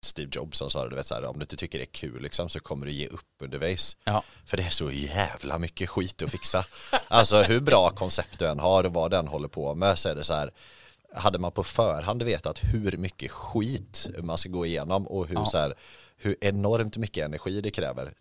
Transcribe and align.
Steve 0.00 0.30
Jobs 0.32 0.58
som 0.58 0.70
sa 0.70 0.82
det, 0.84 0.90
du 0.90 0.96
vet 0.96 1.06
så 1.06 1.14
här, 1.14 1.24
om 1.24 1.38
du 1.38 1.42
inte 1.42 1.56
tycker 1.56 1.78
det 1.78 1.84
är 1.84 1.92
kul 1.92 2.22
liksom, 2.22 2.48
så 2.48 2.60
kommer 2.60 2.86
du 2.86 2.92
ge 2.92 3.06
upp 3.06 3.26
undervis. 3.42 3.96
Ja. 4.04 4.22
För 4.44 4.56
det 4.56 4.62
är 4.62 4.70
så 4.70 4.90
jävla 4.90 5.58
mycket 5.58 5.90
skit 5.90 6.22
att 6.22 6.30
fixa. 6.30 6.64
alltså 7.08 7.42
hur 7.42 7.60
bra 7.60 7.90
koncept 7.90 8.38
du 8.38 8.46
än 8.48 8.58
har 8.58 8.84
och 8.84 8.94
vad 8.94 9.10
den 9.10 9.26
håller 9.28 9.48
på 9.48 9.74
med 9.74 9.98
så 9.98 10.08
är 10.08 10.14
det 10.14 10.24
så 10.24 10.34
här, 10.34 10.52
hade 11.14 11.38
man 11.38 11.52
på 11.52 11.64
förhand 11.64 12.22
vetat 12.22 12.58
hur 12.62 12.96
mycket 12.96 13.30
skit 13.30 14.08
man 14.22 14.38
ska 14.38 14.48
gå 14.48 14.66
igenom 14.66 15.06
och 15.06 15.26
hur, 15.26 15.34
Ja. 15.34 15.44
så 15.46 15.58
här, 15.58 15.74
hur 16.16 16.36
enormt 16.40 16.96
mycket 16.96 17.24
energi 17.24 17.60
det 17.60 17.70
kräver 17.70 18.12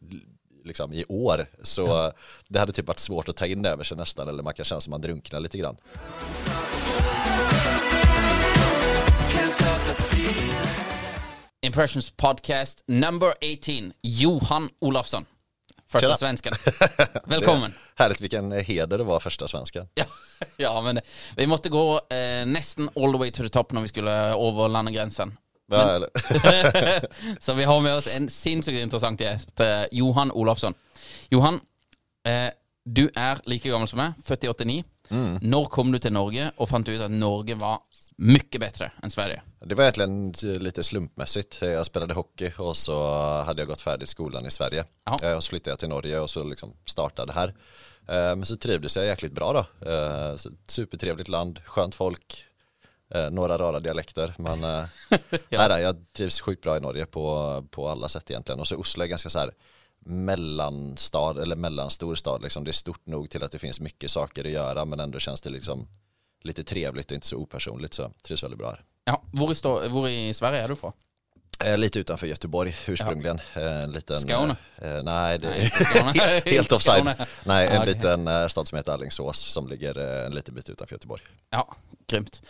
liksom 0.63 0.93
i 0.93 1.05
år 1.09 1.47
så 1.63 2.13
det 2.47 2.59
hade 2.59 2.71
typ 2.71 2.87
varit 2.87 2.99
svårt 2.99 3.29
att 3.29 3.35
ta 3.35 3.45
in 3.45 3.65
över 3.65 3.83
sig 3.83 3.97
nästan 3.97 4.27
eller 4.27 4.43
man 4.43 4.53
kan 4.53 4.65
känna 4.65 4.81
som 4.81 4.91
man 4.91 5.01
drunknar 5.01 5.39
lite 5.39 5.57
grann. 5.57 5.77
Impressions 11.61 12.11
podcast 12.11 12.83
number 12.87 13.33
18. 13.41 13.93
Johan 14.01 14.69
Olofsson. 14.79 15.25
Första 15.87 16.07
Tjena. 16.07 16.17
svensken. 16.17 16.53
Välkommen. 17.25 17.71
Är 17.71 18.03
härligt 18.03 18.21
vilken 18.21 18.51
heder 18.51 18.97
det 18.97 19.03
var 19.03 19.19
första 19.19 19.47
svenskan. 19.47 19.87
Ja, 19.93 20.05
ja, 20.57 20.81
men 20.81 20.99
vi 21.35 21.47
måtte 21.47 21.69
gå 21.69 21.95
eh, 21.95 22.47
nesten 22.47 22.89
all 22.95 23.11
the 23.11 23.17
way 23.17 23.31
to 23.31 23.43
the 23.43 23.49
top 23.49 23.71
når 23.71 23.81
vi 23.81 23.87
skulle 23.87 24.33
over 24.33 24.67
landegrensen. 24.67 25.37
Ja? 25.71 25.99
Så 27.39 27.53
vi 27.53 27.63
har 27.63 27.81
med 27.81 27.95
oss 27.95 28.07
en 28.07 28.29
sinnssykt 28.29 28.77
interessant 28.77 29.21
gjest, 29.21 29.59
eh, 29.59 29.83
Johan 29.91 30.31
Olofsson. 30.31 30.73
Johan, 31.29 31.59
eh, 32.27 32.49
du 32.85 33.09
er 33.15 33.41
like 33.45 33.69
gammel 33.69 33.87
som 33.87 33.99
meg, 33.99 34.13
født 34.23 34.43
i 34.43 34.47
89. 34.47 34.83
Mm. 35.09 35.39
Når 35.41 35.65
kom 35.65 35.91
du 35.91 35.97
til 35.99 36.13
Norge 36.13 36.51
og 36.57 36.69
fant 36.69 36.89
ut 36.89 37.01
at 37.01 37.11
Norge 37.11 37.55
var 37.59 37.81
mye 38.17 38.59
bedre 38.59 38.91
enn 39.03 39.11
Sverige? 39.11 39.41
Det 39.59 39.75
var 39.75 39.83
egentligen 39.83 40.31
lite 40.63 40.83
slumpmässigt. 40.83 41.61
Jag 41.61 41.85
spelade 41.85 42.13
hockey 42.13 42.51
och 42.57 42.77
så 42.77 43.03
hade 43.45 43.61
jag 43.61 43.67
gått 43.67 43.81
färdigt 43.81 44.09
skolan 44.09 44.45
i 44.45 44.51
Sverige. 44.51 44.85
Ja. 45.05 45.19
Eh, 45.23 45.33
Och 45.33 45.43
så 45.43 45.49
flyttade 45.49 45.69
jag 45.71 45.79
till 45.79 45.89
Norge 45.89 46.19
och 46.19 46.29
så 46.29 46.43
liksom 46.43 46.73
startade 46.85 47.33
här. 47.33 47.47
Eh, 48.07 48.35
Men 48.35 48.45
så 48.45 48.57
trivdes 48.57 48.95
jag 48.95 49.05
jäkligt 49.05 49.31
bra 49.31 49.53
då. 49.53 49.89
Eh, 49.91 50.35
Supertrevligt 50.67 51.29
land, 51.29 51.59
skönt 51.65 51.95
folk, 51.95 52.43
några 53.31 53.57
rara 53.57 53.79
dialekter. 53.79 54.33
Men 54.37 54.59
nej, 55.49 55.69
nej, 55.69 55.81
jag 55.81 55.95
trivs 56.13 56.41
sjukt 56.41 56.63
bra 56.63 56.77
i 56.77 56.79
Norge 56.79 57.05
på, 57.05 57.63
på 57.71 57.87
alla 57.87 58.09
sätt 58.09 58.31
egentligen. 58.31 58.59
Och 58.59 58.67
så 58.67 58.75
Oslo 58.77 59.03
är 59.03 59.07
ganska 59.07 59.29
så 59.29 59.39
här 59.39 59.51
mellanstad 59.99 61.41
eller 61.41 61.55
mellanstor 61.55 62.15
stad. 62.15 62.41
Liksom. 62.41 62.63
Det 62.63 62.71
är 62.71 62.73
stort 62.73 63.05
nog 63.05 63.29
till 63.29 63.43
att 63.43 63.51
det 63.51 63.59
finns 63.59 63.79
mycket 63.79 64.11
saker 64.11 64.45
att 64.45 64.51
göra 64.51 64.85
men 64.85 64.99
ändå 64.99 65.19
känns 65.19 65.41
det 65.41 65.49
liksom 65.49 65.87
lite 66.43 66.63
trevligt 66.63 67.11
och 67.11 67.15
inte 67.15 67.27
så 67.27 67.35
opersonligt 67.37 67.93
så 67.93 68.11
trivs 68.23 68.43
väldigt 68.43 68.57
bra 68.59 68.69
här. 68.69 68.83
Ja, 69.05 69.23
Hvor 69.33 69.51
i, 69.51 69.55
stå, 69.55 69.87
hvor 69.89 70.09
i 70.09 70.33
Sverige 70.33 70.63
er 70.63 70.67
du 70.67 70.75
fra? 70.75 70.93
Eh, 71.65 71.77
lite 71.77 71.99
utanför 71.99 72.27
Göteborg 72.27 72.75
ursprungligen. 72.87 73.39
Eh, 73.55 73.83
En 73.83 73.91
liten, 73.91 74.19
Skåne? 74.19 74.55
Eh, 74.81 75.03
nej, 75.03 75.39
det 75.39 75.63
inte 75.63 75.83
är 75.83 76.41
helt 76.45 76.45
Inte 76.47 76.75
offside. 76.75 76.95
Skåne. 76.97 77.15
Nej, 77.45 77.67
en 77.67 77.73
Ja, 77.73 77.83
liten 77.83 78.27
eh, 78.27 78.47
stad 78.47 78.67
som 78.67 78.75
heter 78.77 78.91
Alingsås 78.91 79.37
som 79.53 79.67
ligger 79.67 79.97
en 80.25 80.33
liten 80.35 80.55
bit 80.55 80.69
utanför 80.69 80.95
Göteborg. 80.95 81.21
Ja, 81.49 81.75
grymt. 82.07 82.41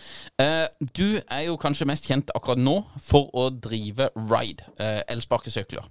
Du 0.94 1.22
er 1.30 1.42
jo 1.48 1.56
kanskje 1.58 1.86
mest 1.90 2.06
kjent 2.10 2.30
akkurat 2.36 2.60
nå 2.60 2.84
for 3.04 3.30
å 3.36 3.48
drive 3.50 4.10
Ride, 4.16 4.64
eh, 4.80 5.02
elsparkesykler. 5.08 5.84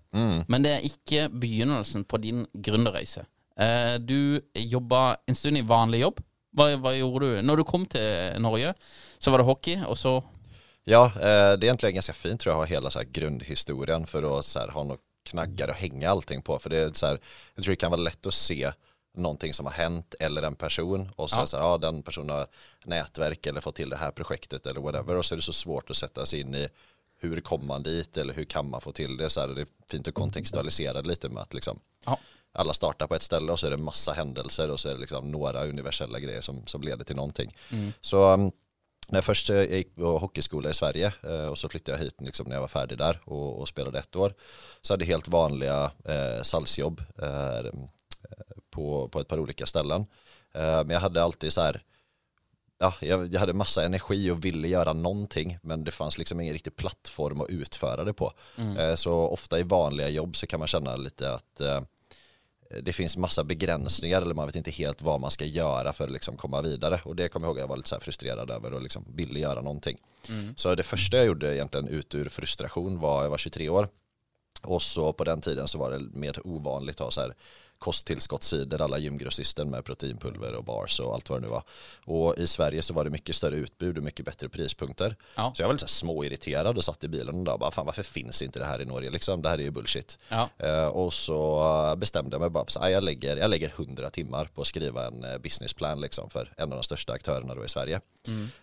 Men 0.49 0.63
det 0.63 0.71
er 0.77 0.85
ikke 0.87 1.29
begynnelsen 1.33 2.05
på 2.05 2.17
din 2.23 2.47
gründerreise. 2.53 3.25
Eh, 3.61 3.95
du 3.99 4.41
jobba 4.55 5.17
en 5.27 5.35
stund 5.35 5.59
i 5.59 5.63
vanlig 5.67 6.01
jobb. 6.05 6.21
Hva, 6.57 6.71
hva 6.81 6.93
gjorde 6.97 7.27
du? 7.27 7.43
Når 7.45 7.61
du 7.61 7.65
kom 7.69 7.85
til 7.87 8.41
Norge, 8.41 8.75
så 9.19 9.31
var 9.31 9.43
det 9.43 9.49
hockey, 9.51 9.77
og 9.87 9.99
så 10.01 10.23
Ja, 10.89 11.07
eh, 11.07 11.21
det 11.21 11.27
är 11.27 11.65
egentligen 11.65 11.95
ganska 11.95 12.13
fint 12.13 12.41
tror 12.41 12.55
jag 12.55 12.63
att 12.63 12.69
ha 12.69 12.75
hela 12.75 12.91
så 12.91 13.03
grundhistorien 13.13 14.07
för 14.07 14.39
att 14.39 14.55
här, 14.55 14.69
ha 14.69 14.85
något 14.85 15.01
knaggar 15.25 15.69
att 15.69 15.77
hänga 15.77 16.11
allting 16.11 16.43
på. 16.43 16.59
För 16.59 16.71
det 16.71 16.79
är 16.79 16.93
så 16.93 17.07
här, 17.07 17.21
jag 17.55 17.65
tror 17.65 17.73
det 17.73 17.77
kan 17.77 17.91
vara 17.91 18.01
lätt 18.01 18.27
att 18.27 18.35
se 18.35 18.73
någonting 19.17 19.55
som 19.55 19.67
har 19.67 19.73
hänt 19.73 20.15
eller 20.21 20.43
en 20.43 20.55
person 20.55 21.11
och 21.17 21.31
så, 21.31 21.37
Ja. 21.37 21.41
ja. 21.43 21.47
så 21.47 21.57
här, 21.57 21.65
ja 21.65 21.79
den 21.79 22.03
personen 22.03 22.31
har 22.31 22.47
nätverk 22.85 23.47
eller 23.47 23.61
fått 23.61 23.75
till 23.75 23.91
det 23.91 23.97
här 23.97 24.11
projektet 24.11 24.67
eller 24.67 24.81
whatever 24.81 25.17
och 25.17 25.25
så 25.25 25.35
är 25.35 25.37
det 25.37 25.43
så 25.43 25.53
svårt 25.53 25.91
att 25.91 25.97
sätta 25.97 26.27
sig 26.27 26.41
in 26.41 26.55
i 26.55 26.69
hur 27.21 27.41
kommer 27.41 27.65
man 27.65 27.83
dit 27.83 28.17
eller 28.17 28.35
hur 28.35 28.45
kan 28.45 28.71
man 28.71 28.81
få 28.81 28.93
till 28.93 29.17
det 29.17 29.31
så 29.31 29.41
här, 29.41 29.49
det 29.49 29.61
är 29.61 29.67
fint 29.91 30.09
att 30.09 30.15
kontextualisera 30.15 31.03
det 31.03 31.09
lite 31.09 31.29
med 31.29 31.43
att 31.43 31.55
liksom 31.55 31.79
Ja. 32.05 32.19
Alla 32.57 32.73
startar 32.73 33.07
på 33.07 33.15
ett 33.15 33.23
ställe 33.23 33.53
och 33.53 33.61
så 33.61 33.67
är 33.67 33.71
det 33.71 33.77
massa 33.77 34.13
händelser 34.13 34.71
och 34.71 34.81
så 34.81 34.89
är 34.89 34.93
det 34.93 35.01
liksom 35.01 35.31
några 35.31 35.65
universella 35.65 36.21
grejer 36.21 36.41
som, 36.41 36.67
som 36.67 36.83
leder 36.83 37.05
till 37.05 37.17
någonting. 37.17 37.57
Så 38.01 38.33
um, 38.33 38.51
när 39.09 39.17
jag 39.17 39.25
först 39.25 39.51
eh, 39.51 39.57
jag 39.57 39.71
gick 39.71 39.95
på 39.95 40.19
hockeyskola 40.19 40.71
i 40.71 40.75
Sverige 40.75 41.13
eh, 41.23 41.47
och 41.47 41.59
så 41.59 41.69
flyttade 41.69 41.99
jag 41.99 42.05
hit 42.05 42.15
liksom, 42.19 42.47
när 42.49 42.55
jag 42.57 42.61
var 42.61 42.69
färdig 42.69 42.99
där 42.99 43.21
och, 43.25 43.61
och 43.61 43.69
spelade 43.69 43.99
ett 43.99 44.17
år. 44.17 44.35
Så 44.81 44.93
hade 44.93 45.05
jag 45.05 45.09
helt 45.09 45.29
vanliga 45.29 45.91
eh, 46.05 46.43
salsjobb 46.43 47.03
eh, 47.23 47.71
på, 48.71 49.09
på 49.09 49.21
ett 49.21 49.29
par 49.29 49.41
olika 49.41 49.67
ställen. 49.67 50.07
Eh, 50.55 50.85
men 50.85 50.91
jag 50.91 51.01
hade 51.01 51.23
alltid 51.23 51.53
så 51.53 51.61
här, 51.61 51.83
ja, 52.79 52.95
jag, 53.01 53.35
hade 53.35 53.53
massa 53.53 53.85
energi 53.85 54.31
och 54.31 54.45
ville 54.45 54.69
göra 54.69 54.93
någonting 54.93 55.59
men 55.63 55.85
det 55.85 55.91
fanns 55.91 56.19
liksom 56.19 56.41
ingen 56.41 56.53
riktig 56.53 56.77
plattform 56.77 57.41
att 57.41 57.51
utföra 57.51 58.05
det 58.05 58.13
på. 58.13 58.33
Eh, 58.79 58.95
så 58.95 59.15
ofta 59.15 59.59
i 59.59 59.63
vanliga 59.63 60.09
jobb 60.09 60.37
så 60.37 60.47
kan 60.47 60.59
man 60.59 60.69
känna 60.69 60.97
lite 60.97 61.35
att 61.35 61.61
det 62.83 62.93
finns 62.93 63.17
massa 63.17 63.45
begränsningar 63.45 64.23
eller 64.23 64.35
man 64.35 64.47
vet 64.47 64.57
inte 64.57 64.71
helt 64.71 65.03
vad 65.03 65.21
man 65.21 65.31
ska 65.31 65.45
göra 65.45 65.93
för 65.93 66.05
att 66.05 66.11
liksom 66.11 66.37
komma 66.37 66.63
vidare. 66.63 67.01
Och 67.05 67.17
det 67.17 67.29
kommer 67.29 67.47
jag 67.47 67.51
ihåg 67.51 67.59
att 67.59 67.63
jag 67.63 67.69
var 67.69 67.77
lite 67.77 67.89
så 67.89 68.01
frustrerad 68.01 68.51
över 68.51 68.73
och 68.73 68.83
liksom 68.83 69.05
ville 69.15 69.39
göra 69.39 69.61
någonting. 69.63 69.99
Så 70.57 70.75
det 70.75 70.83
första 70.83 71.17
jag 71.17 71.27
gjorde 71.27 71.55
egentligen 71.55 71.89
ut 71.89 72.15
ur 72.15 72.29
frustration 72.29 72.99
var, 72.99 73.23
jag 73.23 73.31
var 73.31 73.39
23 73.39 73.69
år. 73.69 73.89
Och 74.63 74.83
så 74.83 75.13
på 75.13 75.25
den 75.25 75.41
tiden 75.41 75.69
så 75.69 75.79
var 75.79 75.91
det 75.91 75.99
mer 75.99 76.47
ovanligt 76.47 76.97
att 76.97 77.05
ha 77.05 77.11
så 77.11 77.21
här 77.21 77.35
kosttillskottssidor, 77.79 78.83
alla 78.83 78.99
gymgrossister 78.99 79.65
med 79.65 79.85
proteinpulver 79.85 80.55
och 80.55 80.65
bars 80.65 81.01
och 81.01 81.15
allt 81.15 81.31
vad 81.31 81.39
det 81.41 81.47
nu 81.47 81.49
var. 81.51 81.63
Och 82.05 82.39
i 82.39 82.47
Sverige 82.47 82.83
så 82.83 82.95
var 82.95 83.05
det 83.05 83.11
mycket 83.11 83.37
större 83.37 83.57
utbud 83.57 83.97
och 83.99 84.05
mycket 84.05 84.25
bättre 84.25 84.49
prispunkter. 84.49 85.17
Ja. 85.35 85.53
Så 85.55 85.63
jag 85.63 85.69
var 85.69 85.75
lite 85.75 85.89
småirriterad 85.89 86.77
och 86.77 86.85
satt 86.85 87.05
i 87.05 87.09
bilen 87.09 87.49
och 87.49 87.59
bara, 87.59 87.71
fan 87.71 87.87
varför 87.87 88.03
finns 88.03 88.43
inte 88.43 88.59
det 88.59 88.65
här 88.65 88.83
i 88.83 88.85
Norge 88.85 89.11
liksom? 89.11 89.43
Det 89.43 89.49
här 89.49 89.59
är 89.59 89.63
ju 89.63 89.71
bullshit. 89.71 90.19
Ja. 90.29 90.49
Eh, 90.59 90.87
och 90.87 91.13
så 91.13 91.95
bestämde 91.97 92.35
jag 92.35 92.41
mig 92.41 92.51
bara, 92.51 92.65
så, 92.69 92.81
jag, 92.91 93.05
lägger, 93.05 93.37
jag 93.37 93.51
lägger 93.51 93.69
100 93.69 94.11
timmar 94.11 94.45
på 94.55 94.61
att 94.61 94.67
skriva 94.67 95.07
en 95.07 95.25
eh, 95.25 95.39
businessplan 95.39 96.01
liksom 96.01 96.31
för 96.31 96.53
en 96.57 96.73
av 96.73 96.79
de 96.79 96.83
största 96.83 97.13
aktörerna 97.13 97.55
då 97.55 97.65
i 97.65 97.69
Sverige. 97.69 98.01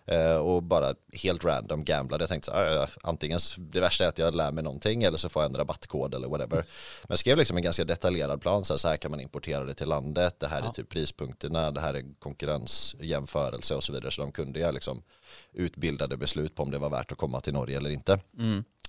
Eh, 0.06 0.36
och 0.36 0.62
bara 0.62 0.94
helt 1.12 1.44
random 1.44 1.84
gamblade. 1.84 2.22
Jag 2.22 2.28
tänkte 2.28 2.50
så 2.50 2.56
här, 2.56 2.66
"Ah, 2.66 2.74
ja, 2.74 2.88
antingen, 3.02 3.38
det 3.58 3.80
värsta 3.80 4.04
är 4.04 4.08
att 4.08 4.18
jag 4.18 4.34
lär 4.34 4.52
mig 4.52 4.64
någonting 4.64 5.02
eller 5.02 5.18
så 5.18 5.28
får 5.28 5.42
jag 5.42 5.50
en 5.50 5.56
rabattkod 5.56 6.14
eller 6.14 6.28
whatever. 6.28 6.56
Men 6.56 7.08
jag 7.08 7.18
skrev 7.18 7.36
liksom 7.38 7.56
en 7.56 7.62
ganska 7.62 7.84
detaljerad 7.84 8.40
plan, 8.40 8.64
så 8.64 8.72
här, 8.72 8.78
så 8.78 8.88
här 8.88 8.96
kan 9.04 9.10
man 9.10 9.20
importera 9.20 9.64
det 9.64 9.74
till 9.74 9.88
landet, 9.88 10.40
det 10.40 10.46
här 10.46 10.62
är 10.62 10.70
typ 10.70 10.88
prispunkterna, 10.88 11.70
det 11.70 11.80
här 11.80 11.94
är 11.94 12.04
konkurrensjämförelse 12.18 13.74
och 13.74 13.84
så 13.84 13.92
vidare. 13.92 14.10
Så 14.10 14.22
de 14.22 14.32
kunde 14.32 14.60
göra 14.60 14.70
liksom 14.70 15.02
utbildade 15.52 16.16
beslut 16.16 16.54
på 16.54 16.62
om 16.62 16.70
det 16.70 16.78
var 16.78 16.90
värt 16.90 17.12
att 17.12 17.18
komma 17.18 17.40
till 17.40 17.52
Norge 17.52 17.76
eller 17.76 17.90
inte. 17.90 18.20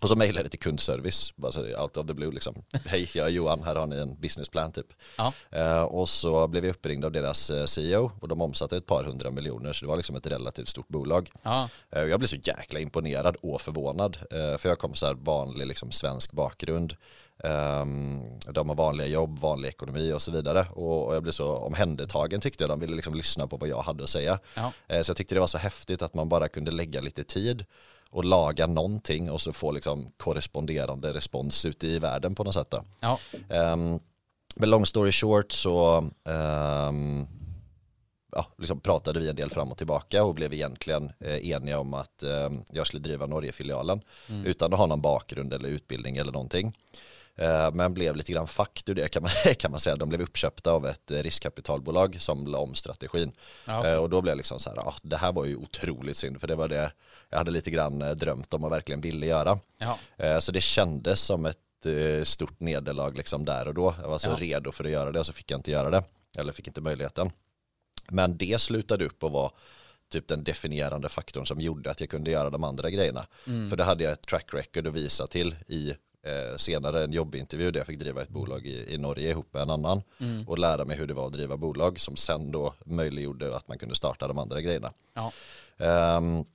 Och 0.01 0.09
så 0.09 0.15
mejlade 0.15 0.43
jag 0.43 0.51
till 0.51 0.59
kundservice, 0.59 1.33
bara 1.35 1.51
så 1.51 1.81
out 1.81 1.97
of 1.97 2.07
the 2.07 2.13
blue 2.13 2.31
liksom. 2.31 2.55
Hej, 2.85 3.09
jag 3.13 3.27
är 3.27 3.31
Johan, 3.31 3.63
här 3.63 3.75
har 3.75 3.87
ni 3.87 3.95
en 3.95 4.15
businessplan 4.15 4.71
typ. 4.71 4.87
Ja. 5.17 5.33
Eh, 5.51 5.83
och 5.83 6.09
så 6.09 6.47
blev 6.47 6.63
vi 6.63 6.69
uppringda 6.69 7.07
av 7.07 7.11
deras 7.11 7.49
eh, 7.49 7.65
CEO 7.65 8.11
och 8.19 8.27
de 8.27 8.41
omsatte 8.41 8.77
ett 8.77 8.85
par 8.85 9.03
hundra 9.03 9.31
miljoner 9.31 9.73
så 9.73 9.85
det 9.85 9.89
var 9.89 9.97
liksom 9.97 10.15
ett 10.15 10.27
relativt 10.27 10.67
stort 10.67 10.87
bolag. 10.87 11.31
Ja. 11.43 11.69
Eh, 11.89 12.03
jag 12.03 12.19
blev 12.19 12.27
så 12.27 12.35
jäkla 12.35 12.79
imponerad 12.79 13.35
och 13.41 13.61
förvånad 13.61 14.17
eh, 14.31 14.57
för 14.57 14.69
jag 14.69 14.79
kom 14.79 14.93
så 14.93 15.05
här 15.05 15.13
vanlig 15.13 15.67
liksom 15.67 15.91
svensk 15.91 16.31
bakgrund. 16.31 16.95
Ehm, 17.43 18.23
de 18.49 18.69
har 18.69 18.75
vanliga 18.75 19.07
jobb, 19.07 19.39
vanlig 19.39 19.69
ekonomi 19.69 20.13
och 20.13 20.21
så 20.21 20.31
vidare 20.31 20.67
och, 20.69 21.15
jag 21.15 21.23
blev 21.23 21.31
så 21.31 21.55
omhändertagen 21.55 22.41
tyckte 22.41 22.63
jag. 22.63 22.69
De 22.69 22.79
ville 22.79 22.95
liksom 22.95 23.15
lyssna 23.15 23.47
på 23.47 23.57
vad 23.57 23.69
jag 23.69 23.81
hade 23.81 24.03
att 24.03 24.09
säga. 24.09 24.39
Ja. 24.53 24.71
Eh, 24.87 25.01
så 25.01 25.09
jag 25.09 25.17
tyckte 25.17 25.35
det 25.35 25.39
var 25.39 25.47
så 25.47 25.57
häftigt 25.57 26.01
att 26.01 26.13
man 26.13 26.29
bara 26.29 26.47
kunde 26.47 26.71
lägga 26.71 27.01
lite 27.01 27.23
tid 27.23 27.65
och 28.09 28.25
laga 28.25 28.67
någonting 28.67 29.31
och 29.31 29.41
så 29.41 29.53
få 29.53 29.71
liksom 29.71 30.11
korresponderande 30.17 31.13
respons 31.13 31.65
ute 31.65 31.87
i 31.87 31.99
världen 31.99 32.35
på 32.35 32.43
något 32.43 32.53
sätt. 32.53 32.73
Ja. 32.99 33.19
Um, 33.49 33.99
men 34.55 34.69
long 34.69 34.85
story 34.85 35.11
short 35.11 35.51
så 35.51 35.97
ehm, 36.25 37.27
ja, 38.31 38.45
liksom 38.57 38.79
pratade 38.79 39.19
vi 39.19 39.29
en 39.29 39.35
del 39.35 39.49
fram 39.49 39.71
och 39.71 39.77
tillbaka 39.77 40.23
och 40.23 40.35
blev 40.35 40.53
egentligen 40.53 41.11
eh, 41.19 41.49
eniga 41.49 41.79
om 41.79 41.93
att 41.93 42.23
eh, 42.23 42.49
jag 42.71 42.87
skulle 42.87 43.03
driva 43.03 43.25
Norgefilialen 43.25 44.01
utan 44.45 44.73
att 44.73 44.79
ha 44.79 44.85
någon 44.85 45.01
bakgrund 45.01 45.53
eller 45.53 45.69
utbildning 45.69 46.17
eller 46.17 46.31
någonting. 46.31 46.73
Eh, 47.37 47.71
men 47.73 47.93
blev 47.93 48.15
lite 48.15 48.31
grann 48.31 48.47
fakt 48.47 48.89
ur 48.89 48.95
det 48.95 49.07
kan 49.07 49.23
man, 49.23 49.31
kan 49.57 49.71
man 49.71 49.79
säga. 49.79 49.95
De 49.95 50.09
blev 50.09 50.21
uppköpta 50.21 50.71
av 50.71 50.85
ett 50.87 51.11
eh, 51.11 51.17
riskkapitalbolag 51.23 52.21
som 52.21 52.47
la 52.47 52.57
om 52.57 52.75
strategin. 52.75 53.31
Eh, 53.85 53.97
och 53.97 54.09
då 54.09 54.21
blev 54.21 54.31
jag 54.31 54.37
liksom 54.37 54.59
så 54.59 54.69
här, 54.69 54.77
ja, 54.77 54.95
det 55.01 55.17
här 55.17 55.31
var 55.31 55.45
ju 55.45 55.55
otroligt 55.55 56.17
synd 56.17 56.39
för 56.39 56.47
det 56.47 56.55
var 56.55 56.67
det 56.67 56.91
jag 57.29 57.37
hade 57.37 57.51
lite 57.51 57.71
grann 57.71 57.99
drömt 57.99 58.53
om 58.53 58.63
och 58.63 58.71
verkligen 58.71 59.01
ville 59.01 59.25
göra. 59.25 59.59
Ja. 59.77 59.97
Eh, 60.17 60.39
Så 60.39 60.51
det 60.51 60.61
kändes 60.61 61.21
som 61.21 61.45
ett 61.45 61.57
stort 62.23 62.59
nederlag 62.59 63.09
liksom 63.17 63.45
där 63.45 63.67
och 63.67 63.73
då. 63.73 63.95
Jag 64.01 64.09
var 64.09 64.17
så 64.17 64.27
Ja. 64.29 64.35
redo 64.39 64.71
för 64.71 64.83
att 64.83 64.91
göra 64.91 65.11
det 65.11 65.19
och 65.19 65.25
så 65.25 65.33
fick 65.33 65.51
jag 65.51 65.59
inte 65.59 65.71
göra 65.71 65.89
det. 65.89 66.03
Eller 66.37 66.53
fick 66.53 66.67
inte 66.67 66.81
möjligheten. 66.81 67.31
Men 68.09 68.37
det 68.37 68.61
slutade 68.61 69.05
upp 69.05 69.23
och 69.23 69.31
var 69.31 69.51
typ 70.11 70.27
den 70.27 70.43
definierande 70.43 71.09
faktorn 71.09 71.45
som 71.45 71.59
gjorde 71.61 71.91
att 71.91 71.99
jag 71.99 72.09
kunde 72.09 72.31
göra 72.31 72.49
de 72.49 72.63
andra 72.63 72.89
grejerna. 72.89 73.25
För 73.69 73.75
det 73.75 73.83
hade 73.83 74.03
jag 74.03 74.13
ett 74.13 74.21
track 74.27 74.53
record 74.53 74.87
att 74.87 74.93
visa 74.93 75.27
till 75.27 75.55
i 75.67 75.93
eh, 76.25 76.55
senare 76.55 77.03
en 77.03 77.13
jobbintervju 77.13 77.71
där 77.71 77.79
jag 77.79 77.87
fick 77.87 77.99
driva 77.99 78.21
ett 78.21 78.29
bolag 78.29 78.65
i, 78.65 78.93
i 78.93 78.97
Norge 78.97 79.29
ihop 79.29 79.53
med 79.53 79.61
en 79.61 79.69
annan 79.69 80.01
och 80.47 80.59
lära 80.59 80.85
mig 80.85 80.97
hur 80.97 81.07
det 81.07 81.13
var 81.13 81.27
att 81.27 81.33
driva 81.33 81.57
bolag 81.57 81.99
som 81.99 82.15
sen 82.15 82.51
då 82.51 82.73
möjliggjorde 82.85 83.55
att 83.57 83.67
man 83.67 83.77
kunde 83.77 83.95
starta 83.95 84.27
de 84.27 84.37
andra 84.37 84.61
grejerna. 84.61 84.93
Ja. 85.13 85.31
Ehm, 85.77 86.45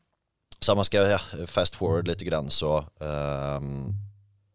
så 0.61 0.73
om 0.73 0.77
man 0.77 0.85
ska 0.85 1.19
fast 1.47 1.75
forward 1.75 2.09
lite 2.09 2.25
grann 2.25 2.51
så 2.51 2.85
ehm, 3.01 3.95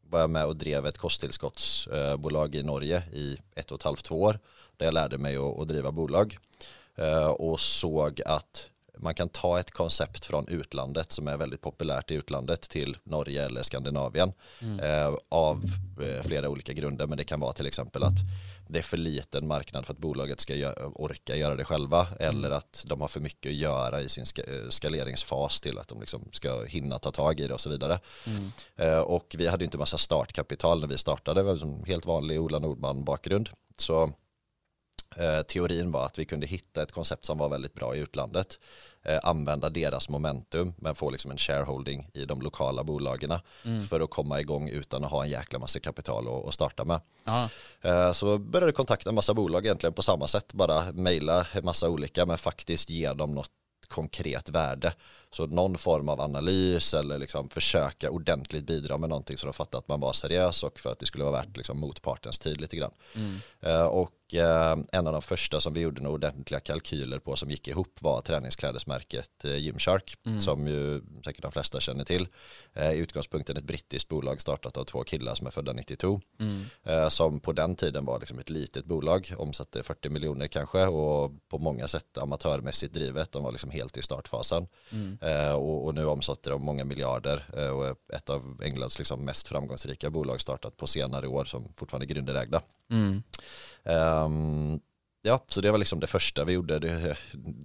var 0.10 0.20
jag 0.20 0.30
med 0.30 0.46
och 0.46 0.56
drev 0.56 0.86
ett 0.86 0.98
kosttillskottsbolag 0.98 2.56
i 2.56 2.64
Norge 2.64 3.04
i 3.14 3.38
ett 3.56 3.72
och 3.72 3.80
ett 3.80 3.84
halvt, 3.84 4.06
två 4.06 4.22
år. 4.22 4.40
Där 4.78 4.86
jag 4.86 4.94
lärde 4.94 5.18
mig 5.18 5.38
att, 5.38 5.60
att 5.60 5.68
driva 5.68 5.92
bolag. 5.92 6.38
Eh, 6.96 7.28
och 7.28 7.60
såg 7.60 8.22
att 8.26 8.70
man 8.98 9.14
kan 9.16 9.30
ta 9.30 9.60
ett 9.60 9.72
koncept 9.72 10.26
från 10.26 10.48
utlandet 10.48 11.12
som 11.12 11.28
är 11.28 11.38
väldigt 11.38 11.62
populärt 11.62 12.12
i 12.12 12.14
utlandet 12.14 12.62
till 12.62 12.98
Norge 13.04 13.46
eller 13.46 13.64
Skandinavien 13.64 14.34
eh, 14.82 15.14
av 15.30 15.64
eh, 16.02 16.24
flera 16.24 16.50
olika 16.50 16.74
grunder 16.74 17.08
men 17.08 17.18
det 17.18 17.24
kan 17.24 17.40
vara 17.40 17.54
till 17.54 17.66
exempel 17.68 18.04
att 18.04 18.18
det 18.68 18.80
är 18.80 18.84
för 18.84 18.98
liten 18.98 19.48
marknad 19.48 19.86
för 19.86 19.94
att 19.94 20.00
bolaget 20.00 20.40
ska 20.40 20.54
gö- 20.54 20.92
orka 20.96 21.36
göra 21.36 21.56
det 21.56 21.66
själva 21.66 22.08
eller 22.20 22.52
att 22.52 22.84
de 22.88 23.02
har 23.02 23.08
för 23.08 23.20
mycket 23.20 23.50
att 23.50 23.56
göra 23.56 24.02
i 24.02 24.10
sin 24.10 24.26
ska, 24.26 24.42
eh, 24.42 24.70
skaleringsfas 24.70 25.62
till 25.62 25.80
att 25.80 25.88
de 25.88 26.00
liksom 26.00 26.30
ska 26.32 26.64
hinna 26.64 27.00
ta 27.00 27.12
tag 27.12 27.40
i 27.40 27.48
det 27.48 27.54
och 27.54 27.62
så 27.62 27.70
vidare. 27.70 28.00
Eh, 28.76 29.00
och 29.00 29.36
vi 29.38 29.48
hade 29.48 29.66
inte 29.66 29.78
massa 29.78 29.98
startkapital 29.98 30.80
när 30.82 30.88
vi 30.88 30.98
startade, 30.98 31.40
det 31.40 31.44
var 31.44 31.54
liksom 31.54 31.84
helt 31.86 32.06
vanlig 32.06 32.42
Ola 32.42 32.60
Nordman 32.60 33.04
bakgrund. 33.04 33.50
Så 33.78 34.12
teorin 35.48 35.92
var 35.92 36.06
att 36.06 36.20
vi 36.20 36.26
kunde 36.26 36.48
hitta 36.48 36.84
ett 36.84 36.92
koncept 36.92 37.26
som 37.26 37.38
var 37.38 37.50
väldigt 37.50 37.74
bra 37.74 37.96
i 37.96 38.00
utlandet, 38.00 38.60
eh, 39.04 39.20
använda 39.24 39.70
deras 39.70 40.10
momentum 40.10 40.74
men 40.78 40.96
få 40.96 41.10
liksom 41.10 41.32
en 41.32 41.38
shareholding 41.38 42.10
i 42.14 42.26
de 42.26 42.42
lokala 42.42 42.84
bolagen 42.84 43.34
för 43.90 44.00
att 44.00 44.10
komma 44.10 44.40
igång 44.40 44.70
utan 44.70 45.04
att 45.04 45.12
ha 45.12 45.24
en 45.24 45.30
jäkla 45.30 45.60
massa 45.60 45.80
kapital 45.80 46.48
att, 46.48 46.54
starta 46.54 46.86
med. 46.86 47.00
Ja. 47.24 47.50
Eh, 47.82 48.12
Så 48.12 48.38
började 48.38 48.72
kontakta 48.72 49.10
en 49.10 49.16
massa 49.16 49.34
bolag 49.34 49.66
egentligen 49.66 49.94
på 49.94 50.02
samma 50.02 50.28
sätt, 50.28 50.54
bara 50.54 50.92
mejla 50.92 51.48
en 51.52 51.66
massa 51.66 51.90
olika 51.90 52.26
men 52.26 52.38
faktiskt 52.38 52.90
ge 52.90 53.14
dem 53.14 53.36
något 53.36 53.52
konkret 53.88 54.50
värde. 54.50 54.94
Så 55.36 55.46
någon 55.48 55.78
form 55.78 56.10
av 56.10 56.22
analys 56.22 56.94
eller 56.94 57.18
liksom 57.18 57.50
försöka 57.50 58.10
ordentligt 58.12 58.66
bidra 58.66 58.98
med 58.98 59.10
någonting 59.10 59.38
så 59.38 59.48
de 59.48 59.54
fattade 59.54 59.78
att 59.78 59.88
man 59.88 60.00
var 60.00 60.14
seriös 60.14 60.64
och 60.64 60.80
för 60.80 60.92
att 60.92 61.00
det 61.00 61.06
skulle 61.06 61.24
vara 61.24 61.34
värt 61.42 61.58
liksom 61.58 61.80
motpartens 61.80 62.40
tid 62.40 62.62
lite 62.62 62.76
grann. 62.78 62.92
Eh, 63.62 63.86
Och 63.86 64.12
eh, 64.36 64.78
en 64.92 65.08
av 65.08 65.14
de 65.14 65.22
första 65.22 65.62
som 65.62 65.74
vi 65.74 65.82
gjorde 65.82 66.02
några 66.02 66.14
ordentliga 66.16 66.60
kalkyler 66.60 67.20
på 67.20 67.36
som 67.36 67.50
gick 67.50 67.68
ihop 67.68 67.98
var 68.02 68.22
träningsklädesmärket 68.22 69.46
eh, 69.46 69.58
Gymshark 69.58 70.16
som 70.40 70.68
ju 70.68 71.02
säkert 71.26 71.42
de 71.42 71.52
flesta 71.52 71.80
känner 71.80 72.04
till. 72.06 72.28
Eh, 72.74 72.92
I 72.92 72.98
utgångspunkten 72.98 73.58
ett 73.58 73.64
brittiskt 73.64 74.10
bolag 74.10 74.42
startat 74.42 74.78
av 74.78 74.84
två 74.84 75.04
killar 75.04 75.36
som 75.36 75.48
är 75.48 75.52
födda 75.52 75.74
92 75.74 76.22
eh, 76.84 77.10
som 77.10 77.40
på 77.40 77.52
den 77.54 77.76
tiden 77.76 78.06
var 78.06 78.20
liksom 78.20 78.40
ett 78.40 78.50
litet 78.50 78.86
bolag, 78.86 79.34
omsatte 79.38 79.84
40 79.84 80.10
miljoner 80.10 80.48
kanske 80.48 80.86
och 80.86 81.32
på 81.48 81.58
många 81.58 81.88
sätt 81.88 82.18
amatörmässigt 82.18 82.94
drivet. 82.94 83.32
De 83.32 83.44
var 83.44 83.52
liksom 83.52 83.70
helt 83.72 83.98
i 83.98 84.02
startfasen 84.02 84.68
eh, 85.22 85.25
och, 85.54 85.86
och 85.86 85.96
nu 85.96 86.06
omsatte 86.06 86.50
de 86.50 86.66
många 86.66 86.86
miljarder 86.86 87.46
eh, 87.58 87.68
och 87.68 87.88
är 87.88 87.96
ett 88.14 88.30
av 88.30 88.62
Englands 88.64 88.98
liksom 89.00 89.26
mest 89.26 89.48
framgångsrika 89.48 90.10
bolag 90.10 90.42
startat 90.42 90.78
på 90.78 90.88
senare 90.88 91.28
år 91.28 91.46
som 91.46 91.74
fortfarande 91.78 92.06
är 92.06 92.08
grundägda. 92.08 92.62
Ehm, 93.84 94.80
ja, 95.22 95.44
så 95.48 95.62
det 95.62 95.72
var 95.72 95.78
liksom 95.78 96.00
det 96.00 96.08
första 96.08 96.44
vi 96.44 96.54
gjorde. 96.54 96.80
Du 96.80 97.16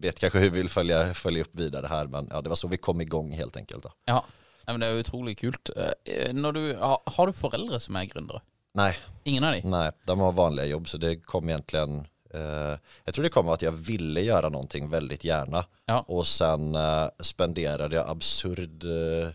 vet 0.00 0.20
kanske 0.20 0.38
hur 0.38 0.50
vi 0.50 0.58
vill 0.58 0.68
följa, 0.68 1.14
följa 1.14 1.42
upp 1.42 1.54
vidare 1.54 1.86
här, 1.86 2.06
men 2.06 2.28
ja, 2.30 2.40
det 2.40 2.48
var 2.48 2.56
så 2.56 2.68
vi 2.68 2.76
kom 2.76 3.00
igång 3.00 3.32
helt 3.32 3.56
enkelt. 3.56 3.82
Då. 3.82 3.92
ja. 4.04 4.24
Men 4.66 4.80
det 4.80 4.90
jo 4.90 4.98
utrolig 4.98 5.38
kult. 5.38 5.70
Eh, 5.76 6.34
du, 6.34 6.76
har, 6.76 7.26
du 7.26 7.32
foreldre 7.32 7.80
som 7.80 7.96
er 7.96 8.04
gründere? 8.04 8.40
Nej, 8.74 8.96
Ingen 9.24 9.44
av 9.44 9.52
de? 9.52 9.60
nej, 9.64 9.90
de 10.06 10.20
har 10.20 10.32
vanliga 10.32 10.66
jobb 10.66 10.88
så 10.88 10.98
det 10.98 11.16
kom 11.16 11.48
egentligen 11.48 12.06
eh, 12.34 12.78
jag 13.04 13.14
tror 13.14 13.22
det 13.22 13.28
kom 13.28 13.46
av 13.46 13.52
att 13.52 13.62
jag 13.62 13.72
ville 13.72 14.20
göra 14.20 14.48
någonting 14.48 14.88
väldigt 14.88 15.24
gärna. 15.24 15.64
Ja. 15.84 16.04
och 16.08 16.26
sen 16.26 16.74
eh, 16.74 17.08
spenderade 17.20 17.96
jag 17.96 18.08
absurd, 18.08 18.84
eh, 18.84 19.30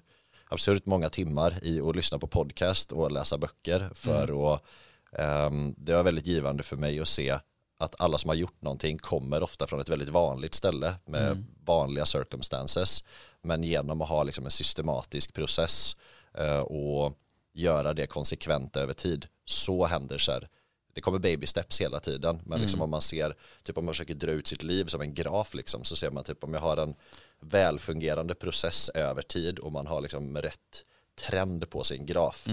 absurt 0.47 0.85
många 0.85 1.09
timmar 1.09 1.59
i 1.61 1.81
att 1.81 1.95
lyssna 1.95 2.19
på 2.19 2.27
podcast 2.27 2.91
och 2.91 3.11
läsa 3.11 3.37
böcker 3.37 3.89
för 3.95 4.53
att 4.53 4.61
ehm, 5.11 5.75
det 5.77 5.93
var 5.93 6.03
väldigt 6.03 6.27
givande 6.27 6.63
för 6.63 6.75
mig 6.75 6.99
att 6.99 7.07
se 7.07 7.39
att 7.77 8.01
alla 8.01 8.17
som 8.17 8.29
har 8.29 8.35
gjort 8.35 8.61
någonting 8.61 8.97
kommer 8.97 9.43
ofta 9.43 9.67
från 9.67 9.79
ett 9.79 9.89
väldigt 9.89 10.09
vanligt 10.09 10.53
ställe 10.53 10.95
med 11.05 11.45
vanliga 11.65 12.05
circumstances 12.05 13.03
men 13.41 13.63
genom 13.63 14.01
att 14.01 14.09
ha 14.09 14.23
liksom 14.23 14.45
en 14.45 14.51
systematisk 14.51 15.33
process 15.33 15.95
och 16.63 17.17
göra 17.53 17.93
det 17.93 18.07
konsekvent 18.07 18.77
över 18.77 18.93
tid 18.93 19.27
så 19.45 19.85
händer 19.85 20.17
så 20.17 20.31
här 20.31 20.47
det 20.95 21.01
kommer 21.01 21.19
baby 21.19 21.47
steps 21.47 21.81
hela 21.81 21.99
tiden 21.99 22.41
men 22.45 22.61
liksom 22.61 22.81
om 22.81 22.89
man 22.89 23.01
ser 23.01 23.35
typ 23.63 23.77
om 23.77 23.85
man 23.85 23.93
försöker 23.93 24.15
dra 24.15 24.31
ut 24.31 24.47
sitt 24.47 24.63
liv 24.63 24.85
som 24.85 25.01
en 25.01 25.13
graf 25.13 25.53
liksom 25.53 25.83
så 25.83 25.95
ser 25.95 26.11
man 26.11 26.23
typ 26.23 26.43
om 26.43 26.53
jag 26.53 26.61
har 26.61 26.77
en 26.77 26.95
välfungerande 27.39 28.35
process 28.35 28.89
över 28.89 29.21
tid 29.21 29.59
och 29.59 29.71
man 29.71 29.87
har 29.87 30.01
liksom 30.01 30.37
rätt 30.37 30.83
trend 31.15 31.69
på 31.69 31.83
sin 31.83 32.05
graf 32.05 32.47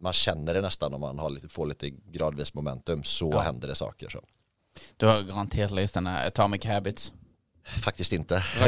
man 0.00 0.12
känner 0.12 0.54
det 0.54 0.60
nästan 0.60 0.94
om 0.94 1.00
man 1.00 1.18
har 1.18 1.30
lite, 1.30 1.48
får 1.48 1.66
lite 1.66 1.90
gradvis 1.90 2.54
momentum 2.54 3.04
så 3.04 3.38
händer 3.38 3.68
det 3.68 3.74
saker 3.74 4.08
så. 4.08 4.24
Du 4.96 5.06
har 5.06 5.22
garantert 5.22 5.70
lest 5.70 5.94
denne 5.94 6.26
Atomic 6.26 6.64
Habits. 6.64 7.12
Faktiskt 7.82 8.12
inte 8.12 8.42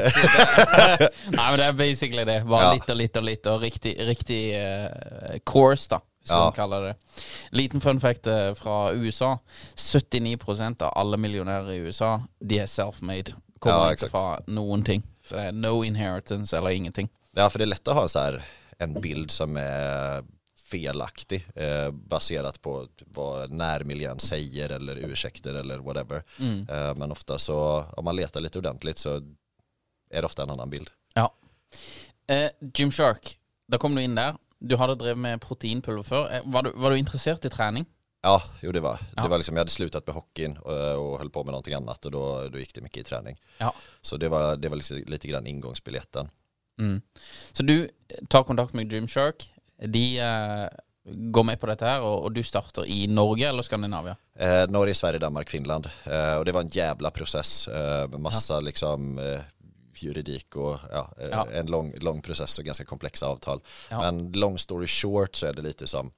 Nei, 1.31 1.51
men 1.51 1.59
det 1.59 1.65
er 1.69 1.73
basically 1.73 2.25
det. 2.25 2.41
Bare 2.49 2.65
Ja. 2.65 2.73
litt 2.75 2.91
og 2.91 2.97
litt 2.97 3.17
og 3.17 3.25
litt, 3.25 3.47
og 3.47 3.63
riktig, 3.63 3.95
riktig 4.09 4.41
eh, 4.59 5.39
course, 5.47 5.89
da. 5.91 6.01
som 6.25 6.37
Ja. 6.37 6.45
de 6.51 6.57
kaller 6.57 6.83
det. 6.83 6.95
Liten 7.51 7.81
fun 7.81 8.01
fact 8.01 8.27
eh, 8.27 8.55
fra 8.55 8.93
USA. 8.93 9.39
79% 9.77 10.83
av 10.83 10.93
alle 10.97 11.17
millionærer 11.17 11.71
i 11.73 11.79
USA, 11.79 12.21
de 12.41 12.59
er 12.59 12.67
self-made. 12.67 13.35
Kommer 13.61 13.77
Ja, 13.79 13.85
ikke 13.93 13.93
exakt. 14.07 14.11
fra 14.13 14.39
noen 14.47 14.85
ting. 14.85 15.03
Så 15.29 15.37
det 15.37 15.55
no 15.55 15.85
inheritance 15.85 16.57
eller 16.57 16.71
ingenting. 16.71 17.09
Ja, 17.37 17.51
för 17.51 17.59
det 17.59 17.65
är 17.65 17.67
lätt 17.67 17.89
att 17.89 17.95
ha 17.95 18.03
en, 18.03 18.09
så 18.09 18.19
här, 18.19 18.43
en 18.79 18.95
bild 19.01 19.31
som 19.31 19.57
är 19.57 20.23
felaktig 20.71 21.47
eh, 21.55 21.91
baserat 21.91 22.63
på 22.63 22.89
vad 22.99 23.51
närmiljön 23.51 24.19
säger 24.19 24.71
eller 24.71 24.97
ursäkter 24.97 25.55
eller 25.55 25.79
whatever. 25.79 26.23
Eh, 26.41 26.95
men 26.95 27.13
ofta 27.13 27.39
så, 27.39 27.85
om 27.97 28.05
man 28.05 28.17
letar 28.17 28.41
lite 28.41 28.59
ordentligt 28.59 28.99
så 28.99 29.15
är 30.11 30.21
det 30.23 30.27
ofta 30.27 30.43
en 30.43 30.51
annan 30.51 30.71
bild. 30.71 30.91
Ja. 31.15 31.35
Eh, 32.27 32.51
Gymshark, 32.75 33.39
da 33.67 33.79
kom 33.79 33.95
du 33.95 34.03
inn 34.03 34.15
der. 34.15 34.35
Du 34.59 34.77
hadde 34.77 34.95
drevet 34.99 35.19
med 35.19 35.41
proteinpulver 35.41 36.03
før. 36.03 36.31
Eh, 36.35 36.43
Var 36.45 36.63
du, 36.63 36.71
var 36.75 36.91
du 36.91 36.99
interessert 36.99 37.45
i 37.45 37.51
trening? 37.51 37.87
Ja, 38.23 38.43
jo 38.63 38.73
det 38.73 38.81
var. 38.81 38.99
Ja. 39.17 39.23
Det 39.23 39.29
var 39.29 39.39
liksom, 39.39 39.57
jag 39.57 39.61
hade 39.61 39.71
slutat 39.71 40.07
med 40.07 40.15
hockeyn 40.15 40.57
och, 40.57 40.97
och 41.13 41.19
höll 41.19 41.31
på 41.31 41.45
med 41.45 41.53
någonting 41.53 41.75
annat 41.75 42.05
och 42.05 42.11
då, 42.11 42.49
då 42.49 42.59
gick 42.59 42.75
det 42.75 42.81
mycket 42.81 42.97
i 43.01 43.05
träning. 43.05 43.37
Ja. 43.59 43.75
Så 44.01 44.17
det 44.17 44.29
var, 44.29 44.57
det 44.57 44.69
var 44.69 44.77
liksom 44.77 45.05
lite 45.07 45.29
grann 45.29 45.47
ingångsbiljetten. 45.47 46.29
Mm. 46.81 47.01
Så 47.53 47.63
du 47.63 47.89
tar 48.29 48.43
kontakt 48.43 48.73
med 48.75 48.93
Gymshark. 48.93 49.55
De 49.87 50.19
eh, 50.19 50.69
går 51.33 51.45
med 51.45 51.61
på 51.61 51.67
dette 51.71 51.93
og, 52.01 52.25
og 52.27 52.35
du 52.35 52.43
starter 52.43 52.85
i 52.87 53.07
Norge 53.07 53.49
eller 53.49 53.63
Skandinavia? 53.63 54.17
Eh, 54.39 54.67
Norge, 54.69 54.95
Sverige, 54.95 55.19
Danmark, 55.19 55.51
Finland. 55.51 55.89
Eh, 56.05 56.37
och 56.37 56.45
det 56.45 56.53
var 56.53 56.61
en 56.61 56.69
jävla 56.69 57.11
process 57.11 57.69
eh, 57.69 58.09
massa 58.19 58.61
liksom 58.61 59.19
eh, 59.19 59.41
juridik 59.95 60.57
och 60.57 60.79
ja, 60.91 61.13
eh, 61.21 61.29
Ja. 61.31 61.47
en 61.53 61.67
lång, 61.67 61.95
lång 62.01 62.23
process 62.23 62.59
och 62.59 62.65
ganska 62.65 62.85
komplexa 62.85 63.27
avtal. 63.27 63.61
Ja. 63.91 64.01
Men 64.01 64.33
long 64.33 64.59
story 64.59 64.87
short 64.87 65.35
så 65.37 65.47
är 65.47 65.53
det 65.53 65.63
lite 65.63 65.87
som 65.87 66.11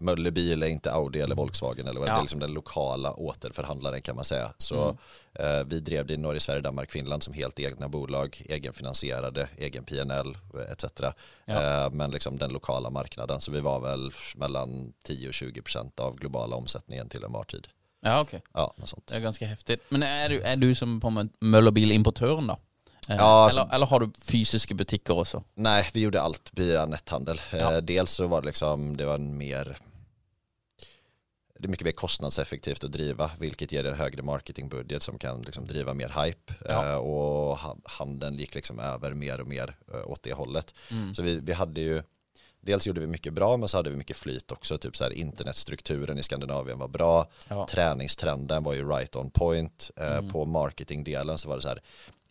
Möller 0.00 0.30
bil 0.30 0.62
är 0.62 0.66
inte 0.66 0.92
Audi 0.92 1.20
eller 1.20 1.34
Volkswagen 1.36 1.86
eller 1.86 2.00
vad 2.00 2.08
det 2.08 2.12
Ja. 2.12 2.18
är 2.18 2.22
liksom 2.22 2.40
den 2.40 2.52
lokala 2.52 3.12
återförhandlaren 3.12 4.02
kan 4.02 4.16
man 4.16 4.24
säga. 4.24 4.52
Så 4.58 4.98
eh, 5.34 5.64
vi 5.66 5.80
drev 5.80 6.06
det 6.06 6.14
i 6.14 6.16
Norge, 6.16 6.40
Sverige, 6.40 6.60
Danmark, 6.60 6.90
Finland 6.90 7.22
som 7.22 7.32
helt 7.34 7.58
egna 7.60 7.88
bolag, 7.88 8.42
egenfinansierade, 8.48 9.48
egen 9.56 9.84
PNL 9.84 10.36
etc. 10.72 10.84
Ja. 11.44 11.84
Eh, 11.84 11.90
men 11.92 12.10
liksom 12.10 12.38
den 12.38 12.50
lokala 12.52 12.90
marknaden. 12.90 13.40
Så 13.40 13.52
vi 13.52 13.60
var 13.60 13.80
väl 13.80 14.10
mellan 14.36 14.92
10 15.04 15.28
och 15.28 15.34
20 15.34 15.62
procent 15.62 16.00
av 16.00 16.16
globala 16.16 16.56
omsättningen 16.56 17.08
till 17.08 17.24
en 17.24 17.32
var 17.32 17.44
tid. 17.44 17.68
Ja, 18.00 18.20
ok. 18.20 18.34
Ja, 18.54 18.74
något 18.76 18.88
sånt. 18.88 19.06
Det 19.06 19.16
er 19.16 19.20
ganske 19.20 19.46
heftig. 19.46 19.78
Men 19.88 20.02
er 20.02 20.28
du, 20.28 20.40
er 20.40 20.56
du 20.56 20.74
som 20.74 21.00
på 21.00 21.08
en 21.08 21.14
måte 21.14 21.34
Møllerbil-importøren, 21.40 22.46
da? 22.46 22.52
Eh, 22.54 22.67
Ja, 23.08 23.44
alltså- 23.44 23.60
eller, 23.60 23.74
eller 23.74 23.86
har 23.86 24.00
du 24.00 24.10
fysiske 24.18 24.74
butikker 24.74 25.14
også? 25.14 25.42
Nej, 25.54 25.88
vi 25.94 26.00
gjorde 26.00 26.20
allt 26.20 26.50
via 26.54 26.86
netthandel. 26.86 27.40
Ja. 27.52 27.72
Eh, 27.76 27.78
dels 27.82 28.10
så 28.12 28.26
var 28.26 28.40
det 28.40 28.46
liksom, 28.46 28.96
det 28.96 29.04
var 29.06 29.14
en 29.14 29.38
mer 29.38 29.76
det 31.60 31.66
är 31.66 31.68
mycket 31.68 31.84
mer 31.84 31.92
kostnadseffektivt 31.92 32.84
att 32.84 32.92
driva, 32.92 33.30
vilket 33.38 33.72
ger 33.72 33.84
en 33.86 33.94
högre 33.94 34.22
marketingbudget 34.22 35.02
som 35.02 35.18
kan 35.18 35.42
liksom 35.42 35.66
driva 35.66 35.94
mer 35.94 36.24
hype. 36.24 36.54
Ja. 36.64 36.88
Eh, 36.92 36.96
och 36.96 37.58
ha- 37.58 37.76
handeln 37.84 38.38
gick 38.38 38.54
liksom 38.54 38.78
över 38.78 39.14
mer 39.14 39.40
och 39.40 39.46
mer 39.46 39.76
eh, 39.94 40.10
åt 40.10 40.22
det 40.22 40.32
hållet. 40.32 40.74
Mm. 40.90 41.14
Så 41.14 41.22
vi, 41.22 41.40
vi 41.40 41.52
hade 41.52 41.80
ju, 41.80 42.02
dels 42.60 42.86
gjorde 42.86 43.00
vi 43.00 43.06
mycket 43.06 43.32
bra, 43.32 43.56
men 43.56 43.68
så 43.68 43.76
hade 43.76 43.90
vi 43.90 43.96
mycket 43.96 44.16
flyt 44.16 44.52
också. 44.52 44.78
Typ 44.78 44.96
så 44.96 45.04
här, 45.04 45.10
internetstrukturen 45.10 46.18
i 46.18 46.22
Skandinavien 46.22 46.78
var 46.78 46.88
bra, 46.88 47.30
Ja. 47.48 47.66
träningstrenden 47.70 48.62
var 48.64 48.72
ju 48.74 48.88
right 48.88 49.16
on 49.16 49.30
point. 49.30 49.90
Eh, 49.96 50.12
Mm. 50.18 50.30
På 50.30 50.44
marketingdelen 50.44 51.38
så 51.38 51.48
var 51.48 51.56
det 51.56 51.62
så 51.62 51.68
här, 51.68 51.82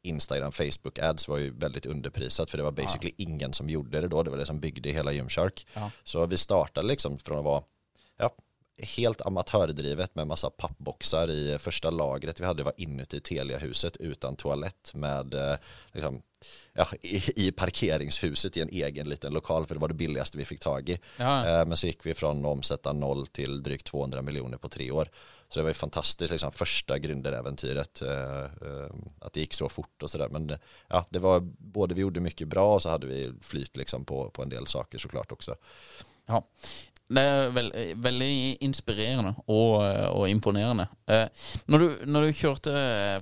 Instagram, 0.01 0.51
Facebook 0.51 0.99
ads 0.99 1.27
var 1.27 1.37
ju 1.37 1.53
väldigt 1.53 1.85
underprisat 1.85 2.51
för 2.51 2.57
det 2.57 2.63
var 2.63 2.71
basically 2.71 3.13
ingen 3.17 3.53
som 3.53 3.69
gjorde 3.69 4.01
det 4.01 4.07
då. 4.07 4.23
Det 4.23 4.29
var 4.29 4.37
det 4.37 4.45
som 4.45 4.59
byggde 4.59 4.89
hela 4.89 5.11
Gymshark. 5.11 5.67
Ja. 5.73 5.91
Så 6.03 6.25
vi 6.25 6.37
startade 6.37 6.87
liksom 6.87 7.19
från 7.19 7.37
att 7.37 7.43
vara 7.43 7.63
ja, 8.17 8.29
helt 8.81 9.21
amatördrivet 9.21 10.15
med 10.15 10.27
massa 10.27 10.49
pappboxar 10.49 11.29
i 11.29 11.57
första 11.59 11.89
lagret 11.89 12.39
vi 12.39 12.45
hade 12.45 12.63
var 12.63 12.73
inuti 12.77 13.19
Teliahuset 13.19 13.97
utan 13.97 14.35
toalett 14.35 14.91
med 14.93 15.33
eh, 15.33 15.55
liksom, 15.91 16.21
ja, 16.73 16.87
i, 17.01 17.47
i 17.47 17.51
parkeringshuset 17.51 18.57
i 18.57 18.61
en 18.61 18.69
egen 18.69 19.09
liten 19.09 19.33
lokal 19.33 19.65
för 19.65 19.75
det 19.75 19.81
var 19.81 19.87
det 19.87 19.93
billigaste 19.93 20.37
vi 20.37 20.45
fick 20.45 20.59
tag 20.59 20.89
i. 20.89 20.99
Ja. 21.17 21.45
Eh, 21.47 21.65
Men 21.65 21.77
så 21.77 21.87
gick 21.87 22.05
vi 22.05 22.13
från 22.13 22.45
att 22.45 22.51
omsätta 22.51 22.93
noll 22.93 23.27
till 23.27 23.63
drygt 23.63 23.85
200 23.85 24.21
miljoner 24.21 24.57
på 24.57 24.69
tre 24.69 24.91
år. 24.91 25.09
Så 25.49 25.59
det 25.59 25.63
var 25.63 25.69
ju 25.69 25.73
fantastiskt, 25.73 26.31
liksom 26.31 26.51
första 26.51 26.99
gründeräventyret, 26.99 28.01
eh, 28.01 28.43
eh, 28.43 28.89
att 29.19 29.33
det 29.33 29.39
gick 29.39 29.53
så 29.53 29.69
fort 29.69 30.03
och 30.03 30.09
sådär. 30.09 30.29
Men 30.29 30.57
ja, 30.87 31.05
det 31.09 31.19
var 31.19 31.39
både 31.57 31.95
vi 31.95 32.01
gjorde 32.01 32.19
mycket 32.19 32.47
bra 32.47 32.73
och 32.73 32.81
så 32.81 32.89
hade 32.89 33.07
vi 33.07 33.33
flyt 33.41 33.77
liksom 33.77 34.05
på, 34.05 34.29
på 34.29 34.43
en 34.43 34.49
del 34.49 34.67
saker 34.67 34.97
såklart 34.97 35.31
också. 35.31 35.55
Ja. 36.25 36.43
Det 37.09 37.21
är 37.21 37.45
eh, 37.45 37.51
väldigt 37.51 37.97
veldig 37.97 38.57
inspirerende 38.59 39.33
og, 39.47 39.83
og 40.11 40.29
imponerende. 40.29 40.87
Eh, 41.07 41.27
når, 41.65 41.81
eh, 41.81 41.83
du, 41.87 42.05
når 42.11 42.25
du 42.25 42.33
kjørte 42.35 42.73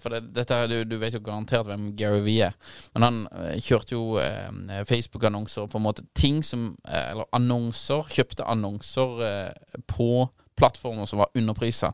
For 0.01 0.15
det, 0.15 0.22
dette, 0.34 0.58
du, 0.72 0.77
du 0.89 0.98
vet 0.98 1.13
jo 1.13 1.22
garantert 1.22 1.67
hvem 1.70 1.91
Gary 1.98 2.24
Vee 2.25 2.48
er. 2.48 2.55
Men 2.96 3.05
han 3.05 3.20
eh, 3.29 3.60
kjørte 3.62 3.94
jo 3.94 4.17
eh, 4.22 4.82
Facebook-annonser 4.89 5.70
på 5.70 5.77
en 5.77 5.86
måte 5.86 6.08
ting 6.17 6.41
som 6.44 6.72
eh, 6.88 7.12
Eller 7.12 7.29
annonser. 7.36 8.10
Kjøpte 8.10 8.48
annonser 8.50 9.22
eh, 9.27 9.77
på 9.91 10.10
plattformer 10.57 11.05
som 11.05 11.19
var 11.19 11.27
underprisa 11.35 11.93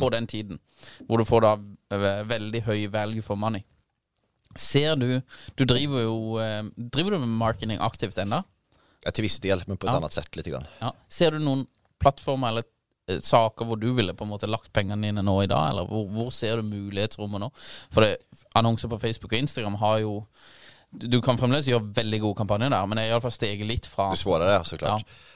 på 0.00 0.10
den 0.10 0.26
tiden. 0.26 0.58
Hvor 1.08 1.18
du 1.18 1.24
får 1.24 1.40
da 1.40 1.54
ve- 1.96 2.22
veldig 2.28 2.62
høy 2.66 2.86
value 2.92 3.22
for 3.22 3.36
money. 3.36 3.62
Ser 4.56 4.96
du 4.96 5.22
Du 5.56 5.64
driver 5.64 6.02
jo 6.02 6.38
eh, 6.38 6.62
Driver 6.76 7.10
du 7.10 7.18
med 7.18 7.28
marketing 7.28 7.78
aktivt 7.80 8.18
ennå? 8.18 8.42
Ja, 9.04 9.10
till 9.10 9.22
viss 9.24 9.40
del, 9.40 9.62
men 9.66 9.76
på 9.76 9.86
ett 9.86 9.92
Ja. 9.92 9.96
annat 9.96 10.12
sätt 10.12 10.36
lite 10.36 10.50
grann. 10.50 10.66
Ja. 10.80 10.92
Ser 11.08 11.30
du 11.30 11.38
noen 11.38 11.66
plattformer 12.00 12.48
eller 12.48 12.64
eh, 13.08 13.18
saker 13.20 13.64
hvor 13.64 13.76
du 13.80 13.92
ville 13.94 14.14
på 14.14 14.24
en 14.24 14.30
måte 14.30 14.46
lagt 14.46 14.72
pengene 14.72 15.02
dine 15.08 15.22
nå 15.22 15.42
i 15.42 15.46
dag, 15.50 15.70
eller 15.70 15.84
hvor, 15.88 16.04
hvor 16.08 16.30
ser 16.30 16.56
du 16.56 16.62
mulighetsrommet 16.62 17.40
nå? 17.40 17.48
For 17.90 18.00
det, 18.04 18.16
annonser 18.54 18.88
på 18.88 18.98
Facebook 19.00 19.32
og 19.32 19.38
Instagram 19.38 19.74
har 19.82 19.98
jo 20.04 20.26
Du 20.92 21.06
du 21.08 21.22
kan 21.22 21.38
fremdeles 21.38 21.66
gjøre 21.66 21.88
veldig 21.96 22.20
gode 22.20 22.36
kampanjer 22.36 22.68
der, 22.70 22.86
men 22.86 22.96
det 22.98 23.04
er 23.06 23.14
iallfall 23.14 23.32
steget 23.32 23.66
litt 23.66 23.86
fra 23.88 24.10
Det 24.10 24.18
är 24.20 24.24
svårare 24.24 24.64
såklart. 24.64 25.00
Eh, 25.00 25.06
men 25.06 25.31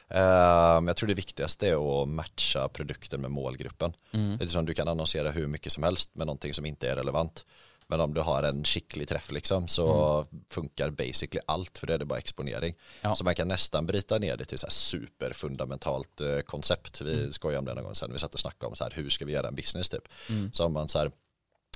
jag 0.87 0.97
tror 0.97 1.07
det 1.07 1.15
viktigaste 1.15 1.69
är 1.69 2.03
att 2.03 2.09
matcha 2.09 2.69
produkten 2.69 3.21
med 3.21 3.31
målgruppen. 3.31 3.93
Lite 4.11 4.49
som 4.49 4.67
du 4.67 4.75
kan 4.75 4.89
annonsera 4.89 5.31
hur 5.31 5.47
mycket 5.47 5.73
som 5.73 5.83
helst 5.83 6.15
med 6.15 6.27
någonting 6.27 6.55
som 6.55 6.67
inte 6.67 6.91
är 6.91 6.97
relevant. 6.97 7.45
Men 7.89 8.01
om 8.01 8.15
du 8.15 8.21
har 8.21 8.43
en 8.43 8.65
skicklig 8.65 9.09
träff 9.09 9.31
liksom 9.31 9.69
så 9.69 10.27
funkar 10.49 10.91
basically 10.91 11.41
allt 11.47 11.79
för 11.79 11.87
det 11.87 11.95
är 11.95 11.99
det 11.99 12.05
bara 12.05 12.19
exponering. 12.19 12.75
Ja. 13.01 13.15
Så 13.15 13.25
man 13.25 13.35
kan 13.35 13.49
nästan 13.49 13.87
bryta 13.87 14.19
ner 14.19 14.37
det 14.37 14.45
till 14.45 14.59
så 14.59 14.67
här 14.67 14.73
superfundamentalt 14.73 16.21
eh, 16.21 16.41
koncept. 16.41 17.01
Vi 17.01 17.33
skojade 17.33 17.59
om 17.59 17.65
det 17.65 17.75
någon 17.75 17.85
gång 17.85 17.95
sen, 17.95 18.13
vi 18.13 18.19
satt 18.19 18.35
och 18.35 18.41
snackade 18.41 18.67
om 18.67 18.77
så 18.77 18.85
här, 18.85 18.93
hur 18.95 19.11
ska 19.11 19.25
vi 19.25 19.33
göra 19.33 19.49
en 19.49 19.55
business 19.55 19.89
typ. 19.89 20.09
Så 20.53 20.65
om 20.65 20.73
man 20.73 20.89
så 20.89 20.99
här, 20.99 21.11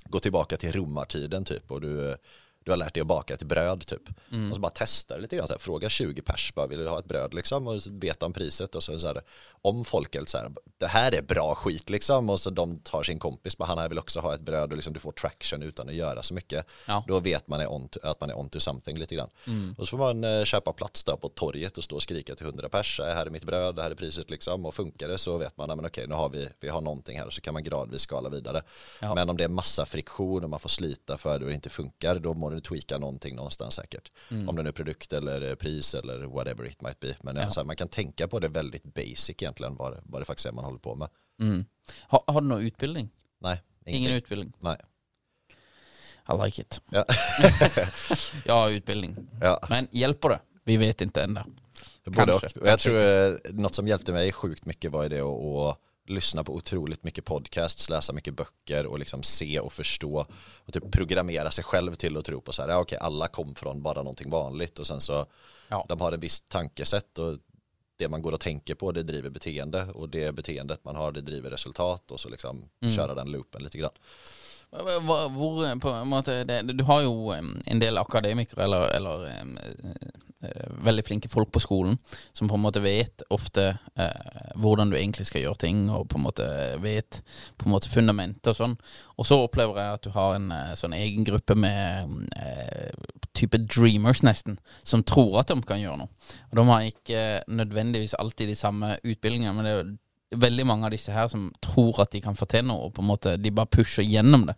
går 0.04 0.20
tillbaka 0.20 0.56
till 0.56 0.72
romartiden 0.72 1.44
typ 1.44 1.70
och 1.70 1.80
du, 1.80 2.16
du 2.64 2.70
har 2.72 2.76
lärt 2.76 2.94
dig 2.94 3.00
att 3.00 3.06
baka 3.06 3.34
ett 3.34 3.42
bröd 3.42 3.86
typ. 3.86 4.08
Och 4.50 4.54
så 4.54 4.60
bara 4.60 4.72
testar 4.74 5.18
lite 5.18 5.36
grann, 5.36 5.46
så 5.46 5.52
här, 5.52 5.58
fråga 5.60 5.88
20 5.88 6.22
pers, 6.22 6.52
bara, 6.54 6.66
vill 6.66 6.78
du 6.78 6.88
ha 6.88 6.98
ett 6.98 7.04
bröd 7.04 7.34
liksom? 7.34 7.66
Och 7.66 7.82
så 7.82 7.90
veta 7.92 8.26
om 8.26 8.32
priset 8.32 8.74
och 8.74 8.82
så, 8.82 8.98
så 8.98 9.06
här, 9.06 9.22
om 9.62 9.84
folk 9.84 10.14
är 10.14 10.24
så 10.26 10.38
här, 10.38 10.50
det 10.78 10.86
här 10.86 11.14
är 11.14 11.22
bra 11.22 11.54
skit 11.54 11.90
liksom 11.90 12.30
och 12.30 12.40
så 12.40 12.50
de 12.50 12.78
tar 12.78 13.02
sin 13.02 13.18
kompis, 13.18 13.58
bara 13.58 13.64
han 13.64 13.78
här 13.78 13.88
vill 13.88 13.98
också 13.98 14.20
ha 14.20 14.34
ett 14.34 14.40
bröd 14.40 14.70
och 14.70 14.76
liksom 14.76 14.92
du 14.92 15.00
får 15.00 15.12
traction 15.12 15.62
utan 15.62 15.88
att 15.88 15.94
göra 15.94 16.22
så 16.22 16.34
mycket. 16.34 16.66
Ja. 16.86 17.04
Då 17.06 17.20
vet 17.20 17.48
man 17.48 17.60
är 17.60 17.72
on 17.72 17.88
to, 17.88 17.98
att 18.02 18.20
man 18.20 18.30
är 18.30 18.38
on 18.38 18.48
to 18.48 18.60
something 18.60 18.98
lite 18.98 19.14
grann. 19.14 19.30
Och 19.78 19.88
så 19.88 19.90
får 19.90 19.98
man 19.98 20.24
eh, 20.24 20.44
köpa 20.44 20.72
plats 20.72 21.04
då 21.04 21.16
på 21.16 21.28
torget 21.28 21.78
och 21.78 21.84
stå 21.84 21.96
och 21.96 22.02
skrika 22.02 22.34
till 22.34 22.46
100 22.46 22.68
pers, 22.68 23.00
"Eh, 23.00 23.06
här 23.06 23.26
är 23.26 23.30
mitt 23.30 23.44
bröd, 23.44 23.76
det 23.76 23.82
här 23.82 23.90
är 23.90 23.94
priset 23.94 24.30
liksom 24.30 24.66
och 24.66 24.74
funkar 24.74 25.08
det 25.08 25.18
så 25.18 25.38
vet 25.38 25.56
man, 25.56 25.68
"Ja, 25.68 25.76
men 25.76 25.86
okej 25.86 26.06
nu 26.06 26.14
har 26.14 26.28
vi, 26.28 26.48
vi 26.60 26.68
har 26.68 26.80
någonting 26.80 27.18
här 27.18 27.26
och 27.26 27.32
så 27.32 27.40
kan 27.40 27.54
man 27.54 27.62
gradvis 27.64 28.00
skala 28.02 28.28
vidare. 28.28 28.62
Ja. 29.00 29.14
Men 29.14 29.30
om 29.30 29.36
det 29.36 29.44
är 29.44 29.48
massa 29.48 29.86
friktion 29.86 30.44
och 30.44 30.50
man 30.50 30.60
får 30.60 30.68
slita 30.68 31.18
för 31.18 31.38
det 31.38 31.44
och 31.44 31.48
det 31.48 31.54
inte 31.54 31.70
funkar, 31.70 32.14
då 32.18 32.34
må 32.34 32.50
du 32.60 32.68
tweaka 32.68 32.98
någonting 32.98 33.36
någonstans 33.36 33.74
säkert. 33.74 34.10
Om 34.48 34.56
det 34.56 34.62
nu 34.62 34.68
är 34.68 34.72
produkt 34.72 35.12
eller 35.12 35.42
eh, 35.48 35.54
pris 35.54 35.94
eller 35.94 36.18
whatever 36.24 36.66
it 36.66 36.82
might 36.82 37.00
be. 37.00 37.16
Men 37.22 37.36
Ja. 37.36 37.50
så 37.50 37.60
här, 37.60 37.64
man 37.66 37.76
kan 37.76 37.88
tänka 37.88 38.28
på 38.28 38.38
det 38.40 38.48
väldigt 38.48 38.84
basic 38.94 39.30
egentligen, 39.30 39.76
vad, 39.76 39.92
det- 39.92 40.00
vad 40.04 40.20
det 40.20 40.24
faktiskt 40.24 40.46
är 40.46 40.52
man 40.52 40.64
håller 40.64 40.78
på 40.78 40.94
med. 40.94 41.08
mm. 41.40 41.64
har, 42.02 42.22
har 42.26 42.40
du 42.40 42.46
noe 42.46 42.60
utbildning? 42.62 43.10
Nej, 43.38 43.62
Ingen 43.86 43.98
ingenting. 44.00 44.16
utbildning. 44.16 44.52
Nej. 44.60 44.76
I 46.28 46.44
like 46.44 46.62
it. 46.62 46.82
Ja. 46.90 47.04
ja, 48.44 48.70
utbildning. 48.70 49.16
Ja. 49.40 49.66
Men 49.70 49.88
hjelper 49.90 50.28
det? 50.28 50.40
Vi 50.64 50.76
vet 50.76 51.00
inte 51.00 51.22
ännu. 51.22 51.40
Både. 52.04 52.26
Kanske, 52.40 52.60
Och 52.60 52.68
Jag 52.68 52.80
tror 52.80 53.02
eh, 53.02 53.34
något 53.50 53.74
som 53.74 53.88
hjälpte 53.88 54.12
mig 54.12 54.32
sjukt 54.32 54.64
mycket 54.66 54.92
var 54.92 55.08
det 55.08 55.20
att 55.20 55.78
lyssna 56.10 56.44
på 56.44 56.54
otroligt 56.54 57.04
mycket 57.04 57.24
podcasts, 57.24 57.88
läsa 57.90 58.12
mycket 58.12 58.34
böcker 58.36 58.86
och 58.86 58.98
liksom 58.98 59.22
se 59.22 59.60
och 59.60 59.72
förstå 59.72 60.26
och 60.64 60.72
typ 60.72 60.92
programmera 60.92 61.50
sig 61.50 61.64
själv 61.64 61.94
till 61.94 62.16
att 62.16 62.24
tro 62.24 62.40
på 62.40 62.52
så 62.52 62.62
här, 62.62 62.68
ja 62.68 62.78
okej 62.78 62.98
alla 62.98 63.28
kom 63.28 63.54
från 63.54 63.82
bara 63.82 64.02
någonting 64.02 64.30
vanligt 64.30 64.78
och 64.78 64.86
sen 64.86 65.00
så 65.00 65.26
Ja. 65.68 65.84
de 65.88 66.00
har 66.00 66.12
ett 66.12 66.20
visst 66.24 66.48
tankesätt 66.48 67.18
och 67.18 67.36
det 67.96 68.08
man 68.08 68.22
går 68.22 68.32
och 68.32 68.40
tänker 68.40 68.74
på 68.74 68.92
det 68.92 69.02
driver 69.02 69.30
beteende 69.30 69.84
och 69.94 70.08
det 70.08 70.32
beteendet 70.34 70.84
man 70.84 70.96
har 70.96 71.12
det 71.12 71.20
driver 71.20 71.50
resultat 71.50 72.10
och 72.10 72.20
så 72.20 72.28
liksom 72.28 72.64
Mm. 72.82 72.94
köra 72.94 73.14
den 73.14 73.30
loopen 73.30 73.62
lite 73.62 73.78
grann. 73.78 73.90
Hvor, 74.70 75.80
på 75.80 75.88
en 75.90 76.08
måte, 76.08 76.44
det, 76.44 76.62
du 76.62 76.84
har 76.84 77.00
jo 77.02 77.32
em, 77.32 77.62
en 77.66 77.78
del 77.80 77.98
akademikere, 77.98 78.64
eller, 78.64 78.88
eller 78.88 79.26
Eh, 80.40 80.68
veldig 80.86 81.02
flinke 81.04 81.28
folk 81.28 81.50
på 81.52 81.60
skolen 81.60 81.98
som 82.32 82.48
på 82.48 82.56
en 82.56 82.62
måte 82.64 82.80
vet 82.80 83.20
ofte 83.28 83.74
eh, 84.00 84.46
hvordan 84.56 84.88
du 84.88 84.96
egentlig 84.96 85.26
skal 85.28 85.42
gjøre 85.42 85.60
ting, 85.66 85.82
og 85.92 86.06
på 86.08 86.16
en 86.16 86.24
måte 86.24 86.46
vet 86.80 87.18
på 87.60 87.68
en 87.68 87.74
måte 87.74 87.90
fundamentet 87.92 88.48
og 88.48 88.56
sånn. 88.56 88.76
Og 89.20 89.28
så 89.28 89.36
opplever 89.44 89.76
jeg 89.76 89.98
at 89.98 90.06
du 90.06 90.14
har 90.14 90.38
en 90.38 90.48
eh, 90.56 90.72
sånn 90.80 90.96
egen 90.96 91.28
gruppe 91.28 91.58
med 91.60 92.14
eh, 92.40 92.88
type 93.36 93.60
dreamers, 93.66 94.24
nesten, 94.24 94.56
som 94.80 95.04
tror 95.04 95.42
at 95.42 95.52
de 95.52 95.60
kan 95.60 95.82
gjøre 95.82 96.06
noe. 96.06 96.32
Og 96.48 96.56
de 96.56 96.66
har 96.72 96.88
ikke 96.88 97.20
eh, 97.20 97.44
nødvendigvis 97.60 98.16
alltid 98.16 98.48
de 98.48 98.56
samme 98.56 98.94
utbildningene, 99.04 99.52
men 99.58 99.68
det 99.68 99.74
er 99.74 99.82
jo 99.82 99.90
veldig 100.30 100.64
mange 100.66 100.86
av 100.86 100.92
disse 100.94 101.10
her 101.12 101.26
som 101.30 101.48
tror 101.64 102.02
at 102.04 102.12
de 102.14 102.20
kan 102.22 102.36
få 102.38 102.46
til 102.50 102.64
noe, 102.68 102.86
og 102.86 102.94
på 102.94 103.02
en 103.02 103.08
måte 103.08 103.34
de 103.40 103.50
bare 103.54 103.70
pusher 103.70 104.06
gjennom 104.06 104.46
det. 104.46 104.54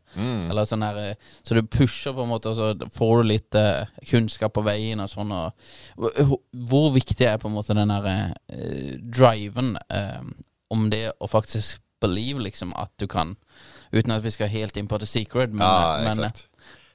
Eller 0.50 0.66
sånn 0.68 0.84
her, 0.84 0.98
eh, 0.98 1.14
Så 1.42 1.54
du 1.54 1.62
pusher 1.62 2.12
på 2.12 2.22
en 2.22 2.28
måte, 2.28 2.52
og 2.52 2.56
så 2.56 2.90
får 2.92 3.22
du 3.22 3.28
litt 3.28 3.54
eh, 3.54 3.86
kunnskap 4.10 4.52
på 4.52 4.64
veien 4.66 5.00
og 5.00 5.08
sånn. 5.08 5.32
Og, 5.32 5.52
hvor, 6.68 6.90
viktig 6.92 7.26
er 7.26 7.38
på 7.38 7.48
en 7.48 7.56
måte 7.56 7.74
den 7.74 7.88
der 7.88 8.34
eh, 8.48 8.98
driven 9.00 9.78
eh, 9.88 10.20
om 10.70 10.90
det 10.90 11.12
å 11.20 11.28
faktisk 11.28 11.80
believe 12.02 12.42
liksom 12.42 12.72
at 12.76 12.90
du 12.98 13.06
kan, 13.06 13.36
uten 13.92 14.12
at 14.12 14.24
vi 14.24 14.32
skal 14.34 14.50
helt 14.50 14.76
inn 14.76 14.88
på 14.90 14.98
the 14.98 15.06
secret, 15.06 15.52
men, 15.52 15.62
Ja, 15.62 16.00
men. 16.02 16.30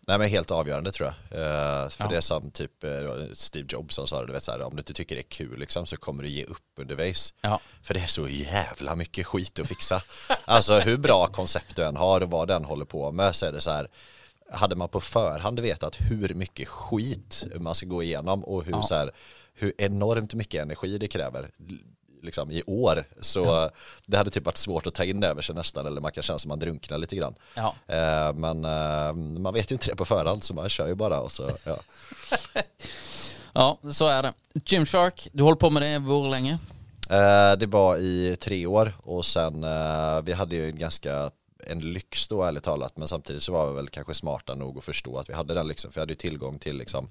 Nej 0.08 0.18
men 0.20 0.30
helt 0.30 0.52
avgörande 0.52 0.92
tror 0.92 1.14
jag. 1.30 1.40
Eh, 1.42 1.90
för 1.90 2.04
Ja. 2.04 2.10
det 2.10 2.22
som 2.22 2.52
typ 2.52 2.84
eh, 2.84 2.92
Steve 3.34 3.68
Jobs 3.70 3.96
som 3.96 4.08
sa 4.08 4.20
det, 4.22 4.28
du 4.28 4.34
vet 4.34 4.44
så 4.44 4.52
här, 4.52 4.62
om 4.62 4.76
du 4.76 4.80
inte 4.80 4.94
tycker 4.94 5.16
det 5.16 5.22
är 5.22 5.30
kul 5.30 5.60
liksom, 5.60 5.86
så 5.86 5.98
kommer 5.98 6.24
du 6.24 6.30
ge 6.30 6.44
upp 6.44 6.64
undervis. 6.80 7.34
Ja. 7.42 7.60
För 7.82 7.94
det 7.94 8.00
är 8.00 8.08
så 8.08 8.28
jävla 8.28 8.96
mycket 8.96 9.28
skit 9.28 9.60
att 9.60 9.68
fixa. 9.68 10.02
alltså 10.46 10.80
hur 10.80 10.98
bra 10.98 11.28
koncept 11.28 11.76
du 11.76 11.84
än 11.84 11.96
har 11.96 12.22
och 12.22 12.32
vad 12.32 12.48
den 12.48 12.64
håller 12.66 12.86
på 12.86 13.12
med 13.12 13.36
så 13.36 13.46
är 13.46 13.52
det 13.52 13.62
så 13.62 13.72
här, 13.72 13.88
hade 14.52 14.76
man 14.76 14.90
på 14.90 15.00
förhand 15.02 15.60
vetat 15.60 15.96
hur 16.00 16.34
mycket 16.34 16.68
skit 16.68 17.46
man 17.60 17.76
ska 17.76 17.86
gå 17.86 18.04
igenom 18.04 18.44
och 18.44 18.64
hur, 18.64 18.72
Ja. 18.72 18.82
så 18.82 18.96
här, 18.96 19.12
hur 19.54 19.74
enormt 19.78 20.34
mycket 20.34 20.62
energi 20.62 20.98
det 20.98 21.08
kräver 21.08 21.50
liksom 22.24 22.52
i 22.52 22.64
år 22.68 23.06
så 23.22 23.70
det 24.06 24.18
hade 24.18 24.30
typ 24.30 24.46
varit 24.46 24.58
svårt 24.58 24.88
att 24.88 24.94
ta 24.94 25.04
in 25.04 25.24
över 25.24 25.42
sig 25.42 25.56
nästan 25.56 25.86
eller 25.86 26.02
man 26.02 26.12
kan 26.12 26.24
känna 26.24 26.40
som 26.40 26.50
man 26.50 26.60
drunknar 26.60 26.98
lite 26.98 27.16
grann. 27.16 27.36
Ja. 27.54 27.76
Eh, 27.88 28.34
men 28.34 28.66
eh, 28.66 29.14
man 29.14 29.54
vet 29.54 29.72
ju 29.72 29.76
inte 29.76 29.90
det 29.90 29.96
på 29.96 30.06
förhand 30.06 30.44
så 30.44 30.54
man 30.54 30.70
kör 30.70 30.88
ju 30.88 30.96
bara 30.96 31.20
och 31.20 31.32
så 31.32 31.52
ja. 31.64 31.78
ja, 33.54 33.78
så 33.92 34.08
är 34.08 34.24
det. 34.24 34.34
Gymshark, 34.66 35.28
du 35.32 35.44
håller 35.44 35.58
på 35.58 35.70
med 35.70 35.82
det 35.82 36.00
hur 36.00 36.30
länge? 36.30 36.58
Eh, 37.10 37.58
det 37.58 37.66
var 37.66 37.98
i 37.98 38.36
tre 38.40 38.66
år 38.66 38.94
och 39.04 39.26
sen 39.26 39.64
eh, 39.64 40.22
vi 40.22 40.34
hade 40.34 40.56
ju 40.56 40.70
en 40.70 40.80
ganska 40.80 41.32
en 41.70 41.80
lyx 41.80 42.28
då 42.28 42.44
ärligt 42.44 42.64
talat 42.64 42.98
men 42.98 43.08
samtidigt 43.08 43.44
så 43.44 43.52
var 43.52 43.70
vi 43.70 43.76
väl 43.76 43.90
kanske 43.90 44.14
smarta 44.14 44.56
nog 44.56 44.78
att 44.78 44.84
förstå 44.84 45.18
att 45.18 45.30
vi 45.30 45.34
hade 45.34 45.54
den 45.54 45.68
lyxen 45.68 45.92
för 45.92 45.96
vi 45.96 46.02
hade 46.02 46.14
ju 46.14 46.18
tillgång 46.18 46.60
till 46.60 46.78
liksom 46.78 47.10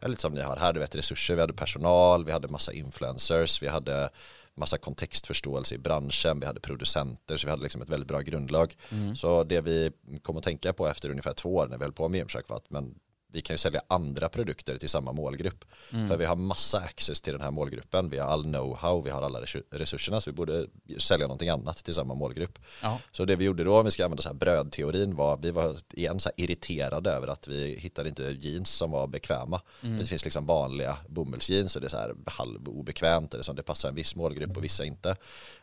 ja, 0.00 0.08
lite 0.08 0.20
som 0.20 0.34
ni 0.34 0.42
har 0.42 0.56
här, 0.56 0.72
du 0.72 0.80
vet 0.80 0.94
resurser, 0.94 1.34
vi 1.34 1.40
hade 1.40 1.52
personal, 1.52 2.24
vi 2.24 2.32
hade 2.32 2.48
massa 2.48 2.72
influencers, 2.72 3.62
vi 3.62 3.68
hade 3.68 4.10
massa 4.58 4.78
kontextförståelse 4.78 5.74
i 5.74 5.78
branschen, 5.78 6.40
vi 6.40 6.46
hade 6.46 6.60
producenter 6.60 7.36
så 7.36 7.46
vi 7.46 7.50
hade 7.50 7.62
liksom 7.62 7.82
ett 7.82 7.88
väldigt 7.88 8.08
bra 8.08 8.20
grundlag. 8.20 8.76
Så 9.16 9.44
det 9.44 9.60
vi 9.60 9.92
kom 10.22 10.36
att 10.36 10.44
tänka 10.44 10.72
på 10.72 10.88
efter 10.88 11.10
ungefär 11.10 11.32
två 11.32 11.54
år 11.54 11.66
när 11.66 11.78
vi 11.78 11.84
höll 11.84 11.92
på 11.92 12.08
med 12.08 12.18
Gymshark 12.18 12.48
var 12.48 12.56
att 12.56 12.70
men 12.70 12.94
vi 13.32 13.40
kan 13.40 13.54
ju 13.54 13.58
sälja 13.58 13.82
andra 13.88 14.28
produkter 14.28 14.78
till 14.78 14.88
samma 14.88 15.12
målgrupp. 15.12 15.64
För 16.08 16.16
vi 16.16 16.24
har 16.24 16.36
massa 16.36 16.78
access 16.78 17.20
till 17.20 17.32
den 17.32 17.42
här 17.42 17.50
målgruppen, 17.50 18.10
vi 18.10 18.18
har 18.18 18.28
all 18.28 18.44
know-how, 18.44 19.04
vi 19.04 19.10
har 19.10 19.22
alla 19.22 19.40
resu- 19.40 19.62
resurserna 19.70 20.20
så 20.20 20.30
vi 20.30 20.34
borde 20.34 20.66
sälja 20.98 21.26
någonting 21.26 21.48
annat 21.48 21.84
till 21.84 21.94
samma 21.94 22.14
målgrupp. 22.14 22.58
Ja. 22.82 23.00
Så 23.12 23.24
det 23.24 23.36
vi 23.36 23.44
gjorde 23.44 23.64
då, 23.64 23.78
om 23.78 23.84
vi 23.84 23.90
ska 23.90 24.04
använda 24.04 24.22
så 24.22 24.28
här 24.28 24.36
brödteorin, 24.36 25.16
var 25.16 25.36
vi 25.36 25.50
var 25.50 25.76
igen 25.92 26.20
så 26.20 26.28
här 26.28 26.44
irriterade 26.44 27.10
över 27.10 27.28
att 27.28 27.48
vi 27.48 27.78
hittade 27.78 28.08
inte 28.08 28.22
jeans 28.40 28.70
som 28.70 28.90
var 28.90 29.06
bekväma. 29.06 29.60
Det 29.80 30.06
finns 30.06 30.24
liksom 30.24 30.46
vanliga 30.46 30.96
bomullsjeans 31.08 31.74
och 31.76 31.80
det 31.80 31.86
är 31.86 31.90
så 31.90 31.96
här 31.96 32.14
halvobekvämt, 32.26 33.34
eller 33.34 33.44
som 33.44 33.56
det 33.56 33.62
passar 33.62 33.88
en 33.88 33.94
viss 33.94 34.16
målgrupp 34.16 34.56
och 34.56 34.64
vissa 34.64 34.84
inte. 34.84 35.16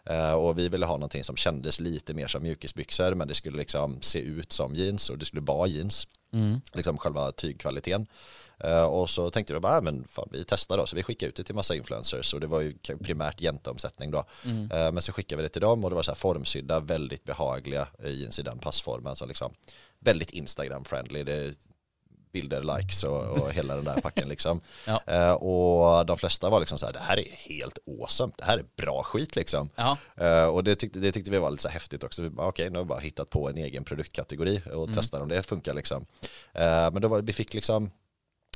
Eh, 0.06 0.32
och 0.34 0.60
vi 0.60 0.70
ville 0.70 0.86
ha 0.86 0.94
någonting 0.94 1.24
som 1.24 1.36
kändes 1.36 1.80
lite 1.80 2.14
mer 2.14 2.28
som 2.28 2.44
mjukisbyxor 2.44 3.16
men 3.16 3.28
det 3.28 3.34
skulle 3.34 3.58
liksom 3.58 4.02
se 4.02 4.20
ut 4.20 4.52
som 4.52 4.76
jeans 4.76 5.10
och 5.10 5.18
det 5.18 5.26
skulle 5.26 5.42
vara 5.42 5.68
jeans. 5.68 6.08
Liksom 6.74 6.98
själva 6.98 7.32
tygkvaliteten. 7.32 8.08
Eh, 8.60 8.84
och 8.84 9.10
så 9.10 9.30
tänkte 9.30 9.54
vi 9.54 9.60
bara, 9.60 9.78
äh, 9.78 9.82
men 9.82 10.08
fan, 10.08 10.30
vi 10.32 10.46
testar 10.48 10.78
då. 10.78 10.86
Så 10.86 10.96
vi 10.96 11.04
skickade 11.04 11.30
ut 11.30 11.36
det 11.36 11.44
till 11.44 11.56
massa 11.56 11.76
influencers 11.76 12.34
och 12.34 12.40
det 12.40 12.48
var 12.48 12.62
ju 12.62 12.74
primärt 13.04 13.42
jänteomsättning 13.42 14.12
då. 14.12 14.26
Eh, 14.72 14.92
men 14.92 15.02
så 15.02 15.12
skickade 15.12 15.42
vi 15.42 15.48
det 15.48 15.54
till 15.54 15.62
dem 15.62 15.84
och 15.84 15.90
det 15.90 15.96
var 15.96 16.04
så 16.04 16.12
här 16.12 16.16
formsydda, 16.16 16.80
väldigt 16.80 17.24
behagliga 17.24 17.88
eh, 18.04 18.12
jeans 18.12 18.40
i 18.40 18.42
den 18.42 18.60
passformen. 18.60 19.16
Så 19.16 19.26
liksom 19.26 19.54
väldigt 20.00 20.32
Instagram-friendly. 20.32 21.24
Det 21.24 21.56
bilder, 22.36 22.78
likes 22.78 23.04
och, 23.04 23.24
och 23.24 23.54
hela 23.54 23.76
den 23.76 23.86
där 23.86 24.02
packen 24.02 24.30
liksom. 24.30 24.62
Ja. 24.86 25.02
Eh, 25.08 25.32
och 25.32 26.06
de 26.06 26.18
flesta 26.18 26.50
var 26.50 26.60
liksom 26.60 26.78
så 26.78 26.86
här, 26.86 26.94
det 26.94 27.00
här 27.00 27.20
är 27.20 27.32
helt 27.50 27.78
awesome, 27.88 28.34
det 28.38 28.44
här 28.46 28.58
är 28.58 28.66
bra 28.76 29.04
skit 29.04 29.36
liksom. 29.36 29.70
Ja. 29.76 29.98
Eh, 30.18 30.46
och 30.46 30.64
det 30.64 30.76
tyckte, 30.76 31.00
det 31.00 31.12
tyckte 31.12 31.32
vi 31.32 31.38
var 31.38 31.52
lite 31.52 31.64
så 31.64 31.70
häftigt 31.70 32.04
också. 32.04 32.22
Vi 32.22 32.30
bara, 32.30 32.48
Okej, 32.48 32.70
nu 32.70 32.78
har 32.78 32.84
vi 32.84 32.88
bara 32.88 33.00
hittat 33.00 33.30
på 33.30 33.50
en 33.50 33.58
egen 33.58 33.84
produktkategori 33.84 34.62
och 34.74 34.90
testar 34.96 35.22
om 35.22 35.30
det 35.30 35.44
funkar 35.44 35.74
liksom. 35.74 36.06
Eh, 36.54 36.92
men 36.92 37.02
då 37.02 37.08
var 37.08 37.22
vi 37.22 37.34
fick 37.34 37.54
liksom, 37.54 37.92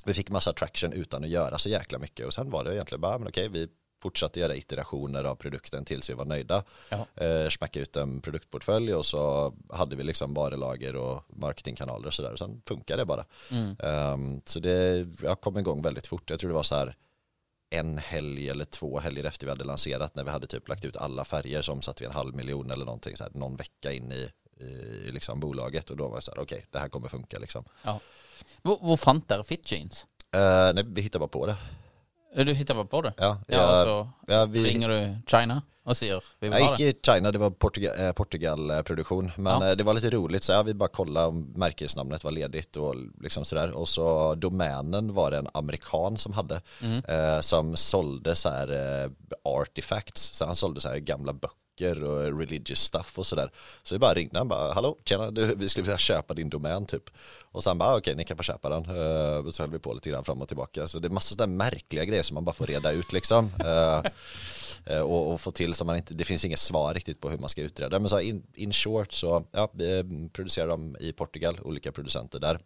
vi 0.03 0.13
fick 0.13 0.29
massa 0.29 0.53
traction 0.53 0.93
utan 0.93 1.23
att 1.23 1.29
göra 1.29 1.57
så 1.57 1.69
jäkla 1.69 1.99
mycket 1.99 2.25
och 2.25 2.33
sen 2.33 2.49
var 2.49 2.63
det 2.63 2.75
egentligen 2.75 3.01
bara, 3.01 3.17
men 3.17 3.27
okej, 3.27 3.49
vi 3.49 3.67
fortsatte 4.01 4.39
göra 4.39 4.55
iterationer 4.55 5.23
av 5.23 5.35
produkten 5.35 5.85
tills 5.85 6.09
vi 6.09 6.13
var 6.13 6.25
nöjda. 6.25 6.63
Ja. 6.89 7.25
Eh, 7.25 7.49
smacka 7.49 7.79
ut 7.79 7.95
en 7.95 8.21
produktportfölj 8.21 8.93
och 8.93 9.05
så 9.05 9.53
hade 9.69 9.95
vi 9.95 10.03
liksom 10.03 10.33
varulager 10.33 10.95
och 10.95 11.23
marketingkanaler 11.27 12.07
och 12.07 12.13
sådär 12.13 12.31
och 12.31 12.39
sen 12.39 12.61
funkar 12.65 12.97
det 12.97 13.05
bara. 13.05 13.25
Ehm, 13.79 14.41
så 14.45 14.59
det, 14.59 15.07
jag 15.21 15.41
kom 15.41 15.57
igång 15.57 15.81
väldigt 15.81 16.07
fort. 16.07 16.29
Jag 16.29 16.39
tror 16.39 16.49
det 16.49 16.55
var 16.55 16.63
så 16.63 16.75
här 16.75 16.95
en 17.69 17.97
helg 17.97 18.49
eller 18.49 18.65
två 18.65 18.99
helger 18.99 19.23
efter 19.23 19.45
vi 19.45 19.49
hade 19.51 19.63
lanserat 19.63 20.15
när 20.15 20.23
vi 20.23 20.29
hade 20.29 20.47
typ 20.47 20.67
lagt 20.67 20.85
ut 20.85 20.95
alla 20.95 21.25
färger 21.25 21.61
så 21.61 21.71
omsatte 21.71 22.03
vi 22.03 22.07
en 22.07 22.13
halv 22.13 22.35
miljon 22.35 22.71
eller 22.71 22.85
någonting 22.85 23.17
så 23.17 23.23
här, 23.23 23.31
någon 23.33 23.55
vecka 23.55 23.91
in 23.91 24.11
i, 24.11 24.29
i 24.63 25.11
liksom 25.11 25.39
bolaget 25.39 25.89
och 25.89 25.97
då 25.97 26.07
var 26.07 26.15
det 26.15 26.21
så 26.21 26.31
här 26.31 26.39
okej 26.39 26.65
det 26.71 26.79
här 26.79 26.89
kommer 26.89 27.07
funka 27.07 27.39
liksom. 27.39 27.65
ja. 27.83 27.99
Hvor 28.61 28.97
fant 28.97 29.27
dere 29.27 29.43
fit 29.43 29.71
jeans? 29.71 30.05
Eh, 30.31 30.73
nej, 30.73 30.83
vi 30.87 31.01
hittar 31.01 31.19
bara 31.19 31.29
på 31.29 31.45
det. 31.45 31.55
Du 32.35 32.53
hittar 32.53 32.75
bara 32.75 32.85
på 32.85 33.01
det? 33.01 33.13
Ja, 33.17 33.37
Ja, 33.47 33.81
och 33.81 33.87
så 33.87 34.09
ja, 34.33 34.45
vi- 34.45 34.63
ringer 34.63 34.89
du 34.89 35.15
China 35.27 35.61
och 35.83 35.97
säger 35.97 36.23
vi 36.39 36.49
vill 36.49 36.59
Jag 36.59 36.79
gick 36.79 36.95
i 36.95 36.99
China, 37.11 37.31
det 37.31 37.37
var 37.37 37.49
Portugal, 37.49 37.99
eh, 37.99 38.11
Portugal-produktion. 38.11 39.31
Men 39.37 39.61
Ja. 39.61 39.69
eh, 39.69 39.75
det 39.75 39.83
var 39.83 39.93
lite 39.93 40.09
roligt, 40.09 40.43
så 40.43 40.51
ja, 40.51 40.63
vi 40.63 40.73
bara 40.73 40.89
kollade 40.89 41.27
om 41.27 41.53
märkesnamnet 41.55 42.23
var 42.23 42.31
ledigt 42.31 42.75
och 42.75 42.95
liksom 43.21 43.45
sådär. 43.45 43.71
Och 43.71 43.87
så 43.87 44.35
domänen 44.35 45.13
var 45.13 45.31
det 45.31 45.37
en 45.37 45.47
amerikan 45.53 46.17
som 46.17 46.33
hade, 46.33 46.61
Mm. 46.81 47.01
eh, 47.07 47.39
som 47.39 47.75
sålde 47.75 48.35
så 48.35 48.49
här 48.49 49.03
eh, 49.03 49.11
artifacts. 49.43 50.21
Så 50.37 50.45
han 50.45 50.55
sålde 50.55 50.81
så 50.81 50.87
här 50.89 50.97
gamla 50.97 51.33
böcker 51.33 51.55
och 51.87 52.39
religious 52.39 52.79
stuff 52.79 53.19
och 53.19 53.25
sådär. 53.25 53.51
Så 53.83 53.95
vi 53.95 53.99
bara 53.99 54.13
ringde 54.13 54.37
han 54.37 54.47
bara, 54.47 54.73
hallå, 54.73 54.97
tjena, 55.05 55.31
du, 55.31 55.55
vi 55.55 55.69
skulle 55.69 55.83
vilja 55.83 55.97
köpa 55.97 56.33
din 56.33 56.49
domän 56.49 56.85
typ. 56.85 57.09
Och 57.51 57.63
sen 57.63 57.77
bara, 57.77 57.97
okej, 57.97 58.15
ni 58.15 58.23
kan 58.23 58.37
få 58.37 58.43
köpa 58.43 58.69
den. 58.69 58.79
Och 59.45 59.53
så 59.53 59.63
höll 59.63 59.71
vi 59.71 59.79
på 59.79 59.93
lite 59.93 60.09
grann 60.09 60.23
fram 60.23 60.41
och 60.41 60.47
tillbaka. 60.47 60.87
Så 60.87 60.99
det 60.99 61.07
är 61.07 61.09
massa 61.09 61.35
sådana 61.35 61.53
märkliga 61.53 62.05
grejer 62.05 62.23
som 62.23 62.35
man 62.35 62.45
bara 62.45 62.53
får 62.53 62.65
reda 62.65 62.91
ut 62.91 63.13
liksom. 63.13 63.51
Eh, 64.85 64.99
och, 64.99 65.33
och 65.33 65.41
få 65.41 65.51
till 65.51 65.73
så 65.73 65.85
man 65.85 65.95
inte, 65.95 66.13
det 66.13 66.23
finns 66.23 66.45
inget 66.45 66.59
svar 66.59 66.93
riktigt 66.93 67.21
på 67.21 67.29
hur 67.29 67.37
man 67.37 67.49
ska 67.49 67.61
utreda. 67.61 67.99
Men 67.99 68.09
så 68.09 68.19
in, 68.19 68.43
in 68.53 68.73
short 68.73 69.11
så, 69.11 69.45
ja, 69.51 69.69
vi 69.73 70.29
producerar 70.33 70.67
dem 70.67 70.97
i 70.99 71.13
Portugal, 71.13 71.59
olika 71.61 71.91
producenter 71.91 72.39
där. 72.39 72.59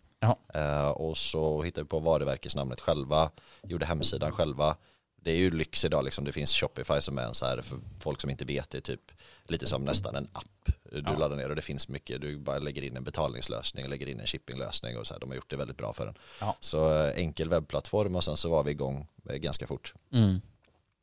Eh, 0.54 0.90
och 0.90 1.18
så 1.18 1.62
hittade 1.62 1.84
vi 1.84 1.88
på 1.88 2.00
varumärkesnamnet 2.00 2.80
själva, 2.80 3.32
gjorde 3.64 3.86
hemsidan 3.86 4.32
själva. 4.32 4.76
Det 5.24 5.32
är 5.32 5.36
ju 5.36 5.52
lyx 5.52 5.86
idag 5.86 6.06
liksom, 6.06 6.24
det 6.26 6.32
finns 6.32 6.54
Shopify 6.54 7.02
som 7.02 7.18
är 7.18 7.24
en 7.24 7.34
så 7.34 7.46
här, 7.46 7.62
för 7.62 7.78
folk 8.00 8.22
som 8.22 8.30
inte 8.30 8.46
vet 8.46 8.70
det, 8.70 8.78
är 8.78 8.82
typ 8.82 9.12
lite 9.48 9.68
som 9.68 9.86
nästan 9.86 10.16
en 10.16 10.28
app. 10.34 10.46
Du 10.92 11.02
Ja. 11.06 11.18
laddar 11.18 11.36
ner 11.36 11.50
och 11.50 11.56
det 11.56 11.62
finns 11.62 11.88
mycket, 11.88 12.22
du 12.22 12.38
bara 12.38 12.60
lägger 12.60 12.82
in 12.82 12.98
en 12.98 13.04
betalningslösning, 13.04 13.88
lägger 13.88 14.08
in 14.10 14.20
en 14.20 14.28
shippinglösning 14.28 14.98
och 14.98 15.08
så 15.08 15.14
här, 15.14 15.20
de 15.22 15.30
har 15.30 15.36
gjort 15.36 15.50
det 15.50 15.56
väldigt 15.56 15.78
bra 15.78 15.94
för 15.94 16.06
den. 16.06 16.16
Ja. 16.42 16.56
Så 16.60 17.04
eh, 17.06 17.18
enkel 17.18 17.50
webbplattform 17.50 18.16
och 18.16 18.24
sen 18.24 18.38
så 18.38 18.50
var 18.50 18.64
vi 18.64 18.72
igång 18.72 19.08
eh, 19.30 19.36
ganska 19.36 19.68
fort. 19.68 19.94
Mm. 20.12 20.42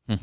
Mm. 0.08 0.20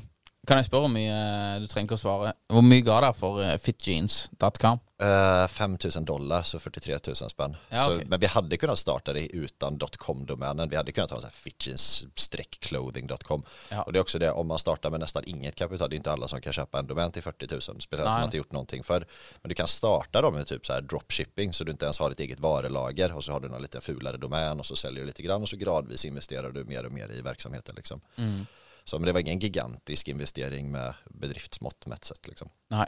Kan 0.48 0.62
jeg 0.62 0.70
spørre 0.70 0.88
hvor 0.88 0.94
mye 0.94 1.16
Du 1.60 1.66
trenger 1.68 1.90
ikke 1.90 1.98
å 1.98 2.00
svare. 2.00 2.32
Hvor 2.48 2.64
mye 2.64 2.84
ga 2.86 3.02
dere 3.04 3.16
for 3.18 3.42
eh, 3.44 3.58
fitjeans.com? 3.60 4.80
Uh, 4.98 5.46
5 5.48 5.78
000 5.96 6.06
dollar, 6.06 6.44
så 6.44 6.60
43 6.60 6.98
000 7.08 7.16
spänn. 7.30 7.56
Ja, 7.70 7.86
så, 7.86 7.94
okej. 7.94 8.06
Men 8.10 8.20
vi 8.20 8.26
hade 8.26 8.58
kunnat 8.58 8.80
starta 8.80 9.14
det 9.14 9.36
utan 9.36 9.80
.com-domänen. 9.80 10.70
Vi 10.70 10.76
hade 10.76 10.92
kunnat 10.92 11.12
ha 11.12 11.20
fitchins-clothing.com. 11.20 13.44
Ja. 13.70 13.82
Och 13.82 13.94
det 13.94 14.00
är 14.00 14.02
också 14.02 14.20
det, 14.20 14.32
om 14.32 14.48
man 14.48 14.60
startar 14.60 14.90
med 14.90 15.00
nästan 15.00 15.24
inget 15.26 15.56
kapital, 15.56 15.90
det 15.90 15.96
är 15.96 15.98
inte 15.98 16.12
alla 16.12 16.28
som 16.28 16.42
kan 16.42 16.54
köpa 16.54 16.80
en 16.80 16.88
domän 16.88 17.12
till 17.12 17.24
40 17.24 17.48
000, 17.52 17.62
speciellt 17.62 18.08
om 18.08 18.14
man 18.14 18.24
inte 18.24 18.38
gjort 18.38 18.52
någonting 18.52 18.84
för. 18.84 19.08
Men 19.42 19.50
du 19.50 19.56
kan 19.56 19.68
starta 19.68 20.22
dem 20.22 20.34
med 20.34 20.48
typ 20.48 20.66
så 20.66 20.74
här 20.74 20.82
dropshipping, 20.82 21.54
så 21.54 21.64
du 21.64 21.72
inte 21.72 21.86
ens 21.86 22.00
har 22.00 22.12
ett 22.12 22.20
eget 22.20 22.40
varulager 22.40 23.16
och 23.16 23.24
så 23.24 23.32
har 23.32 23.40
du 23.40 23.50
någon 23.50 23.62
lite 23.62 23.82
fulare 23.82 24.18
domän 24.18 24.60
och 24.60 24.66
så 24.66 24.76
säljer 24.76 25.02
du 25.02 25.08
lite 25.08 25.22
grann 25.22 25.42
och 25.42 25.50
så 25.50 25.58
gradvis 25.58 26.06
investerar 26.06 26.52
du 26.52 26.64
mer 26.64 26.86
och 26.86 26.92
mer 26.92 27.12
i 27.12 27.22
verksamheten. 27.22 27.76
Liksom. 27.76 28.02
Mm. 28.16 28.46
Så 28.88 29.00
men 29.00 29.06
det 29.06 29.14
var 29.14 29.20
ingen 29.20 29.40
gigantisk 29.40 30.08
investering 30.08 30.72
med 30.72 30.94
bedriftsmått 31.10 31.86
mätt 31.86 32.06
sett. 32.06 32.28
Liksom. 32.28 32.50
Nei. 32.72 32.88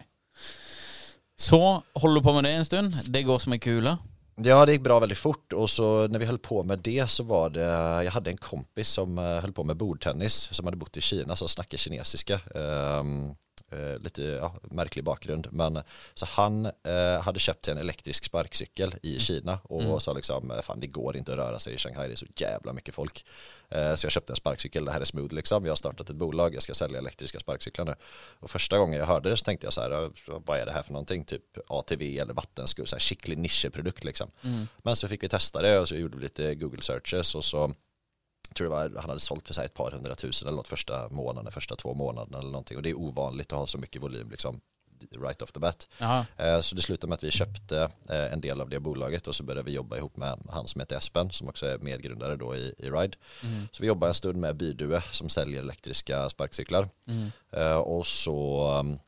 Så 1.36 1.84
holder 1.94 2.16
du 2.16 2.24
på 2.24 2.34
med 2.34 2.44
det 2.44 2.52
en 2.52 2.66
stund. 2.66 2.96
Det 3.08 3.24
går 3.24 3.40
som 3.40 3.54
en 3.54 3.60
kule. 3.60 3.98
Ja, 4.36 4.66
det 4.66 4.72
gick 4.72 4.82
bra 4.82 5.00
väldigt 5.00 5.18
fort 5.18 5.54
och 5.54 5.70
så 5.70 6.08
när 6.08 6.20
vi 6.20 6.26
höll 6.26 6.40
på 6.40 6.64
med 6.64 6.80
det 6.80 7.08
så 7.12 7.24
var 7.24 7.50
det, 7.50 7.64
jag 8.04 8.12
hade 8.12 8.30
en 8.30 8.38
kompis 8.38 8.90
som 8.90 9.18
eh, 9.18 9.24
höll 9.24 9.54
på 9.54 9.64
med 9.64 9.78
bordtennis 9.78 10.50
som 10.52 10.66
hade 10.66 10.78
bott 10.78 10.98
i 10.98 11.02
Kina 11.02 11.36
som 11.36 11.48
snackade 11.48 11.78
kinesiska. 11.78 12.40
Um, 12.56 13.36
eh, 13.72 14.00
lite 14.00 14.24
ja, 14.24 14.56
märklig 14.62 15.04
bakgrund. 15.04 15.48
Men 15.52 15.82
så 16.14 16.26
han 16.26 16.66
eh, 16.66 17.22
hade 17.22 17.40
köpt 17.40 17.66
sig 17.66 17.72
en 17.72 17.78
elektrisk 17.78 18.26
sparkcykel 18.26 18.96
i 19.02 19.10
mm. 19.10 19.20
Kina 19.20 19.60
och 19.64 19.82
mm. 19.82 20.00
sa 20.00 20.14
liksom, 20.14 20.52
eh, 20.52 20.62
fan 20.62 20.80
det 20.80 20.88
går 20.88 21.18
inte 21.18 21.32
att 21.32 21.38
röra 21.38 21.60
sig 21.60 21.74
i 21.74 21.78
Shanghai, 21.78 22.08
det 22.08 22.14
är 22.14 22.16
så 22.16 22.26
jävla 22.36 22.74
mycket 22.74 22.96
folk. 22.96 23.26
Eh, 23.70 23.96
så 23.96 24.06
jag 24.06 24.12
köpte 24.12 24.34
en 24.34 24.38
sparkcykel, 24.38 24.86
det 24.86 24.92
här 24.92 25.02
är 25.02 25.06
smooth 25.06 25.34
liksom, 25.34 25.66
jag 25.66 25.72
har 25.72 25.76
startat 25.76 26.10
ett 26.10 26.16
bolag, 26.16 26.56
jag 26.56 26.64
ska 26.64 26.74
sälja 26.74 26.98
elektriska 26.98 27.40
sparkcyklar 27.40 27.86
nu. 27.86 27.96
Och 28.40 28.52
första 28.52 28.78
gången 28.78 29.00
jag 29.00 29.06
hörde 29.06 29.30
det 29.30 29.38
så 29.38 29.44
tänkte 29.44 29.66
jag 29.66 29.74
så 29.74 29.82
här, 29.82 30.12
vad 30.46 30.60
är 30.60 30.66
det 30.66 30.72
här 30.72 30.84
för 30.84 30.94
någonting? 30.94 31.26
Typ 31.26 31.44
ATV 31.68 32.20
eller 32.20 32.34
vattenskur, 32.34 32.86
så 32.86 32.96
här 32.96 33.02
skicklig 33.02 33.38
nischprodukt 33.38 34.04
liksom. 34.04 34.32
Mm. 34.44 34.68
Men 34.78 34.96
så 34.96 35.08
fick 35.08 35.24
vi 35.24 35.30
testa 35.30 35.62
det 35.62 35.80
och 35.80 35.88
så 35.88 35.96
gjorde 35.96 36.18
vi 36.18 36.24
lite 36.24 36.56
Google 36.56 36.82
searches 36.82 37.36
och 37.36 37.44
så 37.44 37.74
tror 38.56 38.66
det 38.66 38.72
var, 38.72 39.02
han 39.02 39.10
hade 39.10 39.20
sålt 39.20 39.48
för 39.48 39.54
sig 39.54 39.66
ett 39.66 39.74
par 39.74 39.92
hundratusen 39.92 40.48
eller 40.48 40.58
något 40.58 40.68
första 40.68 41.10
månaden, 41.10 41.52
första 41.52 41.76
två 41.76 41.94
månaderna 41.94 42.38
eller 42.38 42.52
någonting. 42.52 42.78
Och 42.78 42.84
det 42.84 42.90
är 42.90 43.00
ovanligt 43.00 43.54
att 43.54 43.60
ha 43.60 43.68
så 43.68 43.78
mycket 43.78 44.02
volym 44.02 44.30
liksom 44.32 44.62
right 45.18 45.42
off 45.42 45.52
the 45.52 45.60
bat. 45.60 45.88
Eh, 46.38 46.60
så 46.60 46.76
det 46.76 46.82
slutade 46.82 47.10
med 47.10 47.16
att 47.16 47.24
vi 47.24 47.32
köpte 47.32 47.92
eh, 48.10 48.34
en 48.34 48.42
del 48.42 48.62
av 48.62 48.70
det 48.70 48.80
bolaget 48.80 49.28
och 49.28 49.36
så 49.36 49.44
började 49.44 49.66
vi 49.66 49.72
jobba 49.72 49.98
ihop 49.98 50.18
med 50.18 50.40
han 50.50 50.68
som 50.68 50.82
heter 50.82 50.98
Espen 50.98 51.32
som 51.32 51.50
också 51.50 51.66
är 51.66 51.78
medgrundare 51.78 52.36
då 52.36 52.56
i, 52.56 52.76
i 52.78 52.90
Ride. 52.90 53.18
Mm. 53.44 53.68
Så 53.72 53.82
vi 53.82 53.88
jobbar 53.88 54.08
en 54.08 54.14
stund 54.14 54.40
med 54.40 54.56
Bydue 54.56 55.02
som 55.12 55.30
säljer 55.30 55.60
elektriska 55.60 56.30
sparkcyklar. 56.30 56.90
Mm. 57.08 57.32
Eh, 57.52 57.78
och 57.78 58.08
så 58.08 58.70
um, 58.80 59.00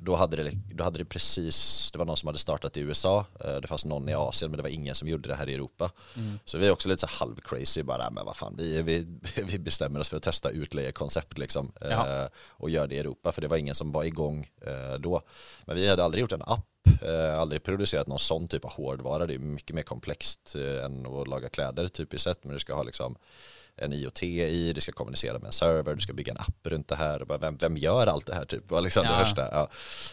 då 0.00 0.16
hade, 0.16 0.42
det, 0.42 0.50
då 0.74 0.84
hade 0.84 0.98
det 0.98 1.04
precis, 1.04 1.90
det 1.92 1.98
var 1.98 2.04
någon 2.04 2.16
som 2.16 2.26
hade 2.26 2.38
startat 2.38 2.76
i 2.76 2.80
USA, 2.80 3.26
eh, 3.44 3.56
det 3.56 3.68
fanns 3.68 3.84
någon 3.84 4.08
i 4.08 4.14
Asien 4.14 4.50
men 4.50 4.56
det 4.56 4.62
var 4.62 4.70
ingen 4.70 4.94
som 4.94 5.08
gjorde 5.08 5.28
det 5.28 5.34
här 5.34 5.48
i 5.48 5.54
Europa. 5.54 5.90
Mm. 6.16 6.38
Så 6.44 6.58
vi 6.58 6.66
är 6.66 6.70
också 6.72 6.88
lite 6.88 7.00
så 7.00 7.06
halv 7.06 7.36
crazy 7.40 7.82
bara, 7.82 8.10
men 8.10 8.24
vad 8.24 8.36
fan, 8.36 8.54
vi, 8.58 8.82
vi, 8.82 9.06
vi 9.44 9.58
bestämmer 9.58 10.00
oss 10.00 10.08
för 10.08 10.16
att 10.16 10.22
testa 10.22 10.50
utlejekoncept 10.50 11.38
liksom 11.38 11.72
eh, 11.80 12.24
och 12.48 12.70
gör 12.70 12.86
det 12.86 12.94
i 12.94 12.98
Europa 12.98 13.32
för 13.32 13.42
det 13.42 13.48
var 13.48 13.56
ingen 13.56 13.74
som 13.74 13.92
var 13.92 14.04
igång 14.04 14.50
eh, 14.66 14.98
då. 14.98 15.22
Men 15.64 15.76
vi 15.76 15.88
hade 15.88 16.04
aldrig 16.04 16.20
gjort 16.20 16.32
en 16.32 16.42
app, 16.42 17.02
eh, 17.02 17.38
aldrig 17.38 17.62
producerat 17.62 18.06
någon 18.06 18.18
sån 18.18 18.48
typ 18.48 18.64
av 18.64 18.70
hårdvara, 18.70 19.26
det 19.26 19.34
är 19.34 19.38
mycket 19.38 19.76
mer 19.76 19.82
komplext 19.82 20.54
eh, 20.56 20.84
än 20.84 21.06
att 21.06 21.28
laga 21.28 21.48
kläder 21.48 21.88
typiskt 21.88 22.24
sett, 22.24 22.44
men 22.44 22.52
du 22.52 22.58
ska 22.58 22.74
ha 22.74 22.82
liksom 22.82 23.16
en 23.76 23.92
IoT 23.92 24.22
i, 24.22 24.72
det 24.72 24.80
ska 24.80 24.92
kommunicera 24.92 25.38
med 25.38 25.46
en 25.46 25.52
server, 25.52 25.94
du 25.94 26.00
ska 26.00 26.12
bygga 26.12 26.32
en 26.32 26.38
app 26.38 26.66
runt 26.66 26.88
det 26.88 26.96
här. 26.96 27.38
Vem, 27.40 27.56
vem 27.56 27.76
gör 27.76 28.06
allt 28.06 28.26
det 28.26 28.34
här 28.34 28.44
typ? 28.44 28.70
Var 28.70 28.80
liksom 28.80 29.04
ja. 29.04 29.12
det 29.12 29.24
första. 29.24 29.68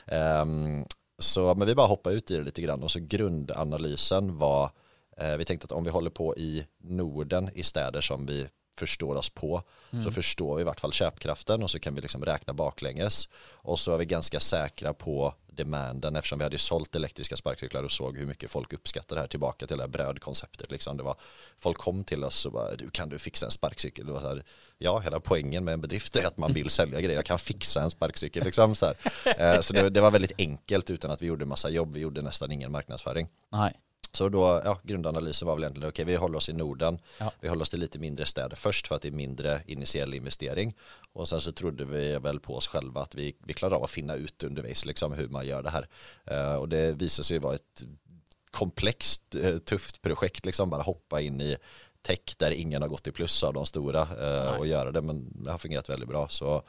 Ja. 0.06 0.42
Um, 0.42 0.86
så, 1.18 1.56
men 1.56 1.68
vi 1.68 1.76
bara 1.76 1.88
hoppade 1.88 2.16
ut 2.16 2.32
i 2.32 2.38
det 2.38 2.44
lite 2.44 2.62
grann 2.62 2.84
och 2.84 2.92
så 2.92 3.00
grundanalysen 3.00 4.38
var, 4.38 4.72
eh, 5.18 5.38
vi 5.38 5.46
tänkte 5.46 5.66
att 5.66 5.72
om 5.72 5.84
vi 5.84 5.90
håller 5.90 6.10
på 6.10 6.36
i 6.38 6.66
Norden 6.84 7.50
i 7.54 7.64
städer 7.64 8.02
som 8.02 8.26
vi 8.26 8.48
förstår 8.78 9.16
oss 9.16 9.30
på 9.30 9.64
mm. 9.92 10.04
så 10.04 10.12
förstår 10.12 10.56
vi 10.56 10.62
i 10.62 10.66
vart 10.66 10.80
fall 10.80 10.94
köpkraften 10.94 11.64
och 11.64 11.72
så 11.72 11.80
kan 11.80 11.96
vi 11.96 12.02
liksom 12.02 12.26
räkna 12.26 12.54
baklänges 12.54 13.30
och 13.54 13.80
så 13.80 13.94
är 13.94 13.98
vi 13.98 14.06
ganska 14.06 14.40
säkra 14.40 14.94
på 14.94 15.34
demanden 15.52 16.16
eftersom 16.16 16.40
vi 16.40 16.44
hade 16.44 16.58
sålt 16.58 16.96
elektriska 16.96 17.38
sparkcyklar 17.38 17.84
och 17.84 17.92
såg 17.92 18.18
hur 18.18 18.26
mycket 18.26 18.52
folk 18.52 18.74
uppskattar 18.74 19.16
det 19.16 19.22
här 19.22 19.28
tillbaka 19.28 19.68
till 19.68 19.78
det 19.78 19.84
här 19.84 19.88
brödkonceptet. 19.88 20.72
Liksom. 20.72 20.98
Det 20.98 21.04
var, 21.04 21.16
folk 21.58 21.78
kom 21.78 22.04
till 22.04 22.24
oss 22.24 22.46
och 22.46 22.52
bara, 22.52 22.76
du 22.76 22.90
kan 22.90 23.10
du 23.10 23.20
fixa 23.20 23.46
en 23.46 23.52
sparkcykel? 23.52 24.06
Det 24.06 24.12
var 24.12 24.22
så 24.22 24.28
här, 24.28 24.44
ja, 24.78 25.00
hela 25.00 25.20
poängen 25.20 25.64
med 25.64 25.74
en 25.74 25.82
bedrift 25.82 26.16
är 26.16 26.26
att 26.26 26.38
man 26.38 26.54
vill 26.54 26.70
sälja 26.70 27.02
grejer. 27.02 27.16
Jag 27.16 27.26
kan 27.26 27.40
fixa 27.40 27.82
en 27.82 27.92
sparkcykel. 27.92 28.44
Liksom, 28.44 28.76
så 28.76 28.94
eh, 29.38 29.62
så 29.62 29.74
det, 29.74 29.90
det, 29.90 30.02
var 30.02 30.12
väldigt 30.12 30.34
enkelt 30.38 30.90
utan 30.90 31.12
att 31.12 31.22
vi 31.22 31.26
gjorde 31.26 31.46
massa 31.46 31.70
jobb. 31.70 31.94
Vi 31.94 32.00
gjorde 32.00 32.22
nästan 32.22 32.52
ingen 32.52 32.72
marknadsföring. 32.72 33.28
Nej. 33.52 33.74
Så 34.14 34.30
då, 34.30 34.62
ja, 34.66 34.80
grundanalysen 34.84 35.48
var 35.48 35.56
väl 35.56 35.64
egentligen, 35.64 35.90
okej 35.90 36.04
okay, 36.04 36.14
vi 36.14 36.18
håller 36.18 36.38
oss 36.38 36.50
i 36.50 36.54
Norden, 36.54 37.00
ja. 37.20 37.32
vi 37.40 37.48
håller 37.48 37.62
oss 37.62 37.70
till 37.70 37.80
lite 37.80 38.00
mindre 38.00 38.26
städer 38.26 38.56
först 38.56 38.88
för 38.88 38.96
att 38.96 39.02
det 39.02 39.08
är 39.08 39.12
mindre 39.12 39.62
initiell 39.66 40.14
investering 40.14 40.76
och 41.14 41.30
sen 41.30 41.42
så 41.42 41.52
trodde 41.52 41.86
vi 41.86 42.18
väl 42.18 42.40
på 42.40 42.56
oss 42.56 42.68
själva 42.68 43.02
att 43.02 43.16
vi, 43.16 43.36
vi 43.44 43.54
klarar 43.54 43.76
av 43.76 43.84
att 43.84 43.92
finna 43.92 44.16
ut 44.16 44.44
undervis 44.44 44.86
liksom 44.86 45.14
hur 45.14 45.28
man 45.28 45.48
gör 45.48 45.64
det 45.64 45.70
här. 45.70 45.88
Uh, 46.32 46.56
och 46.56 46.70
det 46.70 47.02
visade 47.02 47.26
sig 47.26 47.40
vara 47.40 47.56
ett 47.56 47.84
komplext, 48.52 49.36
uh, 49.36 49.58
tufft 49.58 50.02
projekt, 50.02 50.46
liksom 50.46 50.70
bara 50.70 50.82
hoppa 50.82 51.22
in 51.22 51.42
i 51.42 51.58
tech 52.02 52.36
där 52.38 52.52
ingen 52.52 52.82
har 52.82 52.90
gått 52.90 53.08
i 53.08 53.12
plus 53.12 53.44
av 53.44 53.54
de 53.54 53.66
stora 53.66 54.02
uh, 54.02 54.60
och 54.60 54.68
göra 54.68 54.92
det, 54.92 55.02
men 55.02 55.44
det 55.44 55.52
har 55.52 55.58
fungerat 55.58 55.90
väldigt 55.90 56.10
bra. 56.10 56.30
Så 56.30 56.64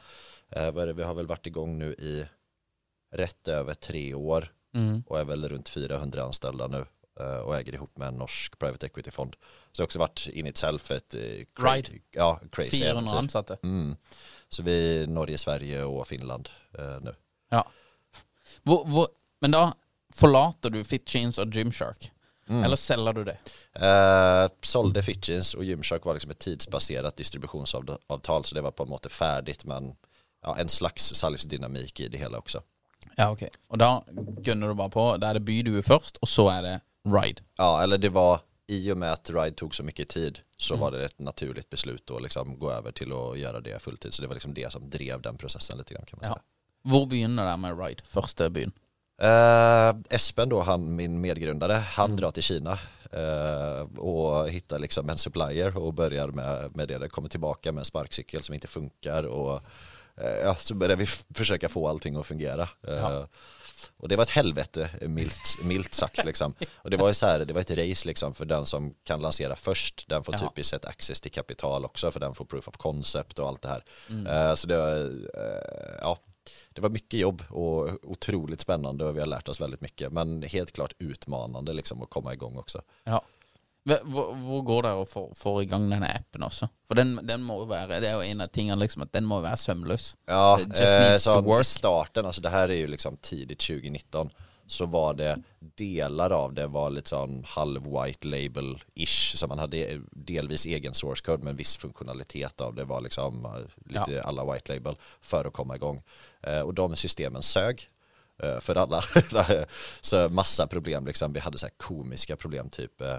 vi 0.95 1.03
har 1.03 1.13
väl 1.13 1.27
varit 1.27 1.47
igång 1.47 1.77
nu 1.77 1.93
i 1.93 2.25
rätt 3.11 3.47
över 3.47 3.73
tre 3.73 4.13
år 4.13 4.51
mm. 4.73 5.03
och 5.07 5.19
är 5.19 5.25
väl 5.25 5.49
runt 5.49 5.69
400 5.69 6.23
anställda 6.23 6.67
nu. 6.67 6.85
Eh, 7.19 7.35
och 7.35 7.57
äger 7.57 7.73
ihop 7.73 7.97
med 7.97 8.07
en 8.07 8.17
norsk 8.17 8.59
private 8.59 8.85
equity-fond. 8.85 9.35
Så 9.41 9.47
det 9.71 9.81
har 9.81 9.85
också 9.85 9.99
varit 9.99 10.27
in 10.27 10.47
itself 10.47 10.91
ett 10.91 11.13
eh, 11.13 11.19
Ride. 11.63 11.89
Ja, 12.11 12.39
crazy 12.51 12.77
400 12.77 13.11
ansatte. 13.11 13.57
Mm. 13.63 13.95
Så 14.49 14.63
vi 14.63 15.01
är 15.01 15.07
Norge, 15.07 15.37
Sverige 15.37 15.83
och 15.83 16.07
Finland 16.07 16.49
eh, 16.77 17.01
nu. 17.01 17.15
Ja. 17.49 17.67
Hvor, 18.63 18.85
hvor, 18.85 19.07
men 19.41 19.51
då 19.51 19.73
förlater 20.13 20.69
du 20.69 20.83
Fitchins 20.83 21.37
och 21.37 21.55
Gymshark? 21.55 22.11
Mm. 22.47 22.63
Eller 22.63 22.75
säljer 22.75 23.13
du 23.13 23.23
det? 23.23 23.37
Eh, 23.73 24.49
sålde 24.61 25.03
Fitchins 25.03 25.53
och 25.53 25.63
Gymshark 25.63 26.05
var 26.05 26.13
liksom 26.13 26.31
ett 26.31 26.39
tidsbaserat 26.39 27.15
distributionsavtal 27.15 28.45
så 28.45 28.55
det 28.55 28.61
var 28.61 28.71
på 28.71 28.85
något 28.85 29.03
sätt 29.03 29.11
färdigt 29.11 29.65
men 29.65 29.95
ja, 30.41 30.57
en 30.59 30.69
slags 30.69 31.13
salgsdynamik 31.13 31.99
i 31.99 32.07
det 32.07 32.17
hela 32.17 32.37
också. 32.37 32.61
Ja, 33.15 33.31
okej. 33.31 33.47
Okay. 33.47 33.59
Och 33.67 33.77
då 33.77 34.03
gunnar 34.41 34.67
du 34.67 34.73
bara 34.73 34.89
på, 34.89 35.17
där 35.17 35.29
är 35.29 35.33
det 35.33 35.39
Bydu 35.39 35.81
först 35.81 36.17
och 36.17 36.29
så 36.29 36.49
är 36.49 36.63
det 36.63 36.81
Ride. 37.03 37.41
Ja, 37.57 37.83
eller 37.83 37.97
det 37.97 38.09
var 38.09 38.39
i 38.67 38.91
och 38.91 38.97
med 38.97 39.11
att 39.11 39.29
Ride 39.29 39.51
tog 39.55 39.75
så 39.75 39.83
mycket 39.83 40.09
tid 40.09 40.39
så 40.57 40.73
mm. 40.73 40.81
var 40.81 40.91
det 40.91 41.05
ett 41.05 41.19
naturligt 41.19 41.69
beslut 41.69 42.11
att 42.11 42.21
liksom 42.21 42.59
gå 42.59 42.71
över 42.71 42.91
till 42.91 43.13
att 43.13 43.39
göra 43.39 43.61
det 43.61 43.81
fulltid. 43.81 44.13
Så 44.13 44.21
det 44.21 44.27
var 44.27 44.35
liksom 44.35 44.53
det 44.53 44.71
som 44.71 44.89
drev 44.89 45.21
den 45.21 45.37
processen 45.37 45.77
lite 45.77 45.93
grann 45.93 46.05
kan 46.05 46.19
man 46.21 46.29
ja. 46.29 46.33
säga. 46.33 46.43
Var 46.81 47.05
begynner 47.05 47.51
det 47.51 47.57
med 47.57 47.79
Ride, 47.79 48.03
första 48.03 48.49
byn? 48.49 48.71
Uh, 49.23 50.01
Espen 50.09 50.49
då, 50.49 50.61
han, 50.61 50.95
min 50.95 51.21
medgrundare, 51.21 51.73
han 51.73 52.05
mm. 52.05 52.17
drar 52.17 52.31
till 52.31 52.43
Kina 52.43 52.79
uh, 53.13 53.99
och 53.99 54.49
hittar 54.49 54.79
liksom 54.79 55.09
en 55.09 55.17
supplier 55.17 55.77
och 55.77 55.93
börjar 55.93 56.27
med, 56.27 56.75
med 56.75 56.87
det. 56.87 56.97
Det 56.97 57.09
kommer 57.09 57.29
tillbaka 57.29 57.71
med 57.71 57.81
en 57.81 57.85
sparkcykel 57.85 58.43
som 58.43 58.55
inte 58.55 58.67
funkar 58.67 59.23
och 59.23 59.61
ja, 60.43 60.55
så 60.55 60.75
börjar 60.75 60.95
vi 60.95 61.05
försöka 61.33 61.69
få 61.69 61.87
allting 61.87 62.15
att 62.15 62.25
fungera. 62.25 62.69
Ja. 62.81 63.27
Och 63.97 64.07
det 64.07 64.15
var 64.15 64.23
ett 64.23 64.29
helvete, 64.29 64.89
milt, 65.01 65.57
milt 65.63 65.93
sagt 65.93 66.25
liksom. 66.25 66.53
Och 66.75 66.89
det 66.89 66.97
var 66.97 67.07
ju 67.07 67.13
så 67.13 67.25
här, 67.25 67.39
det 67.39 67.53
var 67.53 67.61
ett 67.61 67.71
race 67.71 68.07
liksom 68.07 68.33
för 68.33 68.45
den 68.45 68.65
som 68.65 68.93
kan 69.03 69.21
lansera 69.21 69.55
först, 69.55 70.09
den 70.09 70.23
får 70.23 70.33
typiskt 70.33 70.69
sett 70.69 70.85
access 70.85 71.21
till 71.21 71.31
kapital 71.31 71.85
också, 71.85 72.11
för 72.11 72.19
den 72.19 72.35
får 72.35 72.45
proof 72.45 72.67
of 72.67 72.77
concept 72.77 73.39
och 73.39 73.47
allt 73.47 73.61
det 73.61 73.69
här. 73.69 73.83
Mm. 74.09 74.27
Uh, 74.27 74.55
så 74.55 74.67
det 74.67 74.77
var, 74.77 74.97
uh, 74.97 75.97
ja, 76.01 76.17
det 76.69 76.81
var 76.81 76.89
mycket 76.89 77.19
jobb 77.19 77.43
och 77.49 77.89
otroligt 78.03 78.61
spännande 78.61 79.05
och 79.05 79.15
vi 79.15 79.19
har 79.19 79.27
lärt 79.27 79.49
oss 79.49 79.61
väldigt 79.61 79.81
mycket. 79.81 80.13
Men 80.13 80.41
helt 80.41 80.71
klart 80.71 80.93
utmanande 80.99 81.73
liksom 81.73 82.01
att 82.01 82.09
komma 82.09 82.33
igång 82.33 82.57
också. 82.57 82.81
Ja. 83.03 83.23
Hvor, 83.83 84.61
går 84.63 84.85
det 84.85 84.91
å 84.95 85.05
få, 85.35 85.53
i 85.61 85.67
gang 85.67 85.89
denne 85.91 86.07
appen 86.07 86.45
også? 86.47 86.69
For 86.87 86.95
den, 86.95 87.17
den, 87.27 87.43
må 87.43 87.57
jo 87.59 87.65
være 87.67 87.99
Det 87.99 88.07
er 88.07 88.15
jo 88.15 88.23
en 88.23 88.45
av 88.45 88.51
tingene 88.55 88.79
liksom 88.79 89.03
at 89.03 89.11
den 89.11 89.27
må 89.27 89.41
være 89.43 89.59
sømløs. 89.59 90.13
Ja, 90.29 90.55
eh, 90.61 91.17
så 91.19 91.59
i 91.59 91.63
starten, 91.67 92.25
alltså 92.25 92.41
det 92.41 92.49
här 92.49 92.71
är 92.71 92.75
ju 92.75 92.87
liksom 92.87 93.17
tidigt 93.17 93.59
2019 93.59 94.31
så 94.67 94.85
var 94.85 95.13
det 95.13 95.41
delar 95.59 96.29
av 96.29 96.53
det 96.53 96.67
var 96.67 96.89
lite 96.89 97.09
sån 97.09 97.43
halv 97.47 97.83
white 97.83 98.27
label-ish 98.27 99.37
så 99.37 99.47
man 99.47 99.59
hade 99.59 100.01
delvis 100.11 100.65
egen 100.65 100.93
source 100.93 101.23
code 101.23 101.43
men 101.43 101.55
viss 101.55 101.77
funktionalitet 101.77 102.61
av 102.61 102.75
det 102.75 102.85
var 102.85 103.01
liksom 103.01 103.45
eh, 103.45 103.51
lite 103.85 104.11
ja. 104.11 104.21
alla 104.21 104.53
white 104.53 104.73
label 104.73 104.95
för 105.21 105.45
att 105.45 105.53
komma 105.53 105.75
igång. 105.75 106.01
Eh, 106.41 106.59
och 106.59 106.73
de 106.73 106.95
systemen 106.95 107.41
sög 107.41 107.89
eh, 108.43 108.59
för 108.59 108.75
alla. 108.75 109.03
så 110.01 110.29
massa 110.29 110.67
problem 110.67 111.05
liksom. 111.05 111.33
Vi 111.33 111.39
hade 111.39 111.57
så 111.57 111.67
komiska 111.77 112.35
problem 112.35 112.69
typ 112.69 113.01
Eh, 113.01 113.17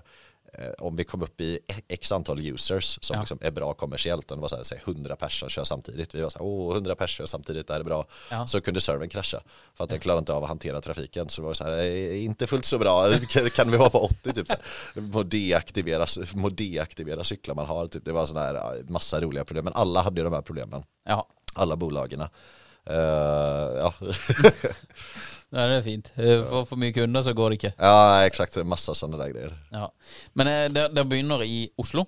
om 0.78 0.96
vi 0.96 1.04
kom 1.04 1.22
upp 1.22 1.40
i 1.40 1.58
x 1.88 2.12
antal 2.12 2.40
users 2.40 2.98
som 3.02 3.14
ja. 3.14 3.20
liksom 3.20 3.38
är 3.40 3.50
bra 3.50 3.74
kommersiellt, 3.74 4.30
och 4.30 4.36
det 4.36 4.40
var 4.40 4.48
så 4.48 4.56
här, 4.56 4.62
säg 4.62 4.80
100 4.84 5.16
personer 5.16 5.50
kör 5.50 5.64
samtidigt, 5.64 6.14
vi 6.14 6.22
var 6.22 6.30
så 6.30 6.38
här, 6.38 6.46
åh 6.46 6.74
100 6.74 6.94
personer 6.94 7.26
samtidigt, 7.26 7.66
det 7.66 7.72
här 7.72 7.80
är 7.80 7.84
bra, 7.84 8.06
ja. 8.30 8.46
så 8.46 8.60
kunde 8.60 8.80
servern 8.80 9.08
krascha 9.08 9.40
för 9.74 9.84
att 9.84 9.90
den 9.90 10.00
klarade 10.00 10.18
inte 10.18 10.32
av 10.32 10.42
att 10.42 10.48
hantera 10.48 10.80
trafiken, 10.80 11.28
så 11.28 11.40
det 11.42 11.46
var 11.46 11.54
så 11.54 11.64
här, 11.64 11.82
inte 12.12 12.46
fullt 12.46 12.64
så 12.64 12.78
bra, 12.78 13.12
kan 13.54 13.70
vi 13.70 13.76
vara 13.76 13.90
på 13.90 13.98
80 13.98 14.32
typ, 14.32 14.46
så 14.46 14.54
här. 14.54 15.00
må, 15.00 15.22
deaktivera, 15.22 16.06
må 16.34 16.48
deaktivera 16.48 17.24
cyklar 17.24 17.54
man 17.54 17.66
har, 17.66 17.86
typ. 17.86 18.04
det 18.04 18.12
var 18.12 18.26
sådana 18.26 18.46
här 18.46 18.82
massa 18.88 19.20
roliga 19.20 19.44
problem, 19.44 19.64
men 19.64 19.74
alla 19.74 20.02
hade 20.02 20.20
ju 20.20 20.24
de 20.24 20.32
här 20.32 20.42
problemen, 20.42 20.84
ja. 21.08 21.28
alla 21.54 21.76
bolagen. 21.76 22.20
Uh, 22.90 22.96
ja. 23.76 23.94
Nej, 25.54 25.68
det 25.68 25.74
är 25.74 25.82
fint. 25.82 26.12
Eh, 26.16 26.24
för 26.44 26.64
för 26.64 26.76
mycket 26.76 27.02
kunder 27.02 27.22
så 27.22 27.32
går 27.32 27.50
det 27.50 27.54
inte. 27.54 27.72
Ja, 27.78 28.26
exakt. 28.26 28.56
Massa 28.56 28.94
sådana 28.94 29.16
där 29.24 29.30
grejer. 29.30 29.58
Ja. 29.70 29.92
Men 30.32 30.46
eh, 30.46 30.72
det, 30.74 30.88
det 30.88 31.04
begynner 31.04 31.42
i 31.42 31.70
Oslo. 31.76 32.06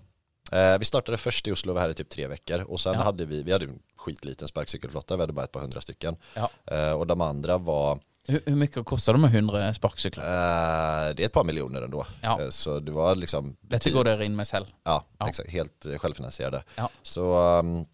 Eh, 0.53 0.79
vi 0.79 0.85
startade 0.85 1.19
först 1.19 1.49
i 1.49 1.53
Oslo, 1.53 1.73
var 1.73 1.81
här 1.81 1.89
i 1.89 1.95
typ 1.95 2.09
tre 2.09 2.27
veckor 2.27 2.61
och 2.61 2.81
sen 2.81 2.95
Ja. 2.95 3.01
hade 3.01 3.25
vi, 3.25 3.43
vi 3.43 3.53
hade 3.53 3.65
en 3.65 3.79
skitliten 3.97 4.49
sparkcykelflotta, 4.49 5.17
vi 5.17 5.23
hade 5.23 5.33
bara 5.33 5.45
ett 5.45 5.53
par 5.53 5.61
hundra 5.61 5.81
stycken. 5.81 6.17
Ja. 6.35 6.51
Eh, 6.67 6.93
och 6.93 7.07
de 7.07 7.21
andra 7.21 7.59
var, 7.59 8.01
Hur, 8.29 8.41
hur 8.47 8.57
mycket 8.57 8.85
kostar 8.85 9.13
det 9.13 9.19
med 9.19 9.35
100 9.35 9.75
sparkcyklar? 9.75 10.25
eh, 10.25 11.15
det 11.15 11.23
är 11.23 11.27
ett 11.27 11.33
par 11.33 11.45
miljoner 11.45 11.83
ändå. 11.83 12.07
Ja. 12.21 12.41
Eh, 12.43 12.49
så 12.51 12.81
det 12.81 12.93
var 12.93 13.15
liksom 13.15 13.57
Detta 13.61 13.91
går 13.91 14.05
dere 14.05 14.25
in 14.25 14.37
med 14.37 14.49
selv. 14.49 14.67
Ja. 14.85 15.05
Exakt, 15.29 15.51
helt 15.51 15.87
självfinansierade. 15.99 16.65
Ja. 16.77 16.91
Så, 17.03 17.59
um, 17.59 17.87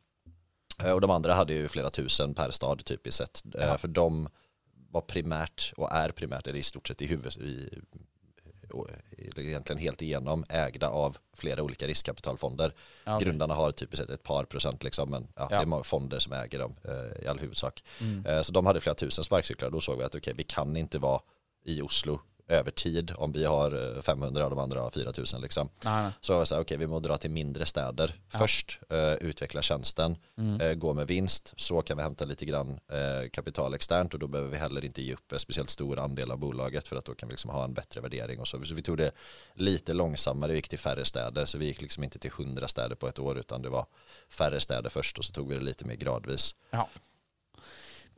eh, 0.85 0.91
och 0.93 1.01
de 1.01 1.11
andra 1.11 1.35
hade 1.35 1.53
ju 1.53 1.69
flera 1.69 1.91
tusen 1.91 2.35
per 2.35 2.51
stad 2.51 2.85
typiskt 2.85 3.19
sett. 3.19 3.43
För 3.81 3.89
de 3.89 4.29
var 4.93 5.01
primärt, 5.01 5.73
och 5.77 5.93
är 5.93 6.11
primärt, 6.11 6.47
eller 6.47 6.59
i 6.59 6.63
stort 6.63 6.89
sett 6.89 7.03
i 7.03 7.07
huvud, 7.07 7.37
i, 7.37 7.81
egentligen 9.37 9.79
helt 9.79 10.03
igenom 10.03 10.45
ägda 10.49 10.89
av 10.89 11.17
flera 11.37 11.63
olika 11.63 11.87
riskkapitalfonder. 11.87 12.75
Okej. 13.07 13.27
Grundarna 13.27 13.55
har 13.55 13.71
typiskt 13.73 14.07
sett 14.07 14.11
ett 14.15 14.23
par 14.23 14.45
procent 14.45 14.85
liksom, 14.85 15.11
men 15.11 15.29
ja, 15.37 15.49
Ja. 15.51 15.57
det 15.57 15.63
är 15.63 15.67
många 15.67 15.83
fonder 15.83 16.19
som 16.19 16.33
äger 16.33 16.59
dem 16.59 16.75
eh, 16.85 17.25
i 17.25 17.27
all 17.27 17.39
huvudsak. 17.39 17.85
Mm. 18.01 18.27
Eh, 18.27 18.43
så 18.43 18.53
de 18.53 18.67
hade 18.67 18.81
flera 18.81 18.95
tusen 18.95 19.25
sparkcyklar 19.25 19.67
och 19.69 19.73
då 19.73 19.81
såg 19.81 19.99
vi 19.99 20.05
att 20.05 20.15
okej, 20.15 20.35
vi 20.37 20.45
kan 20.45 20.77
inte 20.77 20.99
vara 20.99 21.21
i 21.65 21.83
Oslo 21.83 22.21
över 22.53 22.71
tid 22.71 23.13
om 23.17 23.33
vi 23.33 23.45
har 23.45 23.97
eh, 23.97 24.03
500 24.03 24.45
och 24.45 24.51
de 24.51 24.59
andra 24.59 24.81
har 24.81 24.91
4000 24.91 25.41
liksom. 25.41 25.69
Nej, 25.85 26.03
nej. 26.03 26.13
Så 26.21 26.33
var 26.33 26.41
jag 26.41 26.49
så 26.49 26.55
här, 26.55 26.63
okej 26.63 26.77
vi 26.77 26.87
må 26.87 27.01
dra 27.01 27.17
till 27.17 27.31
mindre 27.31 27.67
städer 27.67 28.15
först, 28.29 28.81
eh, 28.91 29.13
utveckla 29.15 29.63
tjänsten, 29.63 30.17
Mm. 30.39 30.61
eh, 30.61 30.75
gå 30.75 30.93
med 30.95 31.07
vinst, 31.07 31.55
så 31.57 31.83
kan 31.83 31.97
vi 31.97 32.03
hämta 32.03 32.25
lite 32.25 32.45
grann 32.45 32.71
eh, 32.71 33.29
kapital 33.33 33.75
externt 33.75 34.15
och 34.15 34.21
då 34.21 34.27
behöver 34.27 34.51
vi 34.51 34.57
heller 34.57 34.85
inte 34.85 35.03
ge 35.03 35.15
upp 35.15 35.33
en 35.33 35.39
speciellt 35.39 35.71
stor 35.71 35.99
andel 35.99 36.31
av 36.31 36.39
bolaget 36.39 36.89
för 36.89 36.97
att 36.97 37.05
då 37.05 37.15
kan 37.15 37.29
vi 37.29 37.33
liksom 37.33 37.51
ha 37.51 37.65
en 37.65 37.75
bättre 37.75 38.01
värdering 38.01 38.41
och 38.41 38.49
så. 38.49 38.65
Så 38.65 38.75
vi 38.75 38.83
tog 38.83 38.97
det 38.99 39.11
lite 39.55 39.93
långsammare, 39.95 40.53
vi 40.53 40.59
gick 40.59 40.69
till 40.69 40.79
färre 40.79 41.05
städer, 41.05 41.45
så 41.45 41.59
vi 41.59 41.65
gick 41.67 41.83
liksom 41.83 42.05
inte 42.05 42.19
till 42.19 42.31
100 42.31 42.69
städer 42.69 42.97
på 42.97 43.09
ett 43.09 43.19
år 43.19 43.39
utan 43.39 43.63
det 43.63 43.69
var 43.69 43.87
färre 44.29 44.61
städer 44.61 44.91
först 44.91 45.19
och 45.19 45.25
så 45.25 45.33
tog 45.33 45.49
vi 45.49 45.55
det 45.55 45.61
lite 45.65 45.85
mer 45.85 45.95
gradvis. 45.97 46.55
Ja. 46.71 46.89